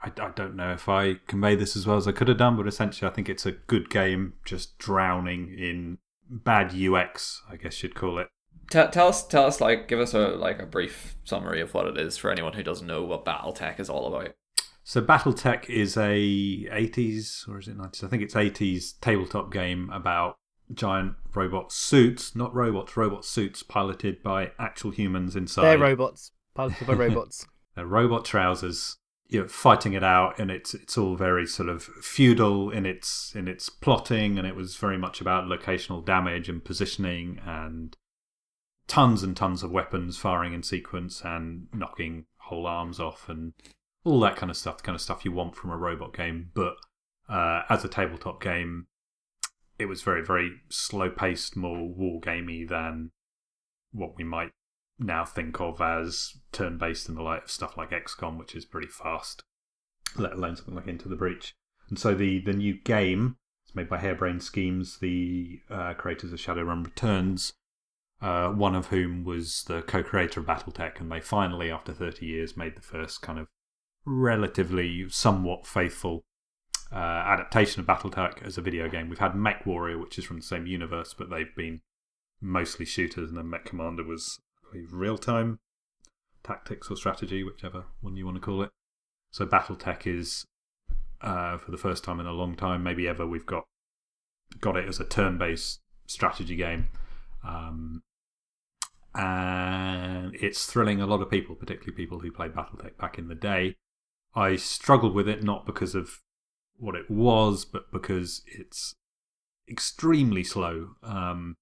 I, 0.00 0.12
I 0.16 0.30
don't 0.34 0.54
know 0.54 0.72
if 0.72 0.88
I 0.88 1.14
convey 1.26 1.56
this 1.56 1.76
as 1.76 1.86
well 1.86 1.96
as 1.96 2.06
I 2.06 2.12
could 2.12 2.28
have 2.28 2.36
done, 2.38 2.56
but 2.56 2.68
essentially, 2.68 3.10
I 3.10 3.12
think 3.12 3.28
it's 3.28 3.46
a 3.46 3.52
good 3.52 3.90
game 3.90 4.34
just 4.44 4.78
drowning 4.78 5.52
in 5.56 5.98
bad 6.28 6.74
UX, 6.74 7.42
I 7.50 7.56
guess 7.56 7.82
you'd 7.82 7.94
call 7.94 8.18
it. 8.18 8.28
Tell, 8.70 8.88
tell 8.88 9.08
us, 9.08 9.26
tell 9.26 9.46
us, 9.46 9.60
like, 9.60 9.88
give 9.88 9.98
us 9.98 10.14
a 10.14 10.28
like 10.28 10.60
a 10.60 10.66
brief 10.66 11.16
summary 11.24 11.60
of 11.60 11.74
what 11.74 11.86
it 11.86 11.98
is 11.98 12.16
for 12.16 12.30
anyone 12.30 12.52
who 12.54 12.62
doesn't 12.62 12.86
know 12.86 13.02
what 13.02 13.24
BattleTech 13.24 13.80
is 13.80 13.90
all 13.90 14.14
about. 14.14 14.34
So 14.84 15.00
BattleTech 15.00 15.68
is 15.68 15.96
a 15.96 16.10
80s 16.10 17.48
or 17.48 17.58
is 17.58 17.68
it 17.68 17.78
90s? 17.78 18.04
I 18.04 18.08
think 18.08 18.22
it's 18.22 18.34
80s 18.34 18.94
tabletop 19.00 19.52
game 19.52 19.90
about 19.90 20.36
giant 20.74 21.14
robot 21.34 21.72
suits, 21.72 22.34
not 22.34 22.54
robots, 22.54 22.96
robot 22.96 23.24
suits 23.24 23.62
piloted 23.62 24.22
by 24.22 24.52
actual 24.58 24.90
humans 24.90 25.36
inside. 25.36 25.62
They're 25.62 25.78
robots, 25.78 26.32
piloted 26.54 26.86
by 26.86 26.92
robots. 26.94 27.46
They're 27.74 27.86
robot 27.86 28.24
trousers. 28.24 28.96
You're 29.28 29.48
fighting 29.48 29.94
it 29.94 30.04
out, 30.04 30.38
and 30.38 30.50
it's 30.50 30.74
it's 30.74 30.98
all 30.98 31.16
very 31.16 31.46
sort 31.46 31.68
of 31.68 31.84
feudal 31.84 32.70
in 32.70 32.84
its 32.84 33.34
in 33.34 33.48
its 33.48 33.68
plotting, 33.68 34.38
and 34.38 34.46
it 34.46 34.54
was 34.54 34.76
very 34.76 34.98
much 34.98 35.20
about 35.20 35.44
locational 35.44 36.04
damage 36.04 36.48
and 36.48 36.62
positioning, 36.62 37.40
and 37.44 37.96
tons 38.86 39.22
and 39.22 39.36
tons 39.36 39.62
of 39.62 39.70
weapons 39.70 40.18
firing 40.18 40.52
in 40.52 40.62
sequence 40.62 41.22
and 41.24 41.68
knocking 41.72 42.26
whole 42.36 42.66
arms 42.66 43.00
off, 43.00 43.28
and 43.28 43.54
all 44.04 44.20
that 44.20 44.36
kind 44.36 44.50
of 44.50 44.56
stuff. 44.56 44.78
The 44.78 44.82
kind 44.82 44.96
of 44.96 45.00
stuff 45.00 45.24
you 45.24 45.32
want 45.32 45.56
from 45.56 45.70
a 45.70 45.78
robot 45.78 46.14
game, 46.14 46.50
but 46.52 46.76
uh, 47.28 47.62
as 47.70 47.84
a 47.84 47.88
tabletop 47.88 48.42
game, 48.42 48.86
it 49.82 49.88
was 49.88 50.02
very 50.02 50.24
very 50.24 50.50
slow 50.70 51.10
paced, 51.10 51.56
more 51.56 51.88
wargamey 51.88 52.66
than 52.66 53.10
what 53.92 54.16
we 54.16 54.24
might 54.24 54.50
now 54.98 55.24
think 55.24 55.60
of 55.60 55.80
as 55.80 56.34
turn 56.50 56.78
based 56.78 57.08
in 57.08 57.14
the 57.14 57.22
light 57.22 57.44
of 57.44 57.50
stuff 57.50 57.76
like 57.76 57.90
XCOM, 57.90 58.38
which 58.38 58.54
is 58.54 58.64
pretty 58.64 58.86
fast, 58.88 59.42
let 60.16 60.32
alone 60.32 60.56
something 60.56 60.74
like 60.74 60.86
Into 60.86 61.08
the 61.08 61.16
Breach. 61.16 61.52
And 61.88 61.98
so 61.98 62.14
the, 62.14 62.40
the 62.40 62.52
new 62.52 62.78
game, 62.84 63.36
it's 63.64 63.74
made 63.74 63.88
by 63.88 63.98
Harebrained 63.98 64.42
Schemes, 64.42 64.98
the 64.98 65.60
uh, 65.70 65.94
creators 65.94 66.32
of 66.32 66.38
Shadowrun 66.38 66.84
Returns, 66.84 67.52
uh, 68.20 68.50
one 68.50 68.74
of 68.74 68.86
whom 68.86 69.24
was 69.24 69.64
the 69.64 69.82
co 69.82 70.02
creator 70.02 70.40
of 70.40 70.46
Battletech, 70.46 71.00
and 71.00 71.10
they 71.10 71.20
finally, 71.20 71.70
after 71.70 71.92
30 71.92 72.24
years, 72.24 72.56
made 72.56 72.76
the 72.76 72.82
first 72.82 73.20
kind 73.20 73.38
of 73.38 73.48
relatively 74.04 75.08
somewhat 75.08 75.66
faithful 75.66 76.22
uh, 76.92 76.96
adaptation 76.96 77.80
of 77.80 77.86
Battletech 77.86 78.44
as 78.44 78.58
a 78.58 78.62
video 78.62 78.88
game. 78.88 79.08
We've 79.08 79.18
had 79.18 79.34
Mech 79.34 79.64
Warrior, 79.64 79.98
which 79.98 80.18
is 80.18 80.24
from 80.24 80.36
the 80.36 80.42
same 80.42 80.66
universe, 80.66 81.14
but 81.16 81.30
they've 81.30 81.54
been 81.56 81.80
mostly 82.40 82.84
shooters, 82.84 83.28
and 83.28 83.38
then 83.38 83.48
Mech 83.48 83.64
Commander 83.64 84.04
was 84.04 84.40
real 84.90 85.18
time 85.18 85.58
tactics 86.44 86.90
or 86.90 86.96
strategy, 86.96 87.42
whichever 87.42 87.84
one 88.00 88.16
you 88.16 88.24
want 88.24 88.36
to 88.36 88.40
call 88.40 88.62
it. 88.62 88.70
So 89.30 89.46
BattleTech 89.46 90.06
is, 90.06 90.44
uh, 91.20 91.58
for 91.58 91.70
the 91.70 91.76
first 91.76 92.04
time 92.04 92.20
in 92.20 92.26
a 92.26 92.32
long 92.32 92.56
time, 92.56 92.82
maybe 92.82 93.08
ever, 93.08 93.26
we've 93.26 93.46
got 93.46 93.64
got 94.60 94.76
it 94.76 94.86
as 94.86 95.00
a 95.00 95.04
turn 95.04 95.38
based 95.38 95.80
strategy 96.06 96.56
game. 96.56 96.88
Um, 97.46 98.02
and 99.14 100.34
it's 100.34 100.66
thrilling 100.66 101.00
a 101.00 101.06
lot 101.06 101.20
of 101.20 101.30
people, 101.30 101.54
particularly 101.54 101.96
people 101.96 102.20
who 102.20 102.30
played 102.30 102.52
BattleTech 102.52 102.98
back 102.98 103.18
in 103.18 103.28
the 103.28 103.34
day. 103.34 103.76
I 104.34 104.56
struggled 104.56 105.14
with 105.14 105.28
it 105.28 105.42
not 105.42 105.66
because 105.66 105.94
of 105.94 106.20
what 106.82 106.94
it 106.94 107.10
was, 107.10 107.64
but 107.64 107.90
because 107.92 108.42
it's 108.46 108.94
extremely 109.68 110.44
slow. 110.44 110.90
Um, 111.02 111.56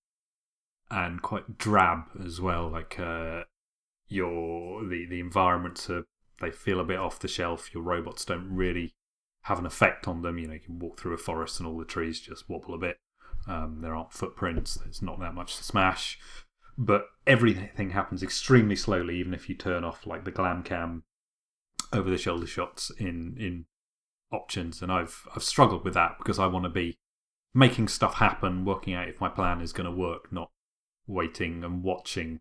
and 0.91 1.23
quite 1.23 1.59
drab 1.59 2.05
as 2.25 2.41
well. 2.41 2.69
Like 2.69 2.99
uh, 2.99 3.45
your 4.09 4.85
the 4.85 5.07
the 5.07 5.21
environments 5.21 5.89
are 5.89 6.05
they 6.41 6.51
feel 6.51 6.81
a 6.81 6.85
bit 6.85 6.99
off 6.99 7.21
the 7.21 7.29
shelf. 7.29 7.73
Your 7.73 7.83
robots 7.83 8.25
don't 8.25 8.55
really 8.55 8.95
have 9.43 9.59
an 9.59 9.67
effect 9.67 10.09
on 10.09 10.23
them. 10.23 10.39
You 10.39 10.49
know, 10.49 10.55
you 10.55 10.61
can 10.61 10.79
walk 10.79 10.99
through 10.99 11.15
a 11.15 11.19
forest 11.19 11.61
and 11.61 11.67
all 11.67 11.79
the 11.79 11.85
trees 11.85 12.21
just 12.21 12.49
wobble 12.49 12.75
a 12.75 12.79
bit. 12.79 12.97
Um, 13.47 13.81
there 13.81 13.95
aren't 13.95 14.13
footprints. 14.13 14.75
There's 14.75 15.03
not 15.03 15.21
that 15.21 15.35
much 15.35 15.57
to 15.57 15.65
smash, 15.65 16.19
but 16.77 17.07
everything 17.27 17.91
happens 17.91 18.23
extremely 18.23 18.77
slowly. 18.77 19.19
Even 19.19 19.35
if 19.35 19.49
you 19.49 19.55
turn 19.55 19.85
off 19.85 20.07
like 20.07 20.25
the 20.25 20.31
glam 20.31 20.63
cam 20.63 21.05
over 21.93 22.11
the 22.11 22.19
shoulder 22.19 22.47
shots 22.47 22.91
in 22.99 23.37
in 23.39 23.67
options, 24.33 24.83
and 24.83 24.91
I've 24.91 25.27
I've 25.35 25.43
struggled 25.43 25.85
with 25.85 25.95
that 25.95 26.17
because 26.19 26.39
I 26.39 26.47
want 26.47 26.65
to 26.65 26.71
be 26.71 26.99
making 27.55 27.89
stuff 27.89 28.15
happen, 28.15 28.65
working 28.65 28.95
out 28.95 29.09
if 29.09 29.21
my 29.21 29.29
plan 29.29 29.61
is 29.61 29.73
going 29.73 29.91
to 29.91 29.97
work, 29.97 30.33
not 30.33 30.51
waiting 31.07 31.65
and 31.65 31.83
watching 31.83 32.41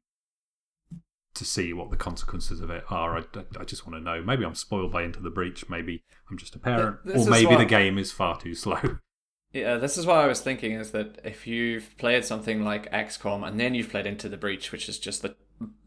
to 1.33 1.45
see 1.45 1.73
what 1.73 1.89
the 1.89 1.97
consequences 1.97 2.59
of 2.59 2.69
it 2.69 2.83
are. 2.89 3.17
I, 3.17 3.21
I, 3.35 3.61
I 3.61 3.63
just 3.63 3.87
want 3.87 3.97
to 3.97 4.03
know. 4.03 4.21
Maybe 4.21 4.45
I'm 4.45 4.55
spoiled 4.55 4.91
by 4.91 5.03
Into 5.03 5.21
the 5.21 5.29
Breach. 5.29 5.69
Maybe 5.69 6.03
I'm 6.29 6.37
just 6.37 6.55
a 6.55 6.59
parent, 6.59 6.97
This 7.05 7.27
or 7.27 7.29
maybe 7.29 7.55
the 7.55 7.65
game 7.65 7.97
is 7.97 8.11
far 8.11 8.39
too 8.39 8.55
slow. 8.55 8.79
Yeah, 9.51 9.77
this 9.77 9.97
is 9.97 10.05
what 10.05 10.17
I 10.17 10.27
was 10.27 10.41
thinking 10.41 10.73
is 10.73 10.91
that 10.91 11.19
if 11.23 11.47
you've 11.47 11.97
played 11.97 12.23
something 12.23 12.63
like 12.63 12.91
XCOM 12.91 13.47
and 13.47 13.59
then 13.59 13.73
you've 13.73 13.89
played 13.89 14.05
Into 14.05 14.29
the 14.29 14.37
Breach, 14.37 14.71
which 14.71 14.87
is 14.87 14.99
just 14.99 15.23
the 15.23 15.35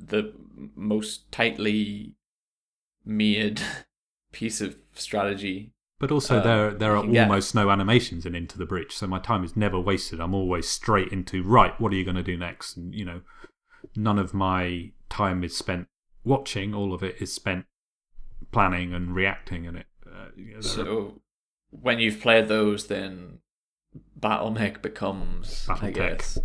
the 0.01 0.35
most 0.75 1.31
tightly 1.31 2.15
made 3.05 3.61
piece 4.33 4.61
of 4.61 4.77
strategy. 4.95 5.71
But 6.03 6.11
also, 6.11 6.39
uh, 6.39 6.43
there 6.43 6.71
there 6.73 6.93
are 6.97 6.97
almost 7.23 7.55
no 7.55 7.71
animations 7.71 8.27
in 8.27 8.35
Into 8.35 8.59
the 8.59 8.67
Breach, 8.67 8.97
so 8.97 9.07
my 9.07 9.21
time 9.21 9.45
is 9.45 9.57
never 9.57 9.79
wasted. 9.79 10.19
I'm 10.21 10.35
always 10.35 10.69
straight 10.69 11.13
into 11.13 11.45
right. 11.45 11.81
What 11.81 11.93
are 11.93 11.95
you 11.97 12.05
going 12.05 12.17
to 12.17 12.25
do 12.25 12.37
next? 12.37 12.77
And 12.77 12.93
you 12.93 13.05
know, 13.05 13.21
none 13.95 14.19
of 14.19 14.35
my 14.35 14.91
time 15.09 15.45
is 15.45 15.57
spent 15.57 15.87
watching. 16.25 16.75
All 16.75 16.93
of 16.93 17.05
it 17.05 17.23
is 17.23 17.33
spent 17.33 17.67
planning 18.51 18.93
and 18.93 19.15
reacting. 19.15 19.65
And 19.69 19.77
it. 19.77 19.87
Uh, 20.05 20.31
you 20.37 20.45
know, 20.47 20.51
there 20.51 20.59
are- 20.59 20.63
So 20.63 21.21
when 21.71 22.01
you've 22.01 22.21
played 22.21 22.49
those, 22.49 22.89
then 22.89 23.39
BattleMech 24.19 24.83
becomes 24.83 25.69
I 25.69 25.75
Battletech. 25.75 25.95
guess. 25.95 26.39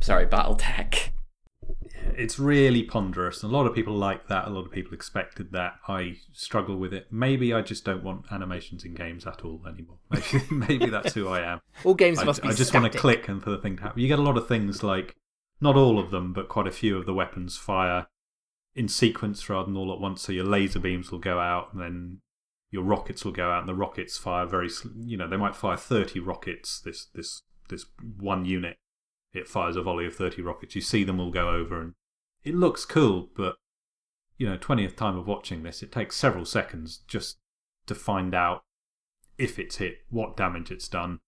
Sorry, 0.00 0.26
BattleTech. 0.26 1.10
It's 2.16 2.38
really 2.38 2.82
ponderous. 2.82 3.42
and 3.42 3.52
A 3.52 3.56
lot 3.56 3.66
of 3.66 3.74
people 3.74 3.94
like 3.94 4.28
that. 4.28 4.46
A 4.46 4.50
lot 4.50 4.66
of 4.66 4.72
people 4.72 4.94
expected 4.94 5.52
that. 5.52 5.74
I 5.88 6.16
struggle 6.32 6.76
with 6.76 6.92
it. 6.92 7.08
Maybe 7.10 7.52
I 7.52 7.62
just 7.62 7.84
don't 7.84 8.02
want 8.02 8.26
animations 8.30 8.84
in 8.84 8.94
games 8.94 9.26
at 9.26 9.44
all 9.44 9.60
anymore. 9.66 9.98
Maybe, 10.10 10.44
maybe 10.50 10.90
that's 10.90 11.14
who 11.14 11.28
I 11.28 11.40
am. 11.40 11.60
All 11.84 11.94
games 11.94 12.18
I, 12.18 12.24
must 12.24 12.42
be 12.42 12.48
I 12.48 12.52
just 12.52 12.74
want 12.74 12.90
to 12.92 12.98
click 12.98 13.28
and 13.28 13.42
for 13.42 13.50
the 13.50 13.58
thing 13.58 13.76
to 13.76 13.82
happen. 13.82 14.00
You 14.00 14.08
get 14.08 14.18
a 14.18 14.22
lot 14.22 14.36
of 14.36 14.48
things 14.48 14.82
like, 14.82 15.16
not 15.60 15.76
all 15.76 15.98
of 15.98 16.10
them, 16.10 16.32
but 16.32 16.48
quite 16.48 16.66
a 16.66 16.72
few 16.72 16.96
of 16.96 17.06
the 17.06 17.14
weapons 17.14 17.56
fire 17.56 18.06
in 18.74 18.88
sequence 18.88 19.48
rather 19.48 19.66
than 19.66 19.76
all 19.76 19.92
at 19.92 20.00
once. 20.00 20.22
So 20.22 20.32
your 20.32 20.44
laser 20.44 20.78
beams 20.78 21.10
will 21.10 21.18
go 21.18 21.38
out, 21.38 21.72
and 21.72 21.82
then 21.82 22.20
your 22.70 22.82
rockets 22.82 23.24
will 23.24 23.32
go 23.32 23.50
out, 23.50 23.60
and 23.60 23.68
the 23.68 23.74
rockets 23.74 24.16
fire 24.16 24.46
very. 24.46 24.70
You 24.96 25.16
know, 25.16 25.28
they 25.28 25.36
might 25.36 25.56
fire 25.56 25.76
thirty 25.76 26.20
rockets. 26.20 26.80
This 26.80 27.06
this 27.14 27.42
this 27.68 27.86
one 28.18 28.44
unit, 28.44 28.76
it 29.32 29.48
fires 29.48 29.76
a 29.76 29.82
volley 29.82 30.06
of 30.06 30.14
thirty 30.14 30.42
rockets. 30.42 30.74
You 30.74 30.80
see 30.80 31.04
them 31.04 31.20
all 31.20 31.30
go 31.30 31.50
over, 31.50 31.80
and 31.80 31.94
it 32.44 32.54
looks 32.54 32.84
cool, 32.84 33.28
but 33.36 33.56
you 34.38 34.48
know, 34.48 34.56
twentieth 34.56 34.96
time 34.96 35.18
of 35.18 35.26
watching 35.26 35.62
this, 35.62 35.82
it 35.82 35.92
takes 35.92 36.16
several 36.16 36.44
seconds 36.44 37.00
just 37.06 37.38
to 37.86 37.94
find 37.94 38.34
out 38.34 38.62
if 39.36 39.58
it's 39.58 39.76
hit, 39.76 39.98
what 40.10 40.36
damage 40.36 40.70
it's 40.70 40.88
done, 40.88 41.18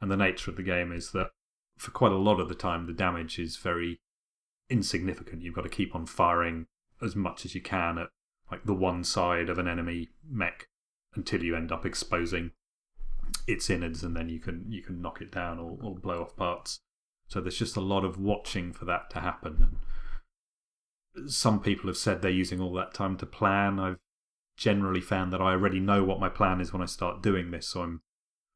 and 0.00 0.10
the 0.10 0.16
nature 0.16 0.50
of 0.50 0.56
the 0.56 0.62
game 0.62 0.92
is 0.92 1.12
that 1.12 1.30
for 1.76 1.90
quite 1.90 2.12
a 2.12 2.16
lot 2.16 2.40
of 2.40 2.48
the 2.48 2.54
time 2.54 2.86
the 2.86 2.92
damage 2.92 3.38
is 3.38 3.56
very 3.56 4.00
insignificant. 4.70 5.42
You've 5.42 5.54
got 5.54 5.62
to 5.62 5.68
keep 5.68 5.94
on 5.94 6.06
firing 6.06 6.66
as 7.00 7.16
much 7.16 7.44
as 7.44 7.54
you 7.54 7.60
can 7.60 7.98
at 7.98 8.08
like 8.50 8.64
the 8.64 8.74
one 8.74 9.04
side 9.04 9.48
of 9.48 9.58
an 9.58 9.66
enemy 9.66 10.10
mech 10.28 10.68
until 11.14 11.42
you 11.42 11.56
end 11.56 11.72
up 11.72 11.84
exposing 11.84 12.52
its 13.46 13.68
innards, 13.70 14.04
and 14.04 14.16
then 14.16 14.28
you 14.28 14.38
can 14.38 14.66
you 14.68 14.82
can 14.82 15.00
knock 15.00 15.20
it 15.20 15.30
down 15.30 15.58
or, 15.58 15.78
or 15.82 15.94
blow 15.94 16.22
off 16.22 16.36
parts. 16.36 16.80
So 17.28 17.40
there's 17.40 17.58
just 17.58 17.76
a 17.76 17.80
lot 17.80 18.04
of 18.04 18.18
watching 18.18 18.72
for 18.72 18.84
that 18.84 19.10
to 19.10 19.20
happen. 19.20 19.78
Some 21.26 21.60
people 21.60 21.88
have 21.88 21.96
said 21.96 22.22
they're 22.22 22.30
using 22.30 22.60
all 22.60 22.72
that 22.74 22.94
time 22.94 23.16
to 23.18 23.26
plan. 23.26 23.78
I've 23.78 23.98
generally 24.56 25.00
found 25.00 25.32
that 25.32 25.40
I 25.40 25.50
already 25.52 25.80
know 25.80 26.04
what 26.04 26.20
my 26.20 26.28
plan 26.28 26.60
is 26.60 26.72
when 26.72 26.82
I 26.82 26.86
start 26.86 27.22
doing 27.22 27.50
this, 27.50 27.68
so 27.68 27.82
I'm 27.82 28.02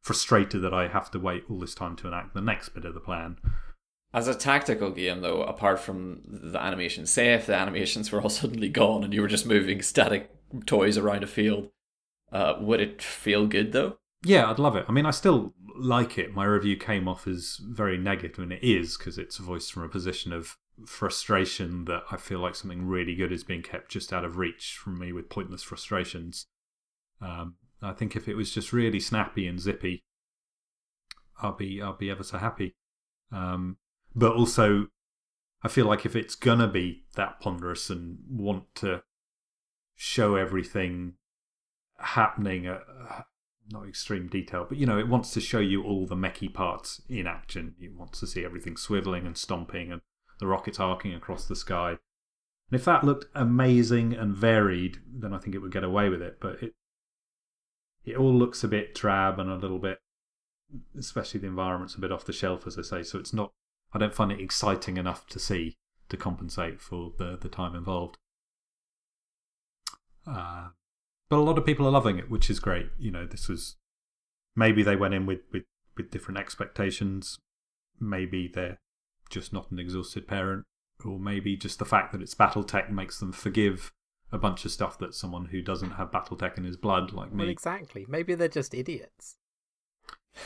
frustrated 0.03 0.63
that 0.63 0.75
I 0.75 0.89
have 0.89 1.11
to 1.11 1.19
wait 1.19 1.45
all 1.51 1.59
this 1.59 1.75
time 1.75 1.97
to 1.97 2.09
enact 2.09 2.35
the 2.35 2.41
next 2.41 2.71
bit 2.71 2.85
of 2.85 2.95
the 2.95 3.01
plan. 3.01 3.39
As 4.15 4.29
a 4.29 4.35
tactical 4.35 4.91
game, 4.91 5.21
though, 5.21 5.43
apart 5.43 5.81
from 5.81 6.23
the 6.25 6.63
animations, 6.63 7.11
say 7.11 7.35
if 7.35 7.47
the 7.47 7.55
animations 7.55 8.11
were 8.11 8.23
all 8.23 8.29
suddenly 8.31 8.69
gone 8.69 9.05
and 9.05 9.13
you 9.13 9.21
were 9.21 9.29
just 9.29 9.47
moving 9.47 9.83
static 9.83 10.31
toys 10.65 10.97
around 10.97 11.25
a 11.25 11.27
field, 11.27 11.71
uh, 12.33 12.55
would 12.61 12.81
it 12.81 13.03
feel 13.03 13.47
good 13.47 13.73
though? 13.73 13.99
Yeah, 14.25 14.51
I'd 14.51 14.59
love 14.59 14.77
it. 14.77 14.87
I 14.89 14.93
mean, 14.93 15.07
I 15.07 15.11
still 15.11 15.55
like 15.77 16.19
it. 16.19 16.35
My 16.35 16.45
review 16.45 16.77
came 16.77 17.07
off 17.07 17.27
as 17.27 17.61
very 17.63 17.99
negative, 17.99 18.43
and 18.43 18.53
it 18.53 18.63
is 18.63 18.97
because 18.97 19.19
it's 19.19 19.37
voiced 19.37 19.73
from 19.73 19.83
a 19.83 19.89
position 19.89 20.33
of 20.33 20.57
frustration 20.85 21.87
that 21.87 22.03
I 22.11 22.17
feel 22.17 22.41
like 22.41 22.55
something 22.55 22.87
really 22.87 23.15
good 23.15 23.33
is 23.33 23.45
being 23.45 23.63
kept 23.63 23.91
just 23.91 24.13
out 24.13 24.25
of 24.25 24.37
reach 24.37 24.77
from 24.83 24.99
me 24.99 25.13
with 25.13 25.31
pointless 25.31 25.63
frustrations. 25.63 26.47
Um, 27.21 27.55
I 27.83 27.93
think 27.93 28.17
if 28.17 28.29
it 28.29 28.35
was 28.35 28.53
just 28.53 28.73
really 28.73 29.01
snappy 29.01 29.47
and 29.47 29.61
zippy, 29.61 30.03
I'll 31.41 31.57
be 31.57 31.81
I'll 31.81 31.97
be 31.97 32.11
ever 32.11 32.23
so 32.23 32.39
happy. 32.39 32.75
Um, 33.33 33.79
but 34.15 34.33
also, 34.33 34.89
I 35.63 35.69
feel 35.69 35.87
like 35.87 36.07
if 36.07 36.17
it's 36.17 36.35
gonna 36.35 36.69
be 36.69 37.05
that 37.15 37.41
ponderous 37.41 37.91
and 37.91 38.19
want 38.29 38.75
to 38.77 39.03
show 39.95 40.37
everything 40.37 41.15
happening 41.99 42.67
at 42.67 42.83
uh, 43.11 43.23
not 43.71 43.89
extreme 43.89 44.29
detail, 44.29 44.67
but 44.69 44.79
you 44.79 44.87
know, 44.87 44.99
it 44.99 45.09
wants 45.09 45.33
to 45.33 45.41
show 45.41 45.59
you 45.59 45.83
all 45.83 46.07
the 46.07 46.15
mechy 46.15 46.53
parts 46.53 47.03
in 47.09 47.27
action. 47.27 47.75
It 47.81 47.95
wants 47.95 48.21
to 48.21 48.27
see 48.27 48.45
everything 48.45 48.75
swiveling 48.75 49.27
and 49.27 49.37
stomping 49.37 49.91
and 49.91 50.03
the 50.39 50.47
rockets 50.47 50.81
arcing 50.81 51.15
across 51.15 51.47
the 51.47 51.57
sky. 51.57 51.91
And 52.71 52.81
if 52.81 52.85
that 52.85 53.05
looked 53.05 53.27
amazing 53.35 54.13
and 54.15 54.35
varied, 54.35 54.99
then 55.07 55.33
I 55.33 55.39
think 55.39 55.55
it 55.55 55.61
would 55.61 55.73
get 55.73 55.85
away 55.85 56.09
with 56.09 56.21
it. 56.21 56.39
But 56.41 56.63
it 56.63 56.75
it 58.05 58.17
all 58.17 58.35
looks 58.35 58.63
a 58.63 58.69
bit 58.69 58.95
drab 58.95 59.39
and 59.39 59.51
a 59.51 59.57
little 59.57 59.79
bit, 59.79 59.99
especially 60.97 61.41
the 61.41 61.49
environment's 61.49 61.95
a 61.95 62.01
bit 62.01 62.13
off 62.13 62.25
the 62.25 62.33
shelf, 62.33 62.67
as 62.67 62.79
I 62.79 62.83
say. 62.83 63.03
So 63.03 63.19
it's 63.19 63.33
not. 63.33 63.53
I 63.93 63.99
don't 63.99 64.15
find 64.15 64.33
it 64.33 64.41
exciting 64.41 64.97
enough 64.97 65.27
to 65.29 65.39
see 65.39 65.77
to 66.09 66.17
compensate 66.17 66.81
for 66.81 67.13
the 67.19 67.37
the 67.37 67.49
time 67.49 67.75
involved. 67.75 68.19
Uh, 70.27 70.69
but 71.29 71.39
a 71.39 71.43
lot 71.43 71.59
of 71.59 71.67
people 71.67 71.87
are 71.87 71.93
loving 71.93 72.19
it, 72.19 72.31
which 72.31 72.51
is 72.51 72.61
great. 72.61 72.91
You 72.99 73.11
know, 73.11 73.27
this 73.27 73.49
was 73.49 73.77
maybe 74.57 74.83
they 74.83 74.97
went 74.97 75.15
in 75.15 75.27
with 75.27 75.41
with, 75.53 75.65
with 75.97 76.11
different 76.11 76.39
expectations. 76.39 77.39
Maybe 78.01 78.51
they're 78.53 78.79
just 79.31 79.53
not 79.53 79.71
an 79.71 79.79
exhausted 79.79 80.27
parent, 80.29 80.65
or 81.05 81.19
maybe 81.19 81.57
just 81.57 81.79
the 81.79 81.85
fact 81.85 82.13
that 82.13 82.23
it's 82.23 82.35
BattleTech 82.35 82.91
makes 82.91 83.19
them 83.19 83.33
forgive 83.33 83.93
a 84.33 84.39
bunch 84.39 84.65
of 84.65 84.73
stuff 84.73 84.99
that 84.99 85.15
someone 85.15 85.47
who 85.47 85.63
doesn't 85.63 85.93
have 85.93 86.11
BattleTech 86.11 86.59
in 86.59 86.65
his 86.65 86.77
blood, 86.77 87.13
like 87.13 87.31
me. 87.33 87.39
Well, 87.39 87.47
me, 87.47 87.53
exactly. 87.53 88.05
Maybe 88.09 88.35
they're 88.35 88.49
just 88.49 88.75
idiots. 88.75 89.37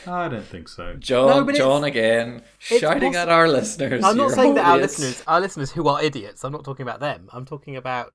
I 0.07 0.29
don't 0.29 0.45
think 0.45 0.69
so. 0.69 0.95
John, 0.97 1.45
No, 1.45 1.53
John 1.53 1.83
again, 1.83 2.43
it's 2.69 2.79
shouting 2.79 3.13
possi- 3.13 3.15
at 3.17 3.29
our 3.29 3.47
listeners. 3.49 4.03
I'm 4.03 4.15
not 4.15 4.27
you're 4.27 4.35
saying 4.35 4.53
that 4.55 4.65
our 4.65 4.77
idiots. 4.77 4.99
listeners, 4.99 5.23
our 5.27 5.41
listeners 5.41 5.71
who 5.71 5.87
are 5.87 6.01
idiots. 6.01 6.45
I'm 6.45 6.53
not 6.53 6.63
talking 6.63 6.83
about 6.83 6.99
them. 7.01 7.29
I'm 7.33 7.45
talking 7.45 7.75
about. 7.75 8.13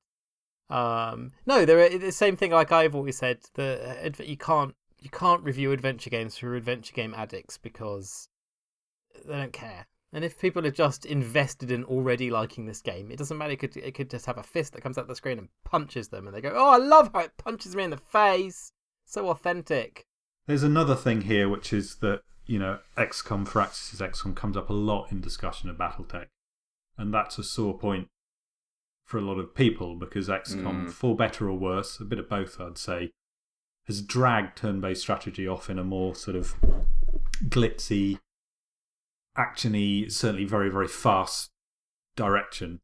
Um, 0.69 1.31
no, 1.45 1.65
they're 1.65 1.97
the 1.97 2.11
same 2.11 2.35
thing. 2.35 2.51
Like 2.51 2.71
I've 2.71 2.95
always 2.95 3.17
said, 3.17 3.39
the 3.53 4.13
you 4.25 4.37
can't 4.37 4.73
you 4.99 5.09
can't 5.09 5.43
review 5.43 5.71
adventure 5.71 6.09
games 6.09 6.37
for 6.37 6.55
adventure 6.55 6.93
game 6.93 7.13
addicts 7.15 7.57
because 7.57 8.27
they 9.25 9.35
don't 9.35 9.53
care. 9.53 9.85
And 10.13 10.23
if 10.23 10.39
people 10.39 10.65
are 10.65 10.71
just 10.71 11.05
invested 11.05 11.69
in 11.69 11.83
already 11.83 12.29
liking 12.31 12.65
this 12.65 12.81
game, 12.81 13.11
it 13.11 13.17
doesn't 13.17 13.37
matter. 13.37 13.51
It 13.51 13.59
could 13.59 13.75
it 13.77 13.93
could 13.93 14.09
just 14.09 14.25
have 14.25 14.37
a 14.37 14.43
fist 14.43 14.73
that 14.73 14.81
comes 14.81 14.97
out 14.97 15.07
the 15.07 15.15
screen 15.15 15.37
and 15.37 15.49
punches 15.65 16.07
them, 16.07 16.27
and 16.27 16.35
they 16.35 16.41
go, 16.41 16.53
"Oh, 16.55 16.69
I 16.69 16.77
love 16.77 17.11
how 17.13 17.19
it 17.21 17.37
punches 17.37 17.75
me 17.75 17.83
in 17.83 17.89
the 17.89 17.97
face. 17.97 18.71
So 19.05 19.29
authentic." 19.29 20.05
There's 20.45 20.63
another 20.63 20.95
thing 20.95 21.21
here, 21.21 21.49
which 21.49 21.73
is 21.73 21.95
that 21.97 22.21
you 22.45 22.57
know 22.57 22.79
XCOM 22.95 23.45
for 23.47 23.59
Axis 23.61 23.99
XCOM 23.99 24.33
comes 24.35 24.55
up 24.55 24.69
a 24.69 24.73
lot 24.73 25.11
in 25.11 25.19
discussion 25.19 25.69
of 25.69 25.75
BattleTech, 25.75 26.27
and 26.97 27.13
that's 27.13 27.37
a 27.37 27.43
sore 27.43 27.77
point 27.77 28.07
for 29.03 29.17
a 29.17 29.21
lot 29.21 29.39
of 29.39 29.53
people 29.55 29.95
because 29.95 30.29
XCOM, 30.29 30.85
Mm. 30.85 30.91
for 30.91 31.15
better 31.17 31.49
or 31.49 31.57
worse, 31.57 31.99
a 31.99 32.05
bit 32.05 32.19
of 32.19 32.29
both, 32.29 32.59
I'd 32.61 32.77
say, 32.77 33.11
has 33.87 34.01
dragged 34.01 34.57
turn-based 34.57 35.01
strategy 35.01 35.47
off 35.47 35.69
in 35.69 35.77
a 35.79 35.83
more 35.83 36.13
sort 36.15 36.35
of 36.37 36.55
glitzy, 37.47 38.19
actiony, 39.37 40.11
certainly 40.11 40.45
very 40.45 40.69
very 40.69 40.87
fast 40.87 41.51
direction, 42.15 42.79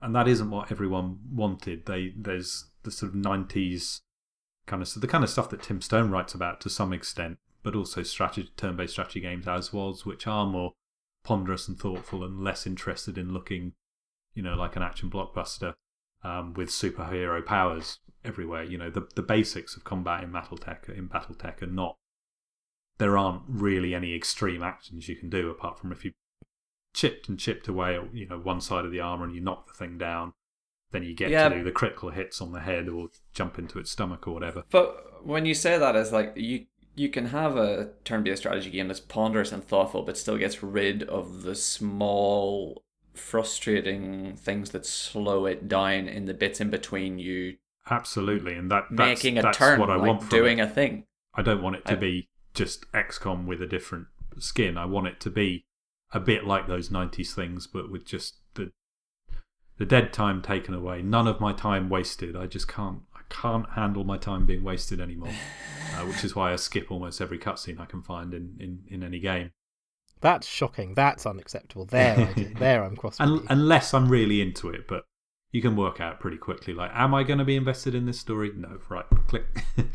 and 0.00 0.14
that 0.14 0.28
isn't 0.28 0.50
what 0.50 0.72
everyone 0.72 1.18
wanted. 1.30 1.86
They 1.86 2.12
there's 2.16 2.70
the 2.82 2.90
sort 2.90 3.12
of 3.14 3.20
90s 3.20 4.00
kind 4.66 4.82
of 4.82 5.00
the 5.00 5.06
kind 5.06 5.24
of 5.24 5.30
stuff 5.30 5.50
that 5.50 5.62
Tim 5.62 5.80
Stone 5.80 6.10
writes 6.10 6.34
about 6.34 6.60
to 6.62 6.70
some 6.70 6.92
extent, 6.92 7.38
but 7.62 7.74
also 7.74 8.02
strategy 8.02 8.50
turn-based 8.56 8.92
strategy 8.92 9.20
games 9.20 9.48
as 9.48 9.72
was, 9.72 10.06
which 10.06 10.26
are 10.26 10.46
more 10.46 10.72
ponderous 11.24 11.68
and 11.68 11.78
thoughtful 11.78 12.24
and 12.24 12.42
less 12.42 12.66
interested 12.66 13.18
in 13.18 13.32
looking, 13.32 13.72
you 14.34 14.42
know, 14.42 14.54
like 14.54 14.76
an 14.76 14.82
action 14.82 15.10
blockbuster 15.10 15.74
um, 16.22 16.54
with 16.54 16.68
superhero 16.68 17.44
powers 17.44 17.98
everywhere. 18.24 18.62
You 18.62 18.78
know, 18.78 18.90
the 18.90 19.06
the 19.14 19.22
basics 19.22 19.76
of 19.76 19.84
combat 19.84 20.22
in 20.22 20.30
BattleTech 20.30 20.88
in 20.88 21.08
BattleTech 21.08 21.62
are 21.62 21.66
not. 21.66 21.96
There 23.00 23.16
aren't 23.18 23.42
really 23.48 23.94
any 23.94 24.14
extreme 24.14 24.62
actions 24.62 25.08
you 25.08 25.16
can 25.16 25.28
do 25.30 25.50
apart 25.50 25.78
from 25.78 25.90
if 25.90 26.04
you 26.04 26.12
chipped 26.94 27.28
and 27.28 27.38
chipped 27.38 27.66
away, 27.66 27.96
at, 27.96 28.14
you 28.14 28.28
know, 28.28 28.38
one 28.38 28.60
side 28.60 28.84
of 28.84 28.92
the 28.92 29.00
armor 29.00 29.24
and 29.24 29.34
you 29.34 29.40
knock 29.40 29.66
the 29.66 29.72
thing 29.72 29.96
down. 29.98 30.34
Then 30.92 31.02
you 31.04 31.14
get 31.14 31.30
Yeah. 31.30 31.48
to 31.48 31.54
do 31.56 31.64
the 31.64 31.72
critical 31.72 32.10
hits 32.10 32.40
on 32.40 32.52
the 32.52 32.60
head 32.60 32.88
or 32.88 33.08
jump 33.32 33.58
into 33.58 33.78
its 33.78 33.90
stomach 33.90 34.28
or 34.28 34.34
whatever. 34.34 34.64
But 34.70 35.24
when 35.24 35.46
you 35.46 35.54
say 35.54 35.78
that, 35.78 35.96
it's 35.96 36.12
like 36.12 36.32
you 36.36 36.66
you 36.96 37.08
can 37.08 37.26
have 37.26 37.56
a 37.56 37.92
turn-based 38.04 38.42
strategy 38.42 38.68
game 38.70 38.88
that's 38.88 39.00
ponderous 39.00 39.52
and 39.52 39.64
thoughtful, 39.64 40.02
but 40.02 40.18
still 40.18 40.36
gets 40.36 40.62
rid 40.62 41.04
of 41.04 41.42
the 41.42 41.54
small, 41.54 42.82
frustrating 43.14 44.34
things 44.36 44.70
that 44.72 44.84
slow 44.84 45.46
it 45.46 45.68
down 45.68 46.08
in 46.08 46.26
the 46.26 46.34
bits 46.34 46.60
in 46.60 46.68
between 46.68 47.18
you 47.18 47.56
Absolutely, 47.88 48.54
and 48.54 48.70
that 48.70 48.84
that's, 48.90 49.22
making 49.24 49.38
a 49.38 49.42
that's 49.42 49.56
turn, 49.56 49.80
what 49.80 49.88
I 49.90 49.96
like 49.96 50.06
want 50.08 50.20
from 50.22 50.28
doing 50.30 50.58
it. 50.58 50.62
a 50.62 50.66
thing. 50.68 51.04
I 51.34 51.42
don't 51.42 51.62
want 51.62 51.76
it 51.76 51.84
to 51.86 51.92
I- 51.92 51.96
be 51.96 52.28
just 52.54 52.90
XCOM 52.92 53.46
with 53.46 53.62
a 53.62 53.66
different 53.66 54.06
skin. 54.38 54.76
I 54.76 54.84
want 54.84 55.06
it 55.06 55.20
to 55.20 55.30
be 55.30 55.64
a 56.12 56.20
bit 56.20 56.44
like 56.44 56.66
those 56.66 56.88
90s 56.88 57.32
things, 57.34 57.66
but 57.66 57.90
with 57.90 58.04
just 58.04 58.36
the 58.54 58.72
the 59.78 59.86
dead 59.86 60.12
time 60.12 60.42
taken 60.42 60.74
away. 60.74 61.00
None 61.00 61.26
of 61.26 61.40
my 61.40 61.54
time 61.54 61.88
wasted. 61.88 62.36
I 62.36 62.46
just 62.46 62.68
can't. 62.68 63.00
I 63.14 63.20
can't 63.30 63.70
handle 63.70 64.04
my 64.04 64.18
time 64.18 64.44
being 64.44 64.62
wasted 64.62 65.00
anymore. 65.00 65.32
uh, 65.96 66.04
which 66.04 66.22
is 66.22 66.36
why 66.36 66.52
I 66.52 66.56
skip 66.56 66.90
almost 66.90 67.20
every 67.20 67.38
cutscene 67.38 67.80
I 67.80 67.86
can 67.86 68.02
find 68.02 68.34
in, 68.34 68.56
in, 68.60 68.80
in 68.88 69.02
any 69.02 69.20
game. 69.20 69.52
That's 70.20 70.46
shocking. 70.46 70.94
That's 70.94 71.24
unacceptable. 71.24 71.86
There, 71.86 72.28
I 72.28 72.32
do. 72.34 72.54
there, 72.58 72.84
I'm 72.84 72.94
cross. 72.94 73.18
with 73.18 73.28
Un- 73.28 73.46
unless 73.48 73.94
I'm 73.94 74.10
really 74.10 74.42
into 74.42 74.68
it, 74.68 74.86
but 74.86 75.04
you 75.50 75.62
can 75.62 75.76
work 75.76 76.00
out 76.00 76.20
pretty 76.20 76.36
quickly. 76.36 76.74
Like, 76.74 76.90
am 76.94 77.14
I 77.14 77.22
going 77.22 77.38
to 77.38 77.44
be 77.44 77.56
invested 77.56 77.94
in 77.94 78.04
this 78.04 78.20
story? 78.20 78.52
No. 78.54 78.78
Right. 78.88 79.06
Click. 79.28 79.46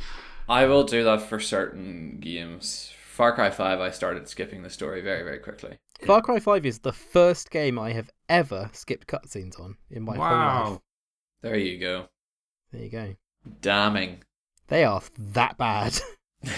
I 0.47 0.65
will 0.65 0.83
do 0.83 1.03
that 1.03 1.21
for 1.21 1.39
certain 1.39 2.17
games. 2.19 2.91
Far 3.07 3.33
Cry 3.33 3.49
5, 3.49 3.79
I 3.79 3.91
started 3.91 4.27
skipping 4.27 4.61
the 4.63 4.69
story 4.69 5.01
very, 5.01 5.23
very 5.23 5.39
quickly. 5.39 5.77
Far 6.05 6.21
Cry 6.21 6.39
5 6.39 6.65
is 6.65 6.79
the 6.79 6.91
first 6.91 7.49
game 7.49 7.79
I 7.79 7.93
have 7.93 8.09
ever 8.29 8.69
skipped 8.73 9.07
cutscenes 9.07 9.59
on 9.59 9.77
in 9.89 10.03
my 10.03 10.15
whole 10.15 10.21
life. 10.23 10.31
wow. 10.31 10.81
There 11.41 11.57
you 11.57 11.79
go. 11.79 12.07
There 12.71 12.81
you 12.83 12.89
go. 12.89 13.15
Damning. 13.61 14.23
They 14.67 14.83
are 14.83 15.01
that 15.17 15.57
bad. 15.57 15.97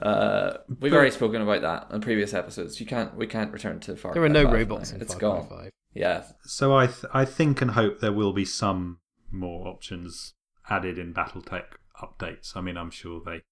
Uh, 0.00 0.58
we've 0.68 0.78
But- 0.80 0.92
already 0.92 1.10
spoken 1.10 1.40
about 1.40 1.62
that 1.62 1.90
in 1.94 2.02
previous 2.02 2.34
episodes. 2.34 2.78
You 2.78 2.84
can't, 2.84 3.16
we 3.16 3.26
can't 3.26 3.50
return 3.50 3.80
to 3.80 3.96
Far 3.96 4.12
there 4.12 4.20
Cry 4.22 4.26
are 4.30 4.32
no 4.32 4.44
5 4.44 4.52
robots 4.52 4.90
now. 4.90 4.96
in 4.96 5.02
It's 5.02 5.14
Far 5.14 5.20
gone. 5.20 5.46
Cry 5.48 5.56
5. 5.64 5.70
Yeah, 5.94 6.24
So 6.42 6.76
I 6.76 6.86
th- 6.86 7.06
I 7.14 7.24
think 7.24 7.62
and 7.62 7.70
hope 7.70 8.00
there 8.00 8.12
will 8.12 8.34
be 8.34 8.44
some 8.44 8.98
more 9.32 9.66
options 9.66 10.34
added 10.68 10.98
in 10.98 11.14
BattleTech 11.14 11.64
updates. 12.02 12.56
I 12.56 12.60
mean, 12.60 12.76
I'm 12.76 12.90
sure 12.90 13.20
they. 13.24 13.42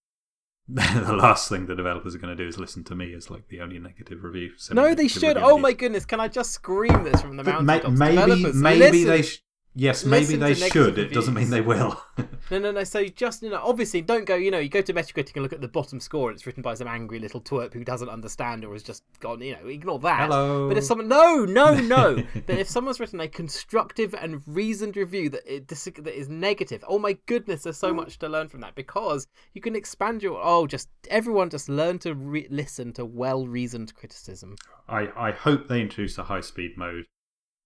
the 0.66 1.12
last 1.14 1.51
thing 1.51 1.66
the 1.66 1.74
developers 1.74 2.14
are 2.14 2.18
going 2.18 2.34
to 2.34 2.42
do 2.42 2.49
is 2.49 2.59
listen 2.59 2.82
to 2.84 2.95
me 2.95 3.12
as 3.12 3.28
like 3.30 3.49
the 3.49 3.61
only 3.61 3.78
negative 3.78 4.24
review. 4.24 4.53
No, 4.72 4.95
they 4.95 5.09
should. 5.09 5.36
review. 5.36 5.42
Oh 5.42 5.59
my 5.59 5.74
goodness! 5.74 6.07
Can 6.07 6.20
I 6.20 6.28
just 6.28 6.53
scream 6.53 7.05
this 7.05 7.20
from 7.20 7.36
the 7.36 7.45
mountaintops? 7.45 7.99
may- 7.99 8.14
maybe 8.14 8.20
Developers, 8.30 8.55
maybe 8.57 8.80
listen. 8.80 9.09
they 9.09 9.22
sh- 9.22 9.43
yes 9.74 10.04
maybe 10.04 10.36
they 10.36 10.54
should. 10.54 10.98
It 10.98 11.12
doesn't 11.12 11.34
mean 11.34 11.50
they 11.50 11.60
will. 11.60 12.00
No, 12.50 12.58
no, 12.58 12.72
no. 12.72 12.84
So 12.84 13.06
just 13.06 13.42
you 13.42 13.50
know, 13.50 13.60
obviously, 13.62 14.02
don't 14.02 14.26
go. 14.26 14.34
You 14.34 14.50
know, 14.50 14.58
you 14.58 14.68
go 14.68 14.82
to 14.82 14.92
Metacritic 14.92 15.32
and 15.34 15.42
look 15.42 15.52
at 15.52 15.62
the 15.62 15.68
bottom 15.68 15.98
score, 15.98 16.28
and 16.28 16.36
it's 16.36 16.46
written 16.46 16.62
by 16.62 16.74
some 16.74 16.86
angry 16.86 17.18
little 17.18 17.40
twerp 17.40 17.72
who 17.72 17.84
doesn't 17.84 18.08
understand 18.08 18.64
or 18.64 18.72
has 18.74 18.82
just 18.82 19.02
gone. 19.20 19.40
You 19.40 19.56
know, 19.56 19.66
ignore 19.66 19.98
that. 20.00 20.24
Hello. 20.24 20.68
But 20.68 20.76
if 20.76 20.84
someone, 20.84 21.08
no, 21.08 21.44
no, 21.44 21.74
no. 21.74 22.22
but 22.46 22.58
if 22.58 22.68
someone's 22.68 23.00
written 23.00 23.20
a 23.20 23.28
constructive 23.28 24.14
and 24.14 24.42
reasoned 24.46 24.96
review 24.96 25.30
that 25.30 25.42
it 25.46 25.68
that 25.68 26.18
is 26.18 26.28
negative, 26.28 26.84
oh 26.86 26.98
my 26.98 27.16
goodness, 27.26 27.62
there's 27.62 27.78
so 27.78 27.94
much 27.94 28.18
to 28.18 28.28
learn 28.28 28.48
from 28.48 28.60
that 28.60 28.74
because 28.74 29.26
you 29.54 29.62
can 29.62 29.74
expand 29.74 30.22
your. 30.22 30.38
Oh, 30.42 30.66
just 30.66 30.90
everyone 31.08 31.48
just 31.48 31.70
learn 31.70 31.98
to 32.00 32.14
re- 32.14 32.48
listen 32.50 32.92
to 32.92 33.06
well 33.06 33.46
reasoned 33.46 33.94
criticism. 33.94 34.56
I 34.86 35.08
I 35.16 35.30
hope 35.32 35.68
they 35.68 35.80
introduce 35.80 36.18
a 36.18 36.24
high 36.24 36.42
speed 36.42 36.76
mode, 36.76 37.06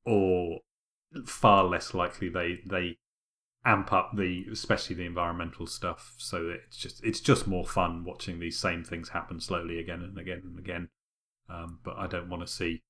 or 0.07 0.61
far 1.27 1.65
less 1.65 1.95
likely 1.95 2.29
they 2.29 2.61
they 2.67 2.97
amp 3.65 3.93
up 3.93 4.13
the 4.17 4.47
especially 4.53 4.95
the 4.95 5.05
environmental 5.05 5.67
stuff 5.67 6.15
so 6.17 6.49
it's 6.49 6.77
just 6.77 7.03
it's 7.05 7.21
just 7.21 7.47
more 7.47 7.67
fun 7.67 8.05
watching 8.05 8.39
these 8.39 8.59
same 8.59 8.85
things 8.85 9.11
happen 9.11 9.41
slowly 9.41 9.79
again 9.79 10.01
and 10.03 10.19
again 10.19 10.43
and 10.45 10.59
again. 10.59 10.89
Um, 11.51 11.81
but 11.83 11.97
I 11.97 12.07
don't 12.07 12.29
want 12.29 12.47
to 12.47 12.53
see 12.53 12.83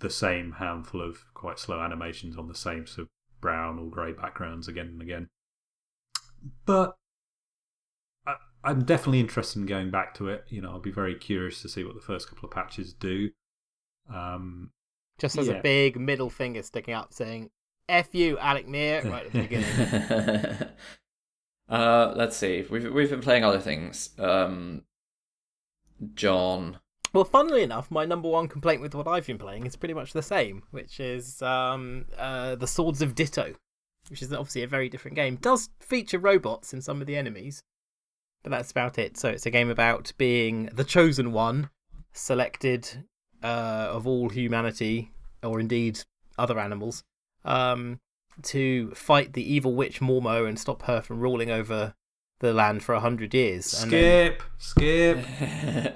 the 0.00 0.10
same 0.10 0.52
handful 0.52 1.02
of 1.02 1.24
quite 1.34 1.58
slow 1.58 1.80
animations 1.80 2.36
on 2.36 2.48
the 2.48 2.54
same 2.54 2.86
sort 2.86 3.06
of 3.06 3.08
brown 3.40 3.78
or 3.78 3.90
grey 3.90 4.12
backgrounds 4.12 4.68
again 4.68 4.86
and 4.86 5.02
again. 5.02 5.28
But 6.64 6.96
I, 8.26 8.36
I'm 8.62 8.84
definitely 8.84 9.20
interested 9.20 9.58
in 9.58 9.66
going 9.66 9.90
back 9.90 10.14
to 10.14 10.28
it. 10.28 10.44
You 10.48 10.62
know, 10.62 10.70
I'll 10.70 10.80
be 10.80 10.92
very 10.92 11.16
curious 11.16 11.60
to 11.62 11.68
see 11.68 11.82
what 11.84 11.94
the 11.94 12.00
first 12.00 12.28
couple 12.28 12.48
of 12.48 12.54
patches 12.54 12.92
do. 12.92 13.30
Um, 14.12 14.70
Just 15.18 15.36
as 15.36 15.48
a 15.48 15.60
big 15.62 15.98
middle 15.98 16.30
finger 16.30 16.62
sticking 16.62 16.94
up, 16.94 17.12
saying 17.12 17.50
"F 17.88 18.14
you, 18.14 18.38
Alec 18.38 18.68
Meer" 18.68 19.02
right 19.04 19.26
at 19.26 19.32
the 19.32 19.40
beginning. 19.40 20.68
uh, 21.68 22.12
let's 22.16 22.36
see. 22.36 22.64
We've 22.70 22.92
we've 22.92 23.10
been 23.10 23.20
playing 23.20 23.44
other 23.44 23.60
things. 23.60 24.10
Um, 24.18 24.84
John. 26.14 26.78
Well, 27.12 27.24
funnily 27.24 27.62
enough, 27.62 27.90
my 27.90 28.04
number 28.04 28.28
one 28.28 28.48
complaint 28.48 28.82
with 28.82 28.94
what 28.94 29.08
I've 29.08 29.26
been 29.26 29.38
playing 29.38 29.66
is 29.66 29.76
pretty 29.76 29.94
much 29.94 30.12
the 30.12 30.22
same, 30.22 30.62
which 30.70 31.00
is 31.00 31.40
um, 31.40 32.04
uh, 32.18 32.54
the 32.54 32.66
Swords 32.66 33.00
of 33.00 33.14
Ditto, 33.14 33.54
which 34.10 34.20
is 34.20 34.32
obviously 34.32 34.62
a 34.62 34.68
very 34.68 34.88
different 34.90 35.14
game. 35.14 35.34
It 35.34 35.40
does 35.40 35.70
feature 35.80 36.18
robots 36.18 36.74
in 36.74 36.82
some 36.82 37.00
of 37.00 37.06
the 37.06 37.16
enemies, 37.16 37.62
but 38.42 38.50
that's 38.50 38.70
about 38.70 38.98
it. 38.98 39.16
So 39.16 39.30
it's 39.30 39.46
a 39.46 39.50
game 39.50 39.70
about 39.70 40.12
being 40.18 40.66
the 40.66 40.84
chosen 40.84 41.32
one, 41.32 41.70
selected 42.12 43.04
uh, 43.42 43.88
of 43.90 44.06
all 44.06 44.28
humanity, 44.28 45.10
or 45.42 45.60
indeed 45.60 46.00
other 46.38 46.58
animals, 46.58 47.04
um, 47.44 48.00
to 48.42 48.90
fight 48.92 49.32
the 49.32 49.52
evil 49.52 49.74
witch 49.74 50.00
Mormo 50.00 50.48
and 50.48 50.58
stop 50.58 50.82
her 50.82 51.00
from 51.00 51.20
ruling 51.20 51.50
over 51.50 51.94
the 52.40 52.52
land 52.52 52.82
for 52.82 52.94
a 52.94 53.00
hundred 53.00 53.34
years. 53.34 53.82
And 53.82 53.90
then- 53.90 54.34
skip, 54.36 54.42
skip. 54.58 55.24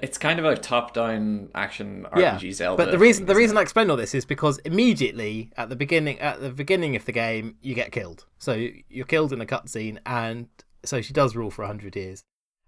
it's 0.01 0.17
kind 0.17 0.39
of 0.39 0.45
a 0.45 0.55
top-down 0.55 1.49
action 1.55 2.05
yeah, 2.17 2.37
RPG 2.37 2.53
Zelda. 2.55 2.83
but 2.83 2.91
the 2.91 2.97
reason 2.97 3.25
thing, 3.25 3.33
the 3.33 3.35
reason 3.35 3.57
it? 3.57 3.61
I 3.61 3.63
explain 3.63 3.89
all 3.89 3.97
this 3.97 4.13
is 4.13 4.25
because 4.25 4.57
immediately 4.59 5.51
at 5.55 5.69
the 5.69 5.75
beginning 5.75 6.19
at 6.19 6.41
the 6.41 6.49
beginning 6.49 6.95
of 6.95 7.05
the 7.05 7.11
game 7.11 7.55
you 7.61 7.73
get 7.73 7.91
killed. 7.91 8.25
So 8.37 8.67
you're 8.89 9.05
killed 9.05 9.31
in 9.31 9.39
a 9.39 9.45
cutscene, 9.45 9.99
and 10.05 10.47
so 10.83 11.01
she 11.01 11.13
does 11.13 11.35
rule 11.35 11.49
for 11.49 11.63
a 11.63 11.67
hundred 11.67 11.95
years, 11.95 12.23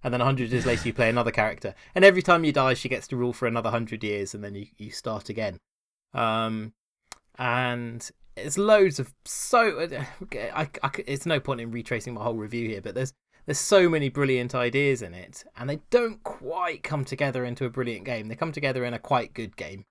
and 0.05 0.13
then 0.13 0.21
hundred 0.21 0.51
years 0.51 0.67
later 0.67 0.87
you 0.87 0.93
play 0.93 1.09
another 1.09 1.31
character, 1.31 1.73
and 1.95 2.05
every 2.05 2.21
time 2.21 2.45
you 2.45 2.53
die 2.53 2.75
she 2.75 2.87
gets 2.87 3.07
to 3.07 3.17
rule 3.17 3.33
for 3.33 3.47
another 3.47 3.71
hundred 3.71 4.03
years, 4.03 4.35
and 4.35 4.43
then 4.43 4.53
you 4.53 4.67
you 4.77 4.91
start 4.91 5.29
again. 5.29 5.59
Um, 6.13 6.73
and 7.39 8.07
it's 8.37 8.55
loads 8.55 8.99
of 8.99 9.15
so 9.25 9.79
I, 10.33 10.69
I, 10.83 10.89
it's 11.07 11.25
no 11.25 11.39
point 11.39 11.59
in 11.59 11.71
retracing 11.71 12.13
my 12.13 12.21
whole 12.21 12.35
review 12.35 12.69
here, 12.69 12.81
but 12.81 12.93
there's 12.93 13.13
there's 13.47 13.57
so 13.57 13.89
many 13.89 14.09
brilliant 14.09 14.53
ideas 14.53 15.01
in 15.01 15.15
it, 15.15 15.43
and 15.57 15.67
they 15.67 15.79
don't 15.89 16.23
quite 16.23 16.83
come 16.83 17.03
together 17.03 17.43
into 17.43 17.65
a 17.65 17.71
brilliant 17.71 18.05
game. 18.05 18.27
They 18.27 18.35
come 18.35 18.51
together 18.51 18.85
in 18.85 18.93
a 18.93 18.99
quite 18.99 19.33
good 19.33 19.57
game, 19.57 19.85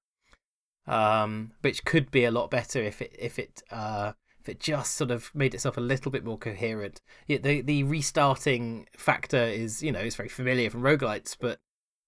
um, 0.86 1.50
which 1.62 1.84
could 1.84 2.12
be 2.12 2.24
a 2.24 2.30
lot 2.30 2.52
better 2.52 2.80
if 2.80 3.02
it 3.02 3.16
if 3.18 3.40
it 3.40 3.64
uh, 3.72 4.12
it 4.48 4.60
just 4.60 4.94
sort 4.94 5.10
of 5.10 5.30
made 5.34 5.54
itself 5.54 5.76
a 5.76 5.80
little 5.80 6.10
bit 6.10 6.24
more 6.24 6.38
coherent. 6.38 7.00
Yeah, 7.26 7.38
the 7.38 7.60
the 7.60 7.82
restarting 7.84 8.86
factor 8.96 9.42
is 9.42 9.82
you 9.82 9.92
know 9.92 10.00
it's 10.00 10.16
very 10.16 10.28
familiar 10.28 10.70
from 10.70 10.82
roguelites, 10.82 11.36
but 11.38 11.58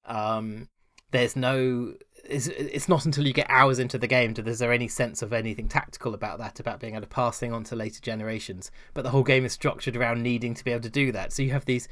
um, 0.04 0.68
there's 1.10 1.36
no 1.36 1.94
it's, 2.24 2.48
it's 2.48 2.88
not 2.88 3.04
until 3.04 3.26
you 3.26 3.32
get 3.32 3.46
hours 3.48 3.78
into 3.78 3.98
the 3.98 4.06
game 4.06 4.34
that 4.34 4.48
is 4.48 4.58
there 4.58 4.72
any 4.72 4.88
sense 4.88 5.22
of 5.22 5.32
anything 5.32 5.68
tactical 5.68 6.14
about 6.14 6.38
that 6.38 6.58
about 6.58 6.80
being 6.80 6.94
able 6.94 7.02
to 7.02 7.08
pass 7.08 7.42
on 7.42 7.64
to 7.64 7.76
later 7.76 8.00
generations. 8.00 8.70
But 8.94 9.02
the 9.02 9.10
whole 9.10 9.22
game 9.22 9.44
is 9.44 9.52
structured 9.52 9.96
around 9.96 10.22
needing 10.22 10.54
to 10.54 10.64
be 10.64 10.72
able 10.72 10.82
to 10.82 10.90
do 10.90 11.12
that. 11.12 11.32
So 11.32 11.42
you 11.42 11.52
have 11.52 11.64
these 11.64 11.88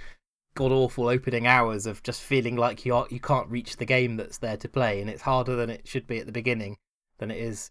god 0.54 0.72
awful 0.72 1.08
opening 1.08 1.46
hours 1.46 1.86
of 1.86 2.02
just 2.02 2.22
feeling 2.22 2.56
like 2.56 2.84
you 2.84 2.94
are, 2.94 3.06
you 3.10 3.20
can't 3.20 3.50
reach 3.50 3.76
the 3.76 3.84
game 3.84 4.16
that's 4.16 4.38
there 4.38 4.56
to 4.56 4.68
play 4.68 5.00
and 5.00 5.10
it's 5.10 5.22
harder 5.22 5.56
than 5.56 5.68
it 5.68 5.86
should 5.86 6.06
be 6.06 6.18
at 6.18 6.26
the 6.26 6.32
beginning 6.32 6.76
than 7.18 7.30
it 7.30 7.38
is 7.38 7.70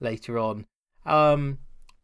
later 0.00 0.38
on. 0.38 0.66
Um 1.04 1.58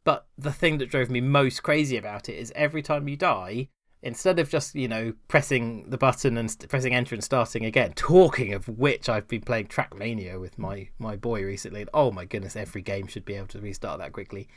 but 0.06 0.28
the 0.38 0.52
thing 0.52 0.78
that 0.78 0.88
drove 0.88 1.10
me 1.10 1.20
most 1.20 1.64
crazy 1.64 1.96
about 1.96 2.28
it 2.28 2.34
is 2.34 2.52
every 2.54 2.80
time 2.80 3.08
you 3.08 3.16
die 3.16 3.68
instead 4.02 4.38
of 4.38 4.48
just 4.48 4.74
you 4.74 4.86
know 4.86 5.12
pressing 5.26 5.90
the 5.90 5.98
button 5.98 6.38
and 6.38 6.50
st- 6.50 6.70
pressing 6.70 6.94
enter 6.94 7.14
and 7.14 7.24
starting 7.24 7.64
again 7.64 7.92
talking 7.94 8.54
of 8.54 8.68
which 8.68 9.08
i've 9.08 9.26
been 9.26 9.40
playing 9.40 9.66
trackmania 9.66 10.40
with 10.40 10.58
my 10.58 10.88
my 10.98 11.16
boy 11.16 11.42
recently 11.42 11.84
oh 11.92 12.10
my 12.12 12.24
goodness 12.24 12.54
every 12.54 12.82
game 12.82 13.08
should 13.08 13.24
be 13.24 13.34
able 13.34 13.48
to 13.48 13.60
restart 13.60 13.98
that 13.98 14.12
quickly. 14.12 14.48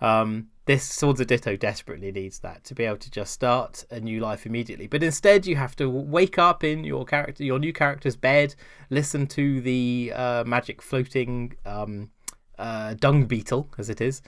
Um 0.00 0.50
this 0.66 0.84
swords 0.84 1.18
of 1.20 1.26
ditto 1.26 1.56
desperately 1.56 2.12
needs 2.12 2.38
that 2.40 2.62
to 2.64 2.74
be 2.74 2.84
able 2.84 2.98
to 2.98 3.10
just 3.10 3.32
start 3.32 3.84
a 3.90 3.98
new 3.98 4.20
life 4.20 4.46
immediately. 4.46 4.86
But 4.86 5.02
instead 5.02 5.44
you 5.44 5.56
have 5.56 5.74
to 5.76 5.90
wake 5.90 6.38
up 6.38 6.62
in 6.62 6.84
your 6.84 7.04
character 7.04 7.42
your 7.42 7.58
new 7.58 7.72
character's 7.72 8.14
bed 8.14 8.54
listen 8.90 9.26
to 9.28 9.60
the 9.60 10.12
uh, 10.14 10.44
magic 10.46 10.80
floating 10.80 11.56
um 11.66 12.10
uh, 12.60 12.94
dung 12.94 13.24
beetle 13.24 13.68
as 13.78 13.88
it 13.88 14.00
is 14.00 14.20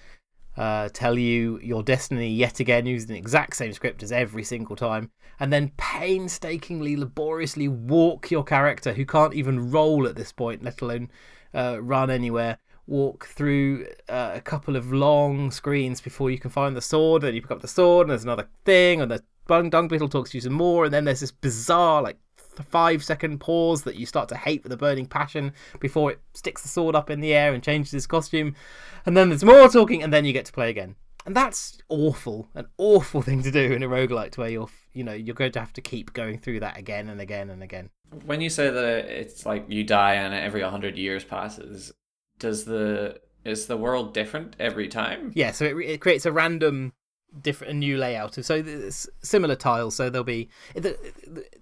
uh, 0.57 0.89
tell 0.93 1.19
you 1.19 1.59
your 1.63 1.83
destiny 1.83 2.29
yet 2.29 2.61
again 2.61 2.87
using 2.87 3.09
the 3.09 3.19
exact 3.19 3.57
same 3.57 3.73
script 3.73 4.03
as 4.03 4.13
every 4.13 4.45
single 4.45 4.77
time, 4.77 5.11
and 5.39 5.53
then 5.53 5.73
painstakingly, 5.77 6.97
laboriously 6.97 7.69
walk 7.69 8.31
your 8.31 8.45
character 8.45 8.93
who 8.93 9.07
can't 9.07 9.35
even 9.35 9.71
roll 9.71 10.07
at 10.07 10.17
this 10.17 10.33
point, 10.33 10.63
let 10.63 10.81
alone 10.81 11.11
uh, 11.55 11.79
run 11.81 12.11
anywhere. 12.11 12.59
Walk 12.87 13.27
through 13.27 13.87
uh, 14.09 14.33
a 14.35 14.41
couple 14.41 14.75
of 14.75 14.93
long 14.93 15.53
screens 15.53 16.01
before 16.01 16.31
you 16.31 16.39
can 16.39 16.51
find 16.51 16.75
the 16.75 16.81
sword. 16.81 17.23
Then 17.23 17.35
you 17.35 17.41
pick 17.41 17.53
up 17.53 17.63
the 17.63 17.69
sword, 17.69 18.07
and 18.07 18.11
there's 18.11 18.25
another 18.25 18.49
thing, 18.65 19.01
and 19.01 19.11
the 19.11 19.23
dung, 19.47 19.71
dung 19.71 19.87
beetle 19.87 20.09
talks 20.09 20.31
to 20.31 20.37
you 20.37 20.41
some 20.41 20.55
more, 20.55 20.85
and 20.85 20.93
then 20.93 21.05
there's 21.05 21.21
this 21.21 21.31
bizarre, 21.31 22.03
like, 22.03 22.19
five 22.63 23.05
second 23.05 23.39
pause 23.39 23.83
that 23.83 23.97
you 23.97 24.07
start 24.07 24.29
to 24.31 24.37
hate 24.37 24.63
with 24.63 24.73
a 24.73 24.77
burning 24.77 25.07
passion 25.07 25.53
before 25.81 26.11
it 26.13 26.21
sticks 26.35 26.63
the 26.63 26.69
sword 26.69 26.95
up 26.95 27.11
in 27.11 27.21
the 27.21 27.35
air 27.35 27.53
and 27.53 27.63
changes 27.63 27.93
his 27.93 28.07
costume. 28.07 28.55
And 29.07 29.17
then 29.17 29.29
there's 29.29 29.45
more 29.45 29.69
talking, 29.69 30.03
and 30.03 30.13
then 30.13 30.25
you 30.25 30.33
get 30.33 30.45
to 30.47 30.53
play 30.53 30.71
again. 30.71 30.97
and 31.27 31.37
that's 31.37 31.79
awful, 31.89 32.49
an 32.55 32.67
awful 32.79 33.23
thing 33.23 33.43
to 33.43 33.51
do 33.51 33.73
in 33.73 33.83
a 33.83 33.89
roguelite 33.89 34.37
where 34.39 34.49
you're, 34.49 34.71
you 34.93 35.05
know, 35.05 35.13
you're 35.13 35.35
going 35.35 35.53
to 35.53 35.61
have 35.61 35.73
to 35.75 35.81
keep 35.81 36.13
going 36.13 36.39
through 36.39 36.61
that 36.61 36.79
again 36.79 37.09
and 37.09 37.21
again 37.21 37.51
and 37.51 37.63
again. 37.63 37.91
When 38.25 38.41
you 38.41 38.51
say 38.51 38.71
that 38.71 39.05
it's 39.07 39.47
like 39.47 39.67
you 39.69 39.85
die 39.85 40.15
and 40.15 40.35
every 40.35 40.63
100 40.63 40.97
years 40.97 41.25
passes, 41.25 41.93
does 42.39 42.65
the 42.65 43.21
is 43.45 43.67
the 43.67 43.77
world 43.77 44.13
different 44.13 44.57
every 44.59 44.89
time? 44.89 45.33
Yeah, 45.35 45.53
so 45.53 45.65
it, 45.65 45.77
it 45.79 46.01
creates 46.01 46.27
a 46.27 46.33
random 46.33 46.93
different 47.43 47.73
a 47.73 47.77
new 47.77 47.97
layout. 47.97 48.35
So 48.45 48.63
similar 49.23 49.57
tiles 49.57 49.95
so 49.95 50.11
there'll 50.11 50.25
be 50.25 50.49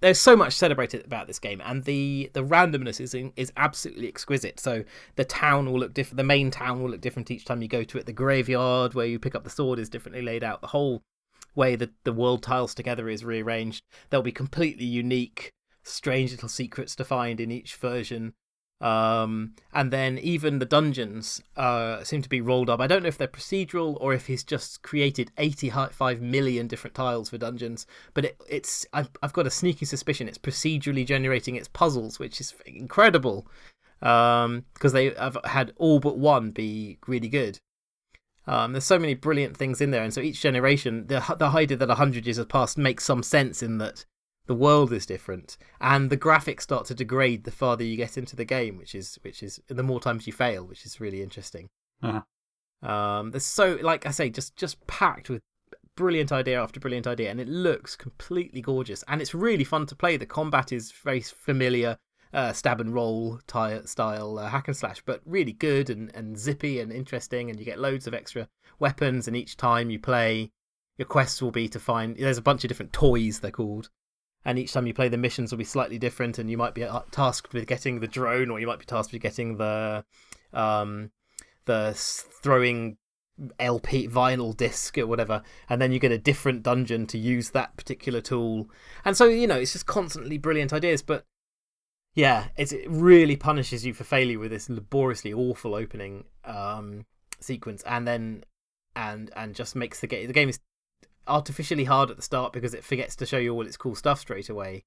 there's 0.00 0.20
so 0.20 0.36
much 0.36 0.54
celebrated 0.54 1.04
about 1.04 1.26
this 1.26 1.38
game 1.38 1.60
and 1.64 1.84
the 1.84 2.30
the 2.32 2.44
randomness 2.44 3.00
is 3.00 3.14
is 3.36 3.52
absolutely 3.56 4.08
exquisite. 4.08 4.60
So 4.60 4.84
the 5.16 5.24
town 5.24 5.70
will 5.70 5.80
look 5.80 5.94
different 5.94 6.16
the 6.16 6.24
main 6.24 6.50
town 6.50 6.82
will 6.82 6.90
look 6.90 7.00
different 7.00 7.30
each 7.30 7.44
time 7.44 7.62
you 7.62 7.68
go 7.68 7.84
to 7.84 7.98
it. 7.98 8.06
The 8.06 8.12
graveyard 8.12 8.94
where 8.94 9.06
you 9.06 9.18
pick 9.18 9.34
up 9.34 9.44
the 9.44 9.50
sword 9.50 9.78
is 9.78 9.88
differently 9.88 10.22
laid 10.22 10.44
out. 10.44 10.60
The 10.60 10.68
whole 10.68 11.02
way 11.54 11.76
that 11.76 11.90
the 12.04 12.12
world 12.12 12.42
tiles 12.42 12.74
together 12.74 13.08
is 13.08 13.24
rearranged. 13.24 13.82
There'll 14.10 14.22
be 14.22 14.32
completely 14.32 14.84
unique 14.84 15.52
strange 15.82 16.30
little 16.30 16.48
secrets 16.48 16.94
to 16.94 17.04
find 17.04 17.40
in 17.40 17.50
each 17.50 17.74
version 17.76 18.34
um, 18.80 19.54
and 19.72 19.92
then 19.92 20.18
even 20.18 20.60
the 20.60 20.64
dungeons 20.64 21.42
uh, 21.56 22.04
seem 22.04 22.22
to 22.22 22.28
be 22.28 22.40
rolled 22.40 22.70
up. 22.70 22.80
I 22.80 22.86
don't 22.86 23.02
know 23.02 23.08
if 23.08 23.18
they're 23.18 23.26
procedural 23.26 23.96
or 24.00 24.14
if 24.14 24.26
he's 24.26 24.44
just 24.44 24.82
created 24.82 25.32
85 25.36 26.20
million 26.20 26.68
different 26.68 26.94
tiles 26.94 27.30
for 27.30 27.38
dungeons. 27.38 27.86
But 28.14 28.26
it, 28.26 28.40
it's 28.48 28.86
I've, 28.92 29.10
I've 29.22 29.32
got 29.32 29.46
a 29.46 29.50
sneaky 29.50 29.84
suspicion 29.84 30.28
it's 30.28 30.38
procedurally 30.38 31.04
generating 31.04 31.56
its 31.56 31.68
puzzles, 31.68 32.18
which 32.18 32.40
is 32.40 32.54
incredible 32.66 33.46
because 34.00 34.44
um, 34.44 34.64
they 34.92 35.10
have 35.10 35.36
had 35.44 35.72
all 35.76 35.98
but 35.98 36.16
one 36.16 36.50
be 36.52 36.98
really 37.08 37.28
good. 37.28 37.58
Um, 38.46 38.72
there's 38.72 38.84
so 38.84 38.98
many 38.98 39.14
brilliant 39.14 39.56
things 39.56 39.80
in 39.80 39.90
there, 39.90 40.02
and 40.02 40.14
so 40.14 40.22
each 40.22 40.40
generation, 40.40 41.06
the 41.08 41.22
the 41.38 41.46
idea 41.46 41.76
that 41.76 41.90
hundred 41.90 42.24
years 42.24 42.38
has 42.38 42.46
passed 42.46 42.78
makes 42.78 43.04
some 43.04 43.22
sense 43.22 43.62
in 43.62 43.76
that 43.78 44.06
the 44.48 44.54
world 44.54 44.92
is 44.92 45.06
different 45.06 45.56
and 45.80 46.10
the 46.10 46.16
graphics 46.16 46.62
start 46.62 46.86
to 46.86 46.94
degrade 46.94 47.44
the 47.44 47.50
farther 47.50 47.84
you 47.84 47.96
get 47.96 48.18
into 48.18 48.34
the 48.34 48.44
game 48.44 48.76
which 48.76 48.94
is 48.94 49.18
which 49.22 49.42
is 49.42 49.60
the 49.68 49.82
more 49.82 50.00
times 50.00 50.26
you 50.26 50.32
fail 50.32 50.64
which 50.64 50.84
is 50.84 51.00
really 51.00 51.22
interesting 51.22 51.68
uh-huh. 52.02 52.88
um, 52.90 53.30
there's 53.30 53.44
so 53.44 53.78
like 53.82 54.06
i 54.06 54.10
say 54.10 54.28
just 54.28 54.56
just 54.56 54.84
packed 54.86 55.28
with 55.28 55.42
brilliant 55.94 56.32
idea 56.32 56.60
after 56.60 56.80
brilliant 56.80 57.06
idea 57.06 57.30
and 57.30 57.40
it 57.40 57.48
looks 57.48 57.94
completely 57.94 58.60
gorgeous 58.60 59.04
and 59.06 59.20
it's 59.20 59.34
really 59.34 59.64
fun 59.64 59.84
to 59.84 59.94
play 59.94 60.16
the 60.16 60.26
combat 60.26 60.72
is 60.72 60.92
very 60.92 61.20
familiar 61.20 61.98
uh, 62.32 62.52
stab 62.52 62.80
and 62.80 62.94
roll 62.94 63.40
ty- 63.46 63.82
style 63.82 64.38
uh, 64.38 64.48
hack 64.48 64.68
and 64.68 64.76
slash 64.76 65.02
but 65.04 65.20
really 65.24 65.52
good 65.52 65.90
and, 65.90 66.10
and 66.14 66.38
zippy 66.38 66.80
and 66.80 66.92
interesting 66.92 67.50
and 67.50 67.58
you 67.58 67.64
get 67.64 67.78
loads 67.78 68.06
of 68.06 68.14
extra 68.14 68.48
weapons 68.78 69.26
and 69.26 69.36
each 69.36 69.56
time 69.56 69.90
you 69.90 69.98
play 69.98 70.50
your 70.98 71.06
quests 71.06 71.42
will 71.42 71.50
be 71.50 71.68
to 71.68 71.80
find 71.80 72.16
there's 72.16 72.38
a 72.38 72.42
bunch 72.42 72.64
of 72.64 72.68
different 72.68 72.92
toys 72.92 73.40
they're 73.40 73.50
called 73.50 73.90
and 74.48 74.58
each 74.58 74.72
time 74.72 74.86
you 74.86 74.94
play 74.94 75.10
the 75.10 75.18
missions 75.18 75.52
will 75.52 75.58
be 75.58 75.64
slightly 75.64 75.98
different 75.98 76.38
and 76.38 76.50
you 76.50 76.56
might 76.56 76.74
be 76.74 76.82
uh, 76.82 77.00
tasked 77.10 77.52
with 77.52 77.66
getting 77.66 78.00
the 78.00 78.06
drone 78.06 78.50
or 78.50 78.58
you 78.58 78.66
might 78.66 78.78
be 78.78 78.86
tasked 78.86 79.12
with 79.12 79.20
getting 79.20 79.58
the 79.58 80.02
um 80.54 81.10
the 81.66 81.92
throwing 81.94 82.96
LP 83.60 84.08
vinyl 84.08 84.56
disc 84.56 84.96
or 84.96 85.06
whatever, 85.06 85.42
and 85.68 85.82
then 85.82 85.92
you 85.92 85.98
get 85.98 86.12
a 86.12 86.18
different 86.18 86.62
dungeon 86.62 87.06
to 87.08 87.18
use 87.18 87.50
that 87.50 87.76
particular 87.76 88.22
tool. 88.22 88.70
And 89.04 89.14
so, 89.18 89.26
you 89.26 89.46
know, 89.46 89.56
it's 89.56 89.74
just 89.74 89.84
constantly 89.84 90.38
brilliant 90.38 90.72
ideas. 90.72 91.02
But 91.02 91.26
yeah, 92.14 92.46
it 92.56 92.72
really 92.88 93.36
punishes 93.36 93.84
you 93.84 93.92
for 93.92 94.04
failure 94.04 94.38
with 94.38 94.50
this 94.50 94.70
laboriously 94.70 95.34
awful 95.34 95.74
opening 95.74 96.24
um, 96.46 97.04
sequence, 97.38 97.82
and 97.82 98.08
then 98.08 98.44
and 98.96 99.30
and 99.36 99.54
just 99.54 99.76
makes 99.76 100.00
the 100.00 100.06
game 100.06 100.26
the 100.26 100.32
game 100.32 100.48
is 100.48 100.58
artificially 101.28 101.84
hard 101.84 102.10
at 102.10 102.16
the 102.16 102.22
start 102.22 102.52
because 102.52 102.74
it 102.74 102.84
forgets 102.84 103.16
to 103.16 103.26
show 103.26 103.38
you 103.38 103.54
all 103.54 103.66
its 103.66 103.76
cool 103.76 103.94
stuff 103.94 104.20
straight 104.20 104.48
away. 104.48 104.84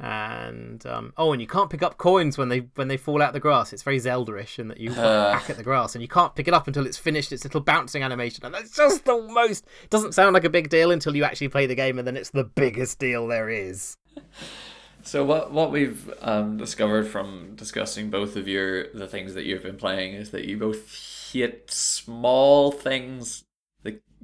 And 0.00 0.86
um, 0.86 1.12
oh, 1.16 1.32
and 1.32 1.40
you 1.42 1.48
can't 1.48 1.70
pick 1.70 1.82
up 1.82 1.98
coins 1.98 2.38
when 2.38 2.50
they 2.50 2.68
when 2.76 2.86
they 2.86 2.96
fall 2.96 3.20
out 3.20 3.32
the 3.32 3.40
grass. 3.40 3.72
It's 3.72 3.82
very 3.82 3.98
Zelda-ish 3.98 4.60
in 4.60 4.68
that 4.68 4.78
you 4.78 4.92
uh. 4.92 5.32
hack 5.32 5.50
at 5.50 5.56
the 5.56 5.64
grass, 5.64 5.96
and 5.96 6.02
you 6.02 6.08
can't 6.08 6.36
pick 6.36 6.46
it 6.46 6.54
up 6.54 6.68
until 6.68 6.86
it's 6.86 6.96
finished 6.96 7.32
its 7.32 7.42
little 7.42 7.60
bouncing 7.60 8.04
animation. 8.04 8.44
And 8.44 8.54
that's 8.54 8.76
just 8.76 9.04
the 9.04 9.20
most. 9.20 9.66
It 9.82 9.90
doesn't 9.90 10.14
sound 10.14 10.34
like 10.34 10.44
a 10.44 10.50
big 10.50 10.68
deal 10.68 10.92
until 10.92 11.16
you 11.16 11.24
actually 11.24 11.48
play 11.48 11.66
the 11.66 11.74
game, 11.74 11.98
and 11.98 12.06
then 12.06 12.16
it's 12.16 12.30
the 12.30 12.44
biggest 12.44 13.00
deal 13.00 13.26
there 13.26 13.48
is. 13.48 13.96
So 15.02 15.24
what 15.24 15.50
what 15.52 15.72
we've 15.72 16.12
um, 16.20 16.58
discovered 16.58 17.08
from 17.08 17.56
discussing 17.56 18.08
both 18.08 18.36
of 18.36 18.46
your 18.46 18.92
the 18.92 19.08
things 19.08 19.34
that 19.34 19.46
you've 19.46 19.62
been 19.64 19.78
playing 19.78 20.12
is 20.12 20.30
that 20.30 20.44
you 20.44 20.58
both 20.58 21.32
hit 21.32 21.70
small 21.70 22.70
things 22.70 23.44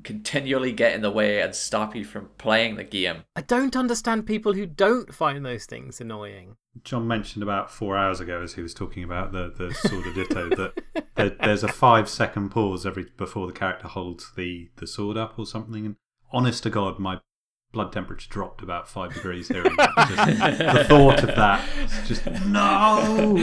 continually 0.02 0.72
get 0.72 0.94
in 0.94 1.02
the 1.02 1.10
way 1.10 1.40
and 1.40 1.54
stop 1.54 1.94
you 1.94 2.04
from 2.04 2.30
playing 2.38 2.76
the 2.76 2.84
game. 2.84 3.24
I 3.36 3.42
don't 3.42 3.76
understand 3.76 4.26
people 4.26 4.52
who 4.52 4.66
don't 4.66 5.14
find 5.14 5.44
those 5.44 5.66
things 5.66 6.00
annoying. 6.00 6.56
John 6.82 7.06
mentioned 7.06 7.42
about 7.42 7.70
four 7.70 7.96
hours 7.96 8.20
ago 8.20 8.42
as 8.42 8.54
he 8.54 8.62
was 8.62 8.74
talking 8.74 9.04
about 9.04 9.32
the, 9.32 9.52
the 9.56 9.72
sword 9.72 10.06
of 10.06 10.14
Ditto 10.14 10.48
that 10.56 10.82
there, 11.14 11.30
there's 11.30 11.62
a 11.62 11.68
five 11.68 12.08
second 12.08 12.50
pause 12.50 12.84
every 12.84 13.06
before 13.16 13.46
the 13.46 13.52
character 13.52 13.88
holds 13.88 14.32
the, 14.36 14.70
the 14.76 14.86
sword 14.86 15.16
up 15.16 15.38
or 15.38 15.46
something. 15.46 15.86
And 15.86 15.96
honest 16.32 16.64
to 16.64 16.70
God, 16.70 16.98
my 16.98 17.20
blood 17.74 17.92
temperature 17.92 18.28
dropped 18.30 18.62
about 18.62 18.88
five 18.88 19.12
degrees 19.12 19.48
here. 19.48 19.64
the 19.64 20.86
thought 20.88 21.22
of 21.22 21.34
that, 21.34 21.68
just 22.06 22.24
no. 22.46 23.36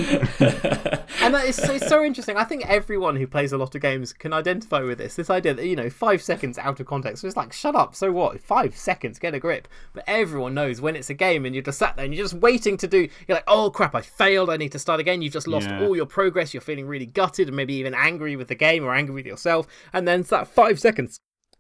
and 1.22 1.36
that 1.36 1.46
is 1.46 1.56
so, 1.56 1.78
so 1.78 2.04
interesting. 2.04 2.38
I 2.38 2.46
think 2.46 2.66
everyone 2.68 3.18
who 3.18 3.28
plays 3.28 3.52
a 3.52 3.58
lot 3.58 3.76
of 3.76 3.82
games 3.82 4.14
can 4.14 4.34
identify 4.34 4.82
with 4.82 4.98
this. 4.98 5.16
This 5.16 5.30
idea 5.30 5.54
that 5.54 5.68
you 5.68 5.76
know, 5.76 5.90
five 5.90 6.22
seconds 6.22 6.58
out 6.58 6.80
of 6.80 6.88
context, 6.88 7.22
so 7.22 7.28
it's 7.28 7.38
like, 7.38 7.54
shut 7.54 7.76
up. 7.76 7.94
So 7.94 8.12
what? 8.12 8.42
Five 8.42 8.76
seconds, 8.76 9.20
get 9.20 9.36
a 9.36 9.40
grip. 9.40 9.68
But 9.94 10.06
everyone 10.08 10.54
knows 10.54 10.82
when 10.82 10.96
it's 10.96 11.10
a 11.10 11.14
game 11.14 11.46
and 11.46 11.54
you're 11.54 11.64
just 11.64 11.80
sat 11.80 11.96
there 11.96 12.06
and 12.06 12.14
you're 12.16 12.26
just 12.26 12.36
waiting 12.36 12.78
to 12.78 12.88
do. 12.88 13.08
You're 13.28 13.38
like, 13.38 13.44
oh 13.48 13.70
crap, 13.70 13.94
I 13.94 14.02
failed. 14.02 14.50
I 14.50 14.58
need 14.58 14.72
to 14.72 14.80
start 14.80 15.00
again. 15.00 15.22
You've 15.22 15.34
just 15.34 15.48
lost 15.48 15.68
yeah. 15.68 15.82
all 15.82 15.96
your 15.96 16.06
progress. 16.06 16.54
You're 16.54 16.62
feeling 16.62 16.88
really 16.88 17.06
gutted 17.06 17.48
and 17.48 17.58
maybe 17.58 17.74
even 17.76 17.94
angry 17.94 18.36
with 18.36 18.48
the 18.48 18.56
game 18.56 18.84
or 18.84 18.96
angry 18.96 19.16
with 19.16 19.26
yourself. 19.26 19.68
And 19.92 20.08
then 20.08 20.22
that 20.24 20.48
five 20.48 20.80
seconds 20.80 21.20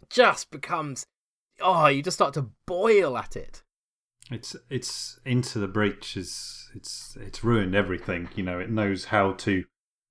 just 0.09 0.51
becomes 0.51 1.05
oh, 1.63 1.87
you 1.87 2.01
just 2.01 2.17
start 2.17 2.33
to 2.35 2.49
boil 2.65 3.17
at 3.17 3.35
it. 3.35 3.63
It's 4.29 4.55
it's 4.69 5.19
into 5.25 5.59
the 5.59 5.67
breach 5.67 6.15
is 6.15 6.69
it's 6.75 7.17
it's 7.19 7.43
ruined 7.43 7.75
everything. 7.75 8.29
You 8.35 8.43
know, 8.43 8.59
it 8.59 8.69
knows 8.69 9.05
how 9.05 9.33
to 9.33 9.65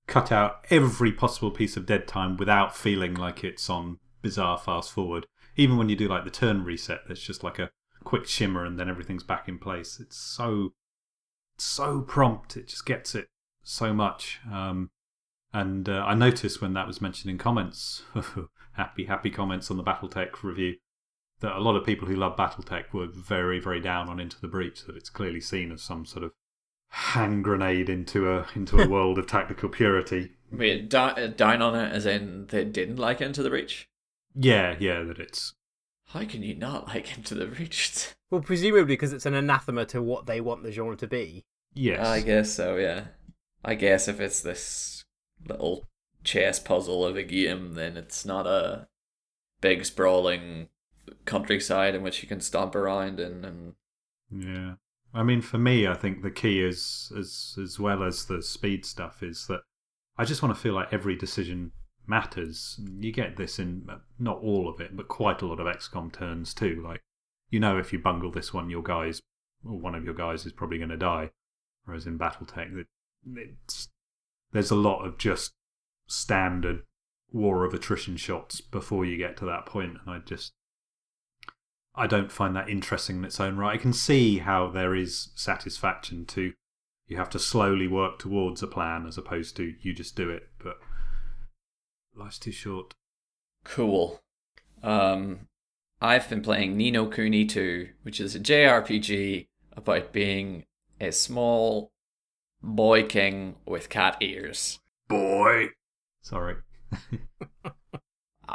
cut 0.07 0.31
out 0.31 0.65
every 0.69 1.11
possible 1.11 1.51
piece 1.51 1.77
of 1.77 1.85
dead 1.85 2.07
time 2.07 2.37
without 2.37 2.75
feeling 2.75 3.13
like 3.13 3.43
it's 3.43 3.69
on 3.69 3.99
bizarre 4.21 4.57
fast 4.57 4.91
forward. 4.91 5.25
Even 5.55 5.77
when 5.77 5.89
you 5.89 5.95
do 5.95 6.07
like 6.07 6.23
the 6.23 6.29
turn 6.29 6.63
reset, 6.63 7.01
there's 7.07 7.21
just 7.21 7.43
like 7.43 7.59
a 7.59 7.71
quick 8.03 8.27
shimmer 8.27 8.65
and 8.65 8.79
then 8.79 8.89
everything's 8.89 9.23
back 9.23 9.47
in 9.47 9.57
place. 9.57 9.99
It's 9.99 10.17
so 10.17 10.73
so 11.57 12.01
prompt. 12.01 12.57
It 12.57 12.67
just 12.67 12.85
gets 12.85 13.15
it 13.15 13.27
so 13.63 13.93
much. 13.93 14.39
Um, 14.51 14.91
and 15.53 15.89
uh, 15.89 16.03
I 16.05 16.13
noticed 16.13 16.61
when 16.61 16.73
that 16.73 16.87
was 16.87 17.01
mentioned 17.01 17.31
in 17.31 17.37
comments, 17.37 18.03
happy 18.73 19.05
happy 19.05 19.29
comments 19.29 19.71
on 19.71 19.77
the 19.77 19.83
BattleTech 19.83 20.43
review 20.43 20.75
that 21.41 21.57
a 21.57 21.59
lot 21.59 21.75
of 21.75 21.85
people 21.85 22.07
who 22.07 22.15
love 22.15 22.37
BattleTech 22.37 22.93
were 22.93 23.07
very, 23.07 23.59
very 23.59 23.81
down 23.81 24.09
on 24.09 24.19
Into 24.19 24.39
the 24.39 24.47
Breach. 24.47 24.85
That 24.85 24.95
it's 24.95 25.09
clearly 25.09 25.41
seen 25.41 25.71
as 25.71 25.81
some 25.81 26.05
sort 26.05 26.23
of 26.23 26.31
hand 26.89 27.43
grenade 27.43 27.89
into 27.89 28.29
a 28.31 28.47
into 28.55 28.79
a 28.79 28.87
world 28.89 29.17
of 29.17 29.27
tactical 29.27 29.69
purity. 29.69 30.31
Wait, 30.51 30.89
down 30.89 31.61
uh, 31.61 31.65
on 31.65 31.75
it 31.75 31.91
as 31.93 32.05
in 32.05 32.47
they 32.47 32.65
didn't 32.65 32.97
like 32.97 33.21
Into 33.21 33.43
the 33.43 33.49
Breach? 33.49 33.87
Yeah, 34.35 34.75
yeah, 34.79 35.03
that 35.03 35.19
it's. 35.19 35.53
How 36.07 36.25
can 36.25 36.43
you 36.43 36.55
not 36.55 36.87
like 36.87 37.17
Into 37.17 37.35
the 37.35 37.47
Breach? 37.47 38.09
well, 38.31 38.41
presumably 38.41 38.85
because 38.85 39.13
it's 39.13 39.25
an 39.25 39.33
anathema 39.33 39.85
to 39.85 40.01
what 40.01 40.25
they 40.25 40.41
want 40.41 40.63
the 40.63 40.71
genre 40.71 40.97
to 40.97 41.07
be. 41.07 41.45
Yes. 41.73 42.05
I 42.05 42.21
guess 42.21 42.51
so, 42.51 42.75
yeah. 42.75 43.05
I 43.63 43.75
guess 43.75 44.07
if 44.07 44.19
it's 44.19 44.41
this 44.41 45.05
little 45.47 45.87
chess 46.23 46.59
puzzle 46.59 47.05
of 47.05 47.15
a 47.15 47.23
game, 47.23 47.73
then 47.73 47.95
it's 47.95 48.25
not 48.25 48.45
a 48.45 48.87
big 49.61 49.85
sprawling 49.85 50.67
countryside 51.25 51.95
in 51.95 52.03
which 52.03 52.21
you 52.21 52.27
can 52.27 52.41
stomp 52.41 52.75
around 52.75 53.19
in 53.19 53.45
and 53.45 53.73
yeah. 54.31 54.73
I 55.13 55.23
mean 55.23 55.41
for 55.41 55.57
me 55.57 55.87
i 55.87 55.93
think 55.93 56.21
the 56.21 56.31
key 56.31 56.63
is 56.63 57.11
as 57.17 57.57
as 57.61 57.79
well 57.79 58.03
as 58.03 58.25
the 58.25 58.41
speed 58.41 58.85
stuff 58.85 59.21
is 59.21 59.45
that 59.47 59.61
i 60.17 60.23
just 60.23 60.41
want 60.41 60.55
to 60.55 60.61
feel 60.61 60.73
like 60.73 60.93
every 60.93 61.15
decision 61.15 61.71
matters. 62.07 62.79
You 62.99 63.11
get 63.11 63.37
this 63.37 63.59
in 63.59 63.87
uh, 63.89 63.97
not 64.19 64.39
all 64.41 64.67
of 64.69 64.79
it 64.79 64.95
but 64.95 65.07
quite 65.07 65.41
a 65.41 65.45
lot 65.45 65.59
of 65.59 65.67
xcom 65.67 66.11
turns 66.11 66.53
too. 66.53 66.81
Like 66.83 67.01
you 67.49 67.59
know 67.59 67.77
if 67.77 67.91
you 67.91 67.99
bungle 67.99 68.31
this 68.31 68.53
one 68.53 68.69
your 68.69 68.83
guys 68.83 69.21
or 69.65 69.77
one 69.77 69.95
of 69.95 70.05
your 70.05 70.13
guys 70.13 70.45
is 70.45 70.53
probably 70.53 70.77
going 70.77 70.89
to 70.89 70.97
die. 70.97 71.31
Whereas 71.85 72.05
in 72.05 72.17
battletech 72.17 72.85
it's 73.35 73.89
there's 74.51 74.71
a 74.71 74.75
lot 74.75 75.05
of 75.05 75.17
just 75.17 75.53
standard 76.07 76.83
war 77.31 77.63
of 77.63 77.73
attrition 77.73 78.17
shots 78.17 78.59
before 78.59 79.05
you 79.05 79.15
get 79.17 79.37
to 79.37 79.45
that 79.45 79.65
point 79.65 79.97
and 80.05 80.13
i 80.13 80.19
just 80.19 80.51
I 81.93 82.07
don't 82.07 82.31
find 82.31 82.55
that 82.55 82.69
interesting 82.69 83.17
in 83.17 83.25
its 83.25 83.39
own 83.39 83.57
right. 83.57 83.73
I 83.73 83.81
can 83.81 83.93
see 83.93 84.39
how 84.39 84.67
there 84.69 84.95
is 84.95 85.29
satisfaction 85.35 86.25
to 86.27 86.53
you 87.07 87.17
have 87.17 87.29
to 87.31 87.39
slowly 87.39 87.87
work 87.87 88.19
towards 88.19 88.63
a 88.63 88.67
plan 88.67 89.05
as 89.05 89.17
opposed 89.17 89.57
to 89.57 89.73
you 89.81 89.93
just 89.93 90.15
do 90.15 90.29
it, 90.29 90.47
but 90.63 90.77
life's 92.15 92.39
too 92.39 92.53
short. 92.53 92.93
Cool. 93.65 94.21
Um, 94.81 95.47
I've 95.99 96.29
been 96.29 96.41
playing 96.41 96.77
Ni 96.77 96.89
no 96.89 97.07
Kuni 97.07 97.45
2, 97.45 97.89
which 98.03 98.21
is 98.21 98.33
a 98.33 98.39
JRPG 98.39 99.47
about 99.73 100.13
being 100.13 100.63
a 101.01 101.11
small 101.11 101.91
boy 102.63 103.03
king 103.03 103.57
with 103.65 103.89
cat 103.89 104.15
ears. 104.21 104.79
Boy. 105.09 105.71
Sorry. 106.21 106.55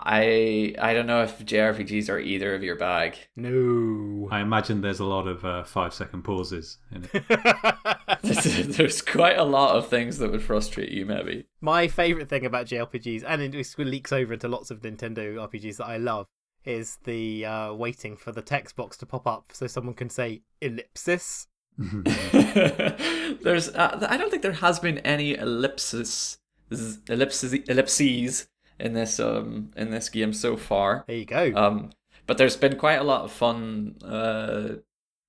I 0.05 0.75
I 0.79 0.93
don't 0.95 1.07
know 1.07 1.23
if 1.23 1.39
JRPGs 1.39 2.11
are 2.11 2.19
either 2.19 2.55
of 2.55 2.63
your 2.63 2.77
bag. 2.77 3.17
No. 3.35 4.29
I 4.31 4.41
imagine 4.41 4.81
there's 4.81 5.01
a 5.01 5.05
lot 5.05 5.27
of 5.27 5.45
uh, 5.45 5.65
five 5.65 5.95
second 5.95 6.23
pauses 6.23 6.79
in 6.93 7.09
it. 7.13 7.25
There's, 8.23 8.77
there's 8.77 9.03
quite 9.03 9.39
a 9.39 9.45
lot 9.45 9.77
of 9.77 9.89
things 9.89 10.19
that 10.19 10.33
would 10.33 10.43
frustrate 10.43 10.91
you, 10.91 11.07
maybe. 11.07 11.47
My 11.61 11.87
favourite 11.87 12.29
thing 12.29 12.45
about 12.45 12.67
JRPGs, 12.67 13.23
and 13.27 13.41
it 13.41 13.79
leaks 13.79 14.13
over 14.13 14.33
into 14.33 14.49
lots 14.49 14.73
of 14.73 14.81
Nintendo 14.81 15.35
RPGs 15.35 15.77
that 15.77 15.87
I 15.87 15.97
love, 15.99 16.27
is 16.65 16.99
the 17.05 17.47
uh, 17.47 17.73
waiting 17.75 18.17
for 18.17 18.33
the 18.33 18.43
text 18.43 18.75
box 18.75 18.97
to 18.99 19.07
pop 19.07 19.27
up 19.27 19.53
so 19.53 19.67
someone 19.67 19.95
can 19.95 20.11
say 20.11 20.43
ellipsis. 20.61 21.47
there's 21.79 23.69
uh, 23.69 24.07
I 24.09 24.17
don't 24.17 24.31
think 24.31 24.43
there 24.43 24.53
has 24.53 24.81
been 24.81 24.99
any 24.99 25.35
ellipsis 25.37 26.39
ellipses 26.71 27.53
ellipses 27.53 28.49
in 28.79 28.93
this 28.93 29.19
um 29.21 29.71
in 29.77 29.91
this 29.91 30.09
game 30.09 30.33
so 30.33 30.57
far. 30.57 31.05
There 31.07 31.17
you 31.17 31.25
go. 31.25 31.53
Um, 31.55 31.91
but 32.27 32.39
there's 32.39 32.57
been 32.57 32.77
quite 32.77 32.97
a 32.97 33.05
lot 33.05 33.25
of 33.25 33.33
fun 33.33 33.97
uh, 34.05 34.77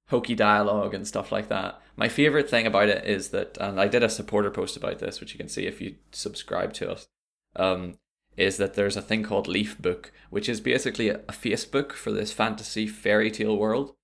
hokey 0.10 0.36
dialogue 0.36 0.94
and 0.94 1.08
stuff 1.08 1.32
like 1.32 1.50
that. 1.50 1.80
My 1.96 2.08
favorite 2.08 2.50
thing 2.50 2.66
about 2.66 2.90
it 2.90 3.06
is 3.06 3.30
that, 3.30 3.58
and 3.60 3.80
I 3.80 3.88
did 3.88 4.04
a 4.04 4.10
supporter 4.10 4.52
post 4.52 4.78
about 4.78 5.00
this, 5.00 5.20
which 5.20 5.34
you 5.34 5.38
can 5.38 5.50
see 5.50 5.66
if 5.66 5.82
you 5.82 5.96
subscribe 6.12 6.74
to 6.74 6.92
us. 6.92 7.08
Um, 7.56 7.98
is 8.36 8.58
that 8.58 8.76
there's 8.76 8.96
a 8.96 9.02
thing 9.02 9.24
called 9.24 9.48
Leaf 9.48 9.82
Book, 9.82 10.12
which 10.30 10.48
is 10.48 10.62
basically 10.62 11.10
a, 11.10 11.18
Facebook 11.30 11.92
for 11.92 12.12
this 12.12 12.32
fantasy 12.32 12.86
fairy 12.86 13.32
tale 13.32 13.58
world. 13.58 13.96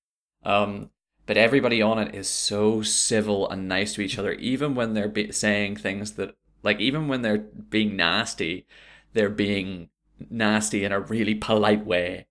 Um, 0.43 0.89
but 1.27 1.37
everybody 1.37 1.81
on 1.81 1.99
it 1.99 2.15
is 2.15 2.27
so 2.27 2.81
civil 2.81 3.47
and 3.49 3.67
nice 3.67 3.93
to 3.93 4.01
each 4.01 4.17
other, 4.17 4.33
even 4.33 4.73
when 4.73 4.93
they're 4.93 5.07
be- 5.07 5.31
saying 5.31 5.75
things 5.75 6.13
that, 6.13 6.35
like, 6.63 6.79
even 6.79 7.07
when 7.07 7.21
they're 7.21 7.37
being 7.37 7.95
nasty, 7.95 8.65
they're 9.13 9.29
being 9.29 9.89
nasty 10.29 10.83
in 10.83 10.91
a 10.91 10.99
really 10.99 11.35
polite 11.35 11.85
way. 11.85 12.27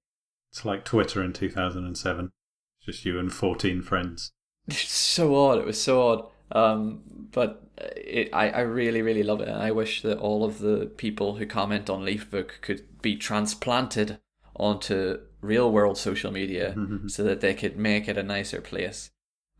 It's 0.50 0.64
like 0.64 0.84
Twitter 0.84 1.22
in 1.22 1.32
2007. 1.32 2.30
It's 2.78 2.86
Just 2.86 3.04
you 3.04 3.18
and 3.18 3.32
14 3.32 3.82
friends. 3.82 4.32
It's 4.68 4.92
so 4.92 5.34
odd. 5.34 5.58
It 5.58 5.66
was 5.66 5.80
so 5.80 6.08
odd. 6.08 6.28
Um, 6.54 7.00
but 7.32 7.62
it, 7.96 8.28
I, 8.32 8.50
I 8.50 8.60
really, 8.60 9.00
really 9.00 9.22
love 9.22 9.40
it. 9.40 9.48
And 9.48 9.62
I 9.62 9.70
wish 9.70 10.02
that 10.02 10.18
all 10.18 10.44
of 10.44 10.58
the 10.58 10.90
people 10.96 11.36
who 11.36 11.46
comment 11.46 11.88
on 11.88 12.04
Leafbook 12.04 12.60
could 12.60 13.00
be 13.00 13.16
transplanted 13.16 14.18
onto 14.56 15.18
real 15.40 15.72
world 15.72 15.96
social 15.96 16.30
media 16.30 16.76
so 17.06 17.24
that 17.24 17.40
they 17.40 17.54
could 17.54 17.76
make 17.78 18.08
it 18.08 18.18
a 18.18 18.22
nicer 18.22 18.60
place. 18.60 19.10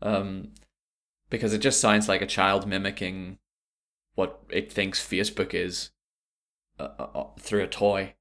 Um, 0.01 0.49
because 1.29 1.53
it 1.53 1.59
just 1.59 1.81
sounds 1.81 2.07
like 2.07 2.21
a 2.21 2.27
child 2.27 2.67
mimicking 2.67 3.39
what 4.15 4.39
it 4.49 4.71
thinks 4.71 5.03
Facebook 5.03 5.55
is 5.55 5.89
uh, 6.79 6.89
uh, 6.99 7.25
through 7.39 7.63
a 7.63 7.67
toy. 7.67 8.15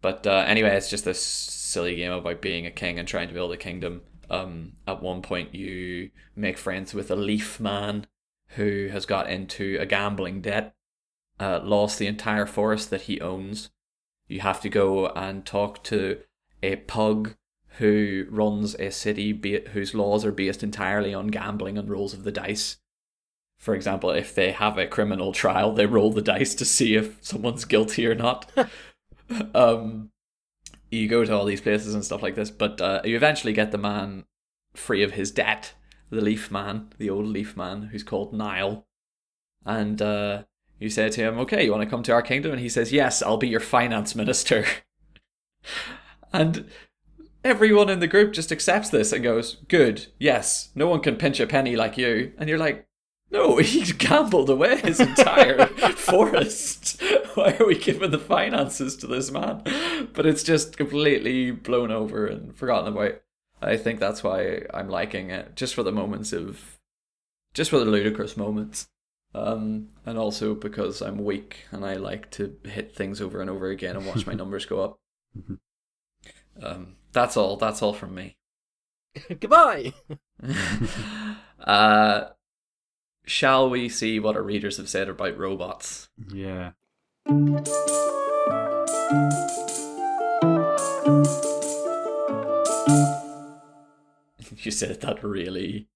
But 0.00 0.26
uh, 0.26 0.44
anyway, 0.46 0.76
it's 0.76 0.90
just 0.90 1.04
this 1.04 1.22
silly 1.22 1.96
game 1.96 2.12
about 2.12 2.42
being 2.42 2.66
a 2.66 2.70
king 2.70 2.98
and 2.98 3.08
trying 3.08 3.28
to 3.28 3.34
build 3.34 3.52
a 3.52 3.56
kingdom. 3.56 4.02
Um, 4.30 4.72
at 4.86 5.02
one 5.02 5.22
point, 5.22 5.54
you 5.54 6.10
make 6.36 6.58
friends 6.58 6.94
with 6.94 7.10
a 7.10 7.16
leaf 7.16 7.60
man 7.60 8.06
who 8.48 8.88
has 8.92 9.06
got 9.06 9.28
into 9.28 9.78
a 9.80 9.86
gambling 9.86 10.40
debt, 10.40 10.74
uh, 11.40 11.60
lost 11.62 11.98
the 11.98 12.06
entire 12.06 12.46
forest 12.46 12.90
that 12.90 13.02
he 13.02 13.20
owns. 13.20 13.70
You 14.28 14.40
have 14.40 14.60
to 14.62 14.68
go 14.68 15.08
and 15.08 15.44
talk 15.44 15.82
to 15.84 16.20
a 16.62 16.76
pug 16.76 17.34
who 17.78 18.26
runs 18.30 18.74
a 18.76 18.90
city 18.90 19.32
be- 19.32 19.66
whose 19.72 19.94
laws 19.94 20.24
are 20.24 20.32
based 20.32 20.62
entirely 20.62 21.12
on 21.12 21.28
gambling 21.28 21.76
and 21.76 21.90
rolls 21.90 22.14
of 22.14 22.24
the 22.24 22.32
dice. 22.32 22.78
For 23.64 23.74
example, 23.74 24.10
if 24.10 24.34
they 24.34 24.52
have 24.52 24.76
a 24.76 24.86
criminal 24.86 25.32
trial, 25.32 25.72
they 25.72 25.86
roll 25.86 26.12
the 26.12 26.20
dice 26.20 26.54
to 26.56 26.66
see 26.66 26.96
if 26.96 27.16
someone's 27.22 27.64
guilty 27.64 28.06
or 28.06 28.14
not. 28.14 28.52
um, 29.54 30.10
you 30.90 31.08
go 31.08 31.24
to 31.24 31.34
all 31.34 31.46
these 31.46 31.62
places 31.62 31.94
and 31.94 32.04
stuff 32.04 32.22
like 32.22 32.34
this, 32.34 32.50
but 32.50 32.78
uh, 32.82 33.00
you 33.06 33.16
eventually 33.16 33.54
get 33.54 33.72
the 33.72 33.78
man 33.78 34.26
free 34.74 35.02
of 35.02 35.12
his 35.12 35.30
debt, 35.30 35.72
the 36.10 36.20
leaf 36.20 36.50
man, 36.50 36.90
the 36.98 37.08
old 37.08 37.24
leaf 37.24 37.56
man, 37.56 37.84
who's 37.84 38.02
called 38.02 38.34
Nile. 38.34 38.84
And 39.64 40.02
uh, 40.02 40.42
you 40.78 40.90
say 40.90 41.08
to 41.08 41.20
him, 41.22 41.38
Okay, 41.38 41.64
you 41.64 41.70
want 41.70 41.84
to 41.84 41.88
come 41.88 42.02
to 42.02 42.12
our 42.12 42.20
kingdom? 42.20 42.52
And 42.52 42.60
he 42.60 42.68
says, 42.68 42.92
Yes, 42.92 43.22
I'll 43.22 43.38
be 43.38 43.48
your 43.48 43.60
finance 43.60 44.14
minister. 44.14 44.66
and 46.34 46.68
everyone 47.42 47.88
in 47.88 48.00
the 48.00 48.08
group 48.08 48.34
just 48.34 48.52
accepts 48.52 48.90
this 48.90 49.10
and 49.10 49.24
goes, 49.24 49.54
Good, 49.68 50.08
yes, 50.18 50.68
no 50.74 50.86
one 50.86 51.00
can 51.00 51.16
pinch 51.16 51.40
a 51.40 51.46
penny 51.46 51.76
like 51.76 51.96
you. 51.96 52.34
And 52.36 52.46
you're 52.46 52.58
like, 52.58 52.86
no, 53.34 53.56
he 53.58 53.82
gambled 53.92 54.48
away 54.48 54.78
his 54.78 55.00
entire 55.00 55.66
forest. 55.96 57.02
Why 57.34 57.56
are 57.58 57.66
we 57.66 57.76
giving 57.76 58.12
the 58.12 58.18
finances 58.18 58.96
to 58.98 59.08
this 59.08 59.30
man? 59.30 59.62
But 60.14 60.24
it's 60.24 60.44
just 60.44 60.76
completely 60.76 61.50
blown 61.50 61.90
over 61.90 62.26
and 62.26 62.56
forgotten 62.56 62.92
about. 62.92 63.20
I 63.60 63.76
think 63.76 63.98
that's 63.98 64.22
why 64.22 64.62
I'm 64.72 64.88
liking 64.88 65.30
it, 65.30 65.56
just 65.56 65.74
for 65.74 65.82
the 65.82 65.92
moments 65.92 66.32
of, 66.32 66.78
just 67.54 67.70
for 67.70 67.78
the 67.78 67.84
ludicrous 67.86 68.36
moments, 68.36 68.88
um, 69.34 69.88
and 70.06 70.16
also 70.16 70.54
because 70.54 71.02
I'm 71.02 71.24
weak 71.24 71.66
and 71.72 71.84
I 71.84 71.94
like 71.94 72.30
to 72.32 72.56
hit 72.64 72.94
things 72.94 73.20
over 73.20 73.40
and 73.40 73.50
over 73.50 73.68
again 73.68 73.96
and 73.96 74.06
watch 74.06 74.26
my 74.26 74.34
numbers 74.40 74.64
go 74.64 74.80
up. 74.80 74.98
Um, 76.62 76.96
that's 77.12 77.36
all. 77.36 77.56
That's 77.56 77.82
all 77.82 77.92
from 77.94 78.14
me. 78.14 78.36
Goodbye. 79.40 79.92
uh, 81.64 82.24
shall 83.24 83.70
we 83.70 83.88
see 83.88 84.20
what 84.20 84.36
our 84.36 84.42
readers 84.42 84.76
have 84.76 84.88
said 84.88 85.08
about 85.08 85.38
robots? 85.38 86.08
Yeah. 86.32 86.72
you 94.56 94.70
said 94.70 95.00
that 95.00 95.22
really. 95.22 95.88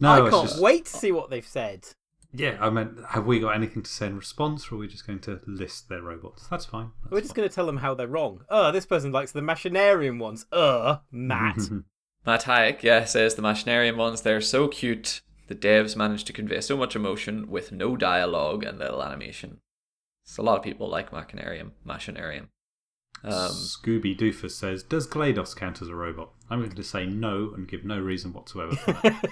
No, 0.00 0.26
I 0.26 0.30
can't 0.30 0.48
just- 0.48 0.60
wait 0.60 0.86
to 0.86 0.96
see 0.96 1.12
what 1.12 1.30
they've 1.30 1.46
said. 1.46 1.88
Yeah, 2.34 2.56
I 2.60 2.70
meant, 2.70 2.98
have 3.10 3.26
we 3.26 3.40
got 3.40 3.54
anything 3.54 3.82
to 3.82 3.90
say 3.90 4.06
in 4.06 4.16
response, 4.16 4.72
or 4.72 4.76
are 4.76 4.78
we 4.78 4.88
just 4.88 5.06
going 5.06 5.18
to 5.20 5.40
list 5.46 5.90
their 5.90 6.00
robots? 6.00 6.46
That's 6.48 6.64
fine. 6.64 6.92
That's 7.02 7.12
We're 7.12 7.20
just 7.20 7.34
going 7.34 7.46
to 7.46 7.54
tell 7.54 7.66
them 7.66 7.76
how 7.76 7.94
they're 7.94 8.08
wrong. 8.08 8.40
Uh, 8.48 8.70
this 8.70 8.86
person 8.86 9.12
likes 9.12 9.32
the 9.32 9.42
machinarium 9.42 10.18
ones. 10.18 10.46
Uh, 10.50 10.98
Matt. 11.10 11.58
Matt 12.26 12.44
Hayek, 12.44 12.82
yeah, 12.82 13.04
says 13.04 13.34
the 13.34 13.42
Machinarium 13.42 13.96
ones, 13.96 14.22
they're 14.22 14.40
so 14.40 14.68
cute. 14.68 15.20
The 15.52 15.68
devs 15.68 15.94
managed 15.94 16.26
to 16.28 16.32
convey 16.32 16.62
so 16.62 16.78
much 16.78 16.96
emotion 16.96 17.50
with 17.50 17.72
no 17.72 17.94
dialogue 17.94 18.64
and 18.64 18.78
little 18.78 19.02
animation. 19.02 19.60
So 20.24 20.42
a 20.42 20.44
lot 20.44 20.56
of 20.56 20.64
people 20.64 20.88
like 20.88 21.10
Machinarium. 21.10 21.72
Machinarium. 21.86 22.48
Um, 23.22 23.50
Scooby 23.50 24.18
Doofus 24.18 24.52
says, 24.52 24.82
"Does 24.82 25.06
GLaDOS 25.06 25.54
count 25.54 25.82
as 25.82 25.88
a 25.88 25.94
robot?" 25.94 26.30
I'm 26.48 26.60
going 26.60 26.72
to 26.72 26.82
say 26.82 27.04
no 27.04 27.52
and 27.54 27.68
give 27.68 27.84
no 27.84 28.00
reason 28.00 28.32
whatsoever 28.32 28.74
for 28.76 28.92
that. 28.92 29.28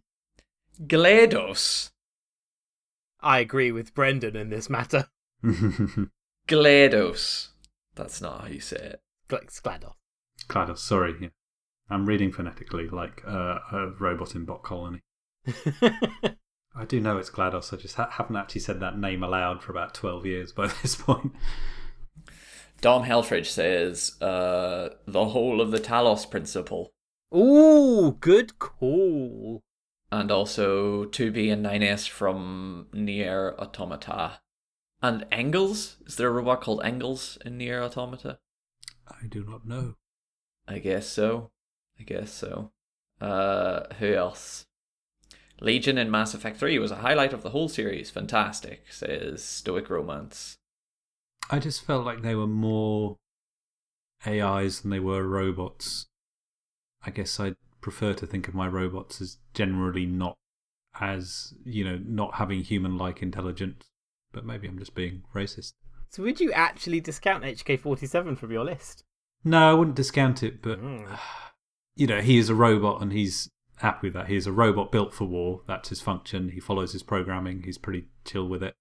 GLaDOS. 0.86 1.90
I 3.20 3.40
agree 3.40 3.72
with 3.72 3.94
Brendan 3.94 4.36
in 4.36 4.48
this 4.48 4.70
matter. 4.70 5.08
GLaDOS. 6.48 7.48
That's 7.94 8.22
not 8.22 8.40
how 8.40 8.46
you 8.46 8.60
say 8.60 8.76
it. 8.76 9.02
Gl- 9.28 9.50
GLaDOS. 9.60 9.92
GLaDOS, 10.48 10.78
sorry. 10.78 11.14
Yeah. 11.20 11.28
I'm 11.90 12.06
reading 12.06 12.32
phonetically 12.32 12.88
like 12.88 13.22
uh, 13.26 13.58
a 13.72 13.92
robot 14.00 14.34
in 14.34 14.44
Bot 14.44 14.62
Colony. 14.62 15.00
I 16.76 16.84
do 16.88 17.00
know 17.00 17.18
it's 17.18 17.30
GLaDOS. 17.30 17.72
I 17.72 17.76
just 17.76 17.94
ha- 17.96 18.10
haven't 18.10 18.36
actually 18.36 18.62
said 18.62 18.80
that 18.80 18.98
name 18.98 19.22
aloud 19.22 19.62
for 19.62 19.70
about 19.72 19.94
12 19.94 20.26
years 20.26 20.52
by 20.52 20.66
this 20.82 20.96
point. 20.96 21.32
Dom 22.80 23.04
Helfridge 23.04 23.46
says 23.46 24.20
uh, 24.20 24.90
the 25.06 25.26
whole 25.26 25.60
of 25.60 25.70
the 25.70 25.78
Talos 25.78 26.28
principle. 26.30 26.92
Ooh, 27.34 28.16
good 28.20 28.58
call. 28.58 29.62
and 30.10 30.30
also 30.30 31.04
2B 31.06 31.52
and 31.52 31.64
9S 31.64 32.08
from 32.08 32.86
Nier 32.92 33.54
Automata. 33.58 34.40
And 35.02 35.26
Engels? 35.30 35.96
Is 36.06 36.16
there 36.16 36.28
a 36.28 36.32
robot 36.32 36.60
called 36.62 36.80
Engels 36.82 37.36
in 37.44 37.58
Nier 37.58 37.82
Automata? 37.82 38.38
I 39.08 39.26
do 39.28 39.44
not 39.44 39.66
know. 39.66 39.94
I 40.66 40.78
guess 40.78 41.06
so. 41.06 41.50
I 41.98 42.02
guess 42.02 42.32
so. 42.32 42.70
Uh, 43.20 43.82
who 43.98 44.14
else? 44.14 44.66
Legion 45.60 45.96
in 45.98 46.10
Mass 46.10 46.34
Effect 46.34 46.58
3 46.58 46.78
was 46.78 46.90
a 46.90 46.96
highlight 46.96 47.32
of 47.32 47.42
the 47.42 47.50
whole 47.50 47.68
series. 47.68 48.10
Fantastic, 48.10 48.86
says 48.90 49.42
Stoic 49.44 49.88
Romance. 49.88 50.56
I 51.50 51.58
just 51.58 51.84
felt 51.84 52.04
like 52.04 52.22
they 52.22 52.34
were 52.34 52.46
more 52.46 53.16
AIs 54.26 54.80
than 54.80 54.90
they 54.90 55.00
were 55.00 55.22
robots. 55.26 56.06
I 57.06 57.10
guess 57.10 57.38
I'd 57.38 57.56
prefer 57.80 58.14
to 58.14 58.26
think 58.26 58.48
of 58.48 58.54
my 58.54 58.66
robots 58.66 59.20
as 59.20 59.38
generally 59.52 60.06
not 60.06 60.36
as, 61.00 61.54
you 61.64 61.84
know, 61.84 62.00
not 62.04 62.36
having 62.36 62.62
human 62.62 62.96
like 62.96 63.22
intelligence. 63.22 63.84
But 64.32 64.44
maybe 64.44 64.66
I'm 64.66 64.78
just 64.78 64.94
being 64.94 65.22
racist. 65.34 65.74
So 66.10 66.22
would 66.24 66.40
you 66.40 66.52
actually 66.52 67.00
discount 67.00 67.44
HK47 67.44 68.36
from 68.38 68.50
your 68.50 68.64
list? 68.64 69.04
No, 69.44 69.70
I 69.70 69.74
wouldn't 69.74 69.96
discount 69.96 70.42
it, 70.42 70.62
but 70.62 70.80
Mm. 70.82 71.18
you 71.96 72.06
know, 72.06 72.20
he 72.20 72.38
is 72.38 72.48
a 72.48 72.54
robot 72.54 73.00
and 73.00 73.12
he's 73.12 73.50
happy 73.76 74.08
with 74.08 74.14
that. 74.14 74.28
He 74.28 74.36
is 74.36 74.46
a 74.46 74.52
robot 74.52 74.90
built 74.90 75.14
for 75.14 75.24
war. 75.24 75.62
That's 75.66 75.88
his 75.88 76.00
function. 76.00 76.50
He 76.50 76.60
follows 76.60 76.92
his 76.92 77.02
programming. 77.02 77.62
He's 77.62 77.78
pretty 77.78 78.06
chill 78.24 78.48
with 78.48 78.62
it. 78.62 78.74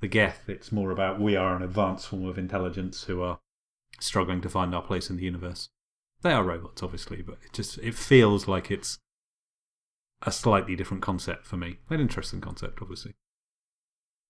The 0.00 0.08
Geth, 0.08 0.48
it's 0.48 0.72
more 0.72 0.90
about 0.90 1.20
we 1.20 1.36
are 1.36 1.56
an 1.56 1.62
advanced 1.62 2.08
form 2.08 2.26
of 2.26 2.38
intelligence 2.38 3.04
who 3.04 3.22
are 3.22 3.38
struggling 3.98 4.40
to 4.42 4.48
find 4.48 4.74
our 4.74 4.82
place 4.82 5.08
in 5.08 5.16
the 5.16 5.22
universe. 5.22 5.68
They 6.22 6.32
are 6.32 6.44
robots, 6.44 6.82
obviously, 6.82 7.22
but 7.22 7.38
it 7.44 7.52
just 7.52 7.78
it 7.78 7.94
feels 7.94 8.48
like 8.48 8.70
it's 8.70 8.98
a 10.22 10.32
slightly 10.32 10.76
different 10.76 11.02
concept 11.02 11.46
for 11.46 11.56
me. 11.56 11.78
An 11.88 12.00
interesting 12.00 12.40
concept, 12.40 12.80
obviously. 12.82 13.14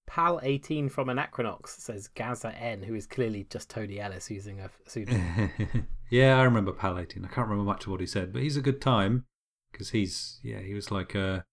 Pal18 0.08 0.90
from 0.90 1.08
Anachronox 1.08 1.68
says 1.68 2.08
Gaza 2.08 2.54
N, 2.56 2.82
who 2.82 2.94
is 2.94 3.06
clearly 3.06 3.46
just 3.50 3.68
Tony 3.68 4.00
Ellis 4.00 4.30
using 4.30 4.60
a 4.60 4.70
pseudonym. 4.86 5.50
yeah, 6.10 6.38
I 6.38 6.42
remember 6.42 6.72
Pal 6.72 6.98
18. 6.98 7.24
I 7.24 7.28
can't 7.28 7.48
remember 7.48 7.64
much 7.70 7.84
of 7.84 7.92
what 7.92 8.00
he 8.00 8.06
said, 8.06 8.32
but 8.32 8.42
he's 8.42 8.56
a 8.56 8.62
good 8.62 8.80
time 8.80 9.24
because 9.72 9.90
he's 9.90 10.40
yeah 10.42 10.60
he 10.60 10.72
was 10.72 10.90
like 10.90 11.14
a 11.14 11.44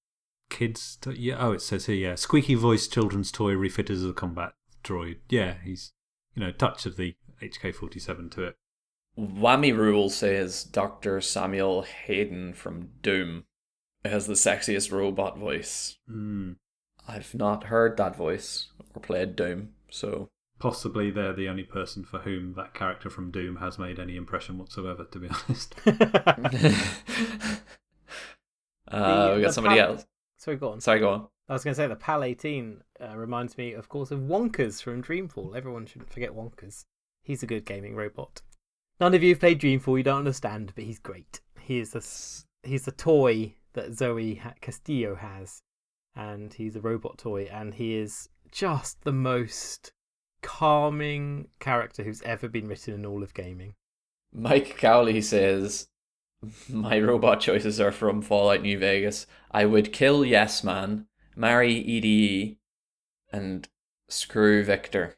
kids 0.49 0.97
to- 1.01 1.20
yeah 1.20 1.36
oh 1.39 1.51
it 1.51 1.62
says 1.62 1.88
here 1.88 1.95
yeah 1.95 2.16
squeaky 2.16 2.56
voice 2.56 2.88
children's 2.88 3.32
toy 3.32 3.54
refitted 3.54 3.97
as 3.97 4.06
a 4.06 4.14
combat 4.14 4.54
droid 4.84 5.18
yeah 5.30 5.56
he's 5.64 5.93
you 6.36 6.41
know 6.41 6.51
touch 6.51 6.86
of 6.86 6.95
the 6.95 7.16
HK47 7.41 8.32
to 8.32 8.43
it. 8.43 8.56
Whammy 9.18 9.76
Rule 9.76 10.10
says 10.10 10.64
Dr. 10.64 11.22
Samuel 11.22 11.84
Hayden 11.84 12.54
from 12.54 12.89
Doom 13.01 13.43
has 14.04 14.28
the 14.28 14.34
sexiest 14.34 14.91
robot 14.91 15.38
voice. 15.38 15.97
Mm. 16.10 16.56
I've 17.08 17.36
not 17.36 17.66
heard 17.66 17.97
that 17.97 18.16
voice 18.16 18.70
or 18.95 19.01
played 19.01 19.36
Doom, 19.36 19.70
so 19.89 20.30
Possibly 20.64 21.11
they're 21.11 21.34
the 21.34 21.49
only 21.49 21.64
person 21.64 22.05
for 22.05 22.20
whom 22.20 22.53
that 22.53 22.74
character 22.74 23.09
from 23.09 23.32
Doom 23.32 23.57
has 23.57 23.78
made 23.78 23.99
any 23.99 24.16
impression 24.16 24.57
whatsoever. 24.57 25.03
To 25.03 25.20
be 25.20 25.28
honest. 25.45 25.76
uh, 25.86 25.91
we 28.88 29.41
the 29.41 29.41
got 29.41 29.53
somebody 29.53 29.78
pal- 29.78 29.89
else. 29.89 30.05
Sorry, 30.38 30.55
go 30.55 30.70
on. 30.72 30.80
Sorry, 30.80 31.01
go 31.01 31.09
on. 31.09 31.28
I 31.49 31.53
was 31.53 31.66
going 31.66 31.74
to 31.74 31.76
say 31.76 31.88
the 31.88 31.97
PAL 31.97 32.24
18 32.24 32.82
uh, 33.01 33.18
reminds 33.18 33.57
me, 33.57 33.74
of 33.74 33.89
course, 33.89 34.09
of 34.09 34.22
Wonkers 34.22 34.82
from 34.82 35.03
Dreamfall. 35.03 35.53
Everyone 35.53 35.86
shouldn't 35.86 36.14
forget 36.14 36.32
Wonkers. 36.32 36.86
He's 37.24 37.43
a 37.43 37.47
good 37.47 37.66
gaming 37.66 37.93
robot. 37.93 38.41
None 39.01 39.14
of 39.14 39.22
you 39.22 39.32
have 39.32 39.41
played 39.41 39.59
Dreamfall, 39.59 39.97
you 39.97 40.03
don't 40.03 40.20
understand, 40.20 40.72
but 40.76 40.86
he's 40.86 40.99
great. 40.99 41.41
He 41.59 41.80
is 41.80 41.89
the 41.91 41.97
s- 41.97 42.45
he's 42.64 42.88
a 42.88 42.91
toy 42.93 43.55
that 43.74 43.95
Zoe 43.95 44.41
Castillo 44.61 45.16
has, 45.16 45.61
and 46.16 46.53
he's 46.53 46.78
a 46.78 46.82
robot 46.82 47.18
toy, 47.18 47.49
and 47.51 47.74
he 47.74 47.95
is 47.97 48.30
just 48.49 49.03
the 49.03 49.11
most 49.11 49.91
calming 50.43 51.47
character 51.59 52.03
who's 52.03 52.21
ever 52.21 52.47
been 52.47 52.67
written 52.67 52.93
in 52.93 53.05
all 53.05 53.23
of 53.23 53.33
gaming. 53.33 53.73
Mike 54.31 54.77
Cowley 54.77 55.21
says, 55.21 55.87
My 56.69 56.99
robot 56.99 57.39
choices 57.39 57.79
are 57.79 57.91
from 57.91 58.21
Fallout 58.21 58.61
New 58.61 58.77
Vegas. 58.77 59.25
I 59.49 59.65
would 59.65 59.93
kill 59.93 60.23
Yes 60.23 60.63
Man, 60.63 61.07
marry 61.35 61.73
EDE, 61.73 62.57
and 63.31 63.67
screw 64.09 64.63
Victor. 64.63 65.17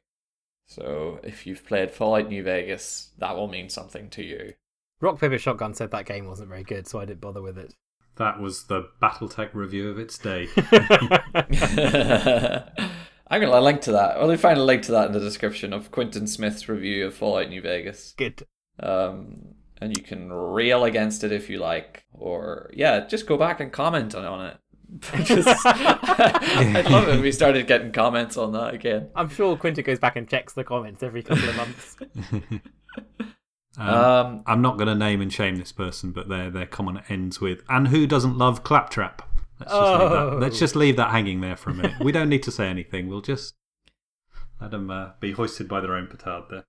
So 0.68 1.20
if 1.24 1.46
you've 1.46 1.66
played 1.66 1.92
Fallout 1.92 2.30
New 2.30 2.44
Vegas, 2.44 3.12
that 3.18 3.36
will 3.36 3.48
mean 3.48 3.70
something 3.70 4.10
to 4.12 4.24
you. 4.24 4.54
Rock 5.02 5.20
Paper 5.20 5.38
Shotgun 5.38 5.74
said 5.74 5.92
that 5.92 6.06
game 6.06 6.28
wasn't 6.28 6.50
very 6.50 6.64
good, 6.64 6.88
so 6.88 7.00
I 7.00 7.06
didn't 7.06 7.22
bother 7.22 7.42
with 7.42 7.58
it. 7.58 7.74
That 8.16 8.40
was 8.40 8.64
the 8.64 8.90
BattleTech 9.02 9.54
review 9.54 9.90
of 9.90 10.00
its 10.00 10.18
day. 10.18 10.48
I'm 13.28 13.42
gonna 13.42 13.60
link 13.60 13.82
to 13.82 13.92
that. 13.94 14.18
I'll 14.18 14.36
find 14.38 14.58
a 14.60 14.64
link 14.64 14.84
to 14.84 14.92
that 14.94 15.08
in 15.08 15.14
the 15.14 15.20
description 15.20 15.74
of 15.74 15.92
Quintin 15.92 16.28
Smith's 16.28 16.70
review 16.70 17.08
of 17.08 17.16
Fallout 17.16 17.50
New 17.50 17.62
Vegas. 17.62 18.14
good. 18.18 18.46
Um, 18.80 19.56
and 19.82 19.96
you 19.98 20.04
can 20.04 20.32
rail 20.32 20.84
against 20.84 21.24
it 21.24 21.32
if 21.32 21.50
you 21.50 21.58
like, 21.58 22.06
or 22.14 22.70
yeah, 22.74 23.06
just 23.08 23.26
go 23.28 23.38
back 23.38 23.60
and 23.60 23.72
comment 23.72 24.16
on, 24.16 24.26
on 24.26 24.46
it. 24.48 24.58
Because 25.12 25.48
I'd 25.66 26.88
love 26.92 27.08
it 27.10 27.16
if 27.16 27.22
we 27.22 27.32
started 27.32 27.66
getting 27.68 27.92
comments 27.92 28.38
on 28.38 28.52
that 28.54 28.76
again. 28.76 29.10
I'm 29.16 29.30
sure 29.30 29.58
Quinta 29.58 29.82
goes 29.82 29.98
back 30.00 30.16
and 30.16 30.30
checks 30.30 30.54
the 30.54 30.64
comments 30.64 31.02
every 31.02 31.24
couple 31.24 31.50
of 31.50 31.56
months. 31.58 31.98
Um, 33.78 33.90
Um, 33.90 34.44
I'm 34.46 34.62
not 34.62 34.78
going 34.78 34.88
to 34.88 34.96
name 34.96 35.20
and 35.22 35.34
shame 35.34 35.58
this 35.58 35.74
person, 35.74 36.12
but 36.12 36.30
their 36.30 36.50
their 36.50 36.66
comment 36.66 37.02
ends 37.10 37.42
with, 37.42 37.62
"And 37.68 37.90
who 37.90 38.08
doesn't 38.08 38.38
love 38.38 38.64
claptrap?" 38.64 39.28
Let's 39.60 39.72
just, 39.72 39.92
leave, 39.92 40.02
Oh. 40.12 40.30
that, 40.32 40.40
let's 40.40 40.60
just 40.60 40.76
leave 40.76 40.98
that 40.98 41.12
hanging 41.12 41.42
there 41.42 41.56
for 41.56 41.70
a 41.70 41.74
minute. 41.74 41.94
We 42.02 42.12
don't 42.12 42.30
need 42.30 42.44
to 42.44 42.52
say 42.52 42.68
anything. 42.68 43.08
We'll 43.08 43.22
just 43.22 43.56
let 44.62 44.72
them 44.72 44.90
uh, 44.92 45.12
be 45.20 45.32
hoisted 45.32 45.68
by 45.68 45.80
their 45.82 45.96
own 45.96 46.08
petard 46.08 46.44
there. 46.50 46.64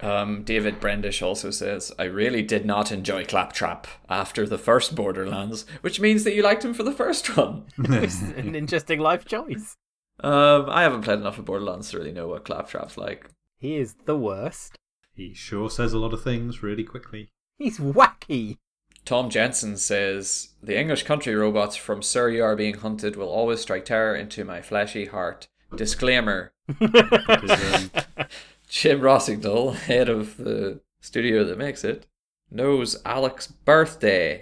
um, 0.00 0.42
David 0.44 0.80
Brendish 0.80 1.22
also 1.22 1.50
says, 1.50 1.92
I 1.98 2.04
really 2.04 2.42
did 2.42 2.64
not 2.66 2.90
enjoy 2.92 3.24
Claptrap 3.24 3.86
after 4.08 4.46
the 4.46 4.58
first 4.58 4.94
Borderlands, 4.94 5.64
which 5.80 6.00
means 6.00 6.24
that 6.24 6.34
you 6.34 6.42
liked 6.42 6.64
him 6.64 6.74
for 6.74 6.82
the 6.82 6.92
first 6.92 7.36
one. 7.36 7.64
It's 7.78 8.20
an 8.20 8.54
interesting 8.54 8.98
life 9.00 9.24
choice. 9.24 9.76
Um, 10.20 10.66
I 10.68 10.82
haven't 10.82 11.02
played 11.02 11.18
enough 11.18 11.38
of 11.38 11.44
Borderlands 11.46 11.90
to 11.90 11.98
really 11.98 12.12
know 12.12 12.28
what 12.28 12.44
Claptrap's 12.44 12.96
like. 12.98 13.28
He 13.58 13.76
is 13.76 13.94
the 14.04 14.16
worst. 14.16 14.76
he 15.14 15.32
sure 15.34 15.70
says 15.70 15.92
a 15.92 15.98
lot 15.98 16.12
of 16.12 16.22
things 16.22 16.62
really 16.62 16.84
quickly. 16.84 17.30
He's 17.58 17.78
wacky. 17.78 18.58
Tom 19.04 19.30
Jensen 19.30 19.76
says, 19.76 20.50
The 20.62 20.78
English 20.78 21.02
country 21.02 21.34
robots 21.34 21.76
from 21.76 22.02
Sir 22.02 22.30
You 22.30 22.44
Are 22.44 22.56
Being 22.56 22.74
Hunted 22.74 23.16
will 23.16 23.28
always 23.28 23.60
strike 23.60 23.84
terror 23.84 24.14
into 24.14 24.44
my 24.44 24.62
fleshy 24.62 25.06
heart. 25.06 25.48
Disclaimer 25.74 26.52
um, 26.80 27.90
Jim 28.68 29.00
Rossignol, 29.00 29.72
head 29.72 30.08
of 30.08 30.36
the 30.36 30.80
studio 31.00 31.44
that 31.44 31.58
makes 31.58 31.84
it, 31.84 32.06
knows 32.50 33.00
Alec's 33.04 33.46
birthday. 33.46 34.40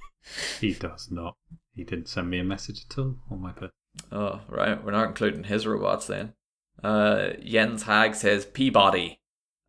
he 0.60 0.74
does 0.74 1.10
not. 1.10 1.36
He 1.74 1.84
didn't 1.84 2.08
send 2.08 2.30
me 2.30 2.38
a 2.38 2.44
message 2.44 2.84
at 2.88 2.98
all 2.98 3.16
on 3.30 3.40
my 3.40 3.52
birthday. 3.52 3.72
oh, 4.12 4.40
right. 4.48 4.82
We're 4.82 4.92
not 4.92 5.08
including 5.08 5.44
his 5.44 5.66
robots 5.66 6.06
then. 6.06 6.34
Uh, 6.82 7.30
Jens 7.44 7.84
Hag 7.84 8.14
says 8.14 8.46
Peabody 8.46 9.20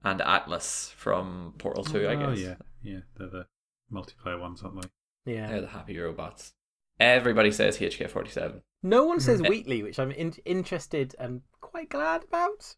and 0.04 0.22
Atlas 0.22 0.94
from 0.96 1.56
Portal 1.58 1.84
2, 1.84 2.08
I 2.08 2.16
guess. 2.16 2.26
Oh 2.28 2.32
yeah, 2.34 2.56
yeah. 2.84 3.00
They're 3.18 3.28
the 3.28 3.46
multiplayer 3.92 4.40
ones, 4.40 4.62
aren't 4.64 4.82
they? 4.82 5.34
yeah. 5.34 5.48
They're 5.48 5.62
the 5.62 5.68
happy 5.68 5.98
robots. 5.98 6.54
Everybody 7.00 7.52
says 7.52 7.78
HK 7.78 8.10
47. 8.10 8.62
No 8.84 9.06
one 9.06 9.20
says 9.20 9.42
Mm. 9.42 9.50
Wheatley, 9.50 9.84
which 9.84 10.00
I'm 10.00 10.12
in- 10.12 10.34
interested 10.46 11.16
and 11.20 11.42
quite 11.62 11.90
glad 11.90 12.24
about. 12.24 12.76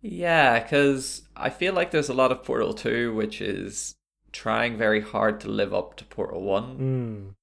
Yeah, 0.00 0.62
because 0.62 1.22
I 1.36 1.50
feel 1.50 1.72
like 1.74 1.90
there's 1.90 2.08
a 2.08 2.14
lot 2.14 2.32
of 2.32 2.42
Portal 2.44 2.72
2 2.74 3.14
which 3.14 3.40
is 3.40 3.96
trying 4.32 4.76
very 4.78 5.00
hard 5.00 5.40
to 5.40 5.48
live 5.48 5.72
up 5.74 5.96
to 5.98 6.04
Portal 6.04 6.42
1 6.42 6.78
Mm. 6.78 7.34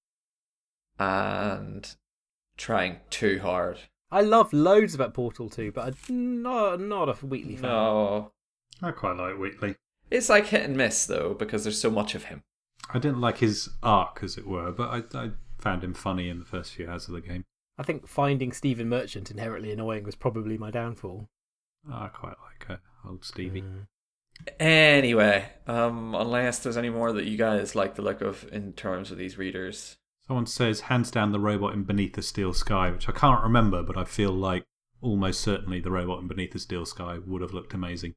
and 1.00 1.95
trying 2.58 2.97
too 3.10 3.39
hard. 3.41 3.80
I 4.12 4.22
love 4.22 4.52
loads 4.54 4.95
about 4.95 5.14
Portal 5.14 5.50
2, 5.50 5.72
but 5.72 5.93
I'm 6.10 6.41
not, 6.41 6.80
not 6.80 7.10
a 7.10 7.14
Wheatley 7.26 7.56
fan. 7.56 7.70
No. 7.70 8.32
I 8.82 8.91
quite 8.91 9.18
like 9.18 9.38
Wheatley. 9.38 9.76
It's 10.10 10.30
like 10.30 10.47
hit 10.47 10.64
and 10.64 10.76
miss 10.76 11.06
though, 11.06 11.34
because 11.36 11.64
there's 11.64 11.80
so 11.80 11.91
much 11.91 12.16
of 12.16 12.26
him. 12.26 12.43
I 12.92 13.00
didn't 13.00 13.22
like 13.22 13.38
his 13.38 13.70
arc, 13.84 14.20
as 14.24 14.38
it 14.38 14.48
were, 14.48 14.72
but 14.72 14.90
I, 14.90 15.18
I 15.18 15.32
found 15.60 15.84
him 15.84 15.94
funny 15.94 16.30
in 16.30 16.40
the 16.40 16.46
first 16.46 16.74
few 16.74 16.90
hours 16.90 17.08
of 17.08 17.14
the 17.14 17.22
game. 17.22 17.44
I 17.78 17.84
think 17.84 18.08
finding 18.08 18.52
Stephen 18.52 18.90
Merchant 18.90 19.32
inherently 19.32 19.72
annoying 19.72 20.04
was 20.04 20.16
probably 20.16 20.58
my 20.58 20.72
downfall. 20.72 21.30
I 21.92 22.08
quite 22.08 22.36
like 22.46 22.70
uh, 22.70 23.08
old 23.08 23.24
Stevie. 23.24 23.62
Mm. 23.62 23.88
Anyway, 24.60 25.50
um, 25.68 26.16
unless 26.16 26.60
there's 26.60 26.78
any 26.78 26.90
more 26.90 27.14
that 27.14 27.26
you 27.26 27.38
guys 27.38 27.76
like 27.76 27.96
the 27.96 28.02
look 28.02 28.22
of 28.22 28.48
in 28.52 28.74
terms 28.74 29.12
of 29.12 29.18
these 29.18 29.38
readers. 29.38 29.98
Someone 30.28 30.46
says, 30.46 30.82
hands 30.82 31.12
down 31.12 31.32
the 31.32 31.40
robot 31.40 31.74
in 31.74 31.84
Beneath 31.84 32.14
the 32.14 32.22
Steel 32.22 32.54
Sky, 32.54 32.92
which 32.92 33.10
I 33.10 33.12
can't 33.12 33.44
remember, 33.44 33.82
but 33.82 33.98
I 33.98 34.04
feel 34.04 34.32
like 34.32 34.64
almost 35.02 35.42
certainly 35.42 35.80
the 35.80 35.92
robot 35.92 36.22
in 36.22 36.28
Beneath 36.28 36.52
the 36.52 36.60
Steel 36.60 36.86
Sky 36.86 37.18
would 37.26 37.42
have 37.42 37.54
looked 37.54 37.74
amazing. 37.74 38.14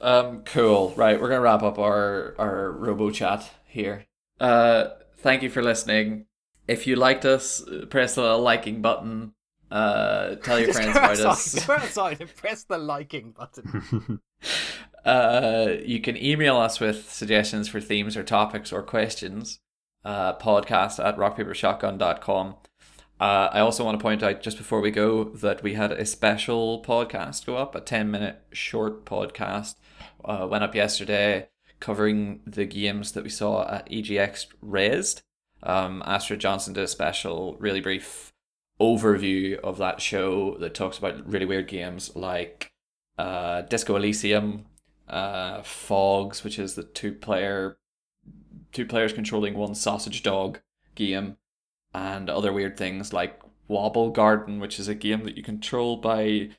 Um, 0.00 0.42
cool. 0.44 0.92
Right, 0.96 1.20
we're 1.20 1.28
gonna 1.28 1.40
wrap 1.40 1.62
up 1.62 1.78
our 1.78 2.34
our 2.38 2.70
robo 2.72 3.10
chat 3.10 3.50
here. 3.66 4.06
Uh, 4.40 4.88
thank 5.18 5.42
you 5.42 5.50
for 5.50 5.62
listening. 5.62 6.26
If 6.66 6.86
you 6.86 6.96
liked 6.96 7.24
us, 7.24 7.66
uh, 7.66 7.86
press 7.86 8.14
the 8.14 8.36
liking 8.36 8.82
button. 8.82 9.34
Uh, 9.70 10.36
tell 10.36 10.60
your 10.60 10.72
friends 10.72 10.96
about 10.96 11.10
outside, 11.10 11.26
us. 11.26 11.66
Go 11.66 11.72
outside 11.74 12.20
and 12.20 12.34
press 12.34 12.64
the 12.64 12.78
liking 12.78 13.32
button. 13.32 14.20
Uh, 15.04 15.76
you 15.84 16.00
can 16.00 16.16
email 16.22 16.56
us 16.56 16.80
with 16.80 17.10
suggestions 17.10 17.66
for 17.66 17.80
themes 17.80 18.14
or 18.14 18.22
topics 18.22 18.72
or 18.72 18.82
questions. 18.82 19.60
Uh, 20.04 20.36
podcast 20.36 21.02
at 21.02 21.16
rockpapershotgun.com. 21.16 22.56
Uh, 23.20 23.48
I 23.52 23.60
also 23.60 23.84
want 23.84 23.98
to 23.98 24.02
point 24.02 24.22
out 24.22 24.42
just 24.42 24.58
before 24.58 24.80
we 24.80 24.90
go 24.90 25.24
that 25.24 25.62
we 25.62 25.74
had 25.74 25.92
a 25.92 26.04
special 26.04 26.82
podcast 26.82 27.46
go 27.46 27.56
up, 27.56 27.74
a 27.74 27.80
10 27.80 28.10
minute 28.10 28.42
short 28.52 29.06
podcast. 29.06 29.76
Uh, 30.24 30.46
went 30.50 30.64
up 30.64 30.74
yesterday 30.74 31.48
covering 31.80 32.40
the 32.46 32.64
games 32.64 33.12
that 33.12 33.24
we 33.24 33.30
saw 33.30 33.68
at 33.68 33.88
EGX 33.88 34.46
Rezzed. 34.64 35.22
Um, 35.62 36.02
Astrid 36.06 36.40
Johnson 36.40 36.74
did 36.74 36.84
a 36.84 36.88
special, 36.88 37.56
really 37.58 37.80
brief 37.80 38.32
overview 38.80 39.58
of 39.60 39.78
that 39.78 40.00
show 40.00 40.56
that 40.58 40.74
talks 40.74 40.98
about 40.98 41.28
really 41.28 41.46
weird 41.46 41.68
games 41.68 42.14
like 42.14 42.72
uh, 43.18 43.62
Disco 43.62 43.96
Elysium, 43.96 44.66
uh, 45.08 45.60
Phogs, 45.60 46.44
which 46.44 46.58
is 46.58 46.74
the 46.74 46.84
two 46.84 47.12
player, 47.12 47.78
two 48.72 48.86
players 48.86 49.12
controlling 49.12 49.54
one 49.54 49.74
sausage 49.74 50.22
dog 50.22 50.60
game, 50.94 51.36
and 51.94 52.30
other 52.30 52.52
weird 52.52 52.76
things 52.76 53.12
like 53.12 53.40
Wobble 53.66 54.10
Garden, 54.10 54.60
which 54.60 54.78
is 54.78 54.88
a 54.88 54.94
game 54.94 55.24
that 55.24 55.36
you 55.36 55.42
control 55.42 55.96
by 55.96 56.50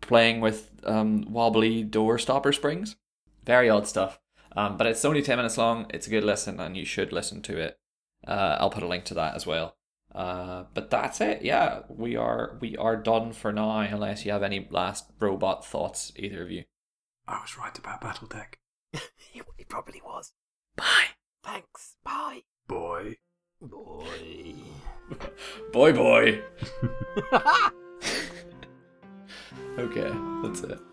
playing 0.00 0.40
with 0.40 0.70
um, 0.84 1.26
wobbly 1.30 1.82
door 1.82 2.18
stopper 2.18 2.52
springs. 2.52 2.96
Very 3.44 3.68
odd 3.68 3.86
stuff. 3.86 4.18
Um, 4.56 4.76
but 4.76 4.86
it's 4.86 5.04
only 5.04 5.22
10 5.22 5.36
minutes 5.36 5.58
long. 5.58 5.86
It's 5.90 6.06
a 6.06 6.10
good 6.10 6.24
listen, 6.24 6.58
and 6.58 6.76
you 6.76 6.84
should 6.84 7.12
listen 7.12 7.42
to 7.42 7.58
it. 7.58 7.78
Uh, 8.26 8.56
I'll 8.58 8.70
put 8.70 8.82
a 8.82 8.88
link 8.88 9.04
to 9.06 9.14
that 9.14 9.34
as 9.34 9.46
well. 9.46 9.76
Uh, 10.14 10.64
but 10.74 10.90
that's 10.90 11.20
it. 11.20 11.42
Yeah, 11.42 11.80
we 11.88 12.16
are 12.16 12.56
we 12.60 12.76
are 12.76 12.96
done 12.96 13.32
for 13.32 13.52
now. 13.52 13.78
Unless 13.80 14.24
you 14.24 14.32
have 14.32 14.42
any 14.42 14.66
last 14.70 15.04
robot 15.20 15.64
thoughts, 15.64 16.12
either 16.16 16.42
of 16.42 16.50
you. 16.50 16.64
I 17.26 17.40
was 17.40 17.58
right 17.58 17.78
about 17.78 18.00
BattleTech. 18.00 18.54
he, 19.32 19.42
he 19.56 19.64
probably 19.64 20.00
was. 20.04 20.32
Bye, 20.76 21.08
Thanks. 21.44 21.96
Bye. 22.04 22.42
Boy. 22.66 23.16
Boy. 23.60 24.54
boy, 25.72 25.92
boy. 25.92 26.42
okay, 29.78 30.12
that's 30.42 30.62
it. 30.62 30.87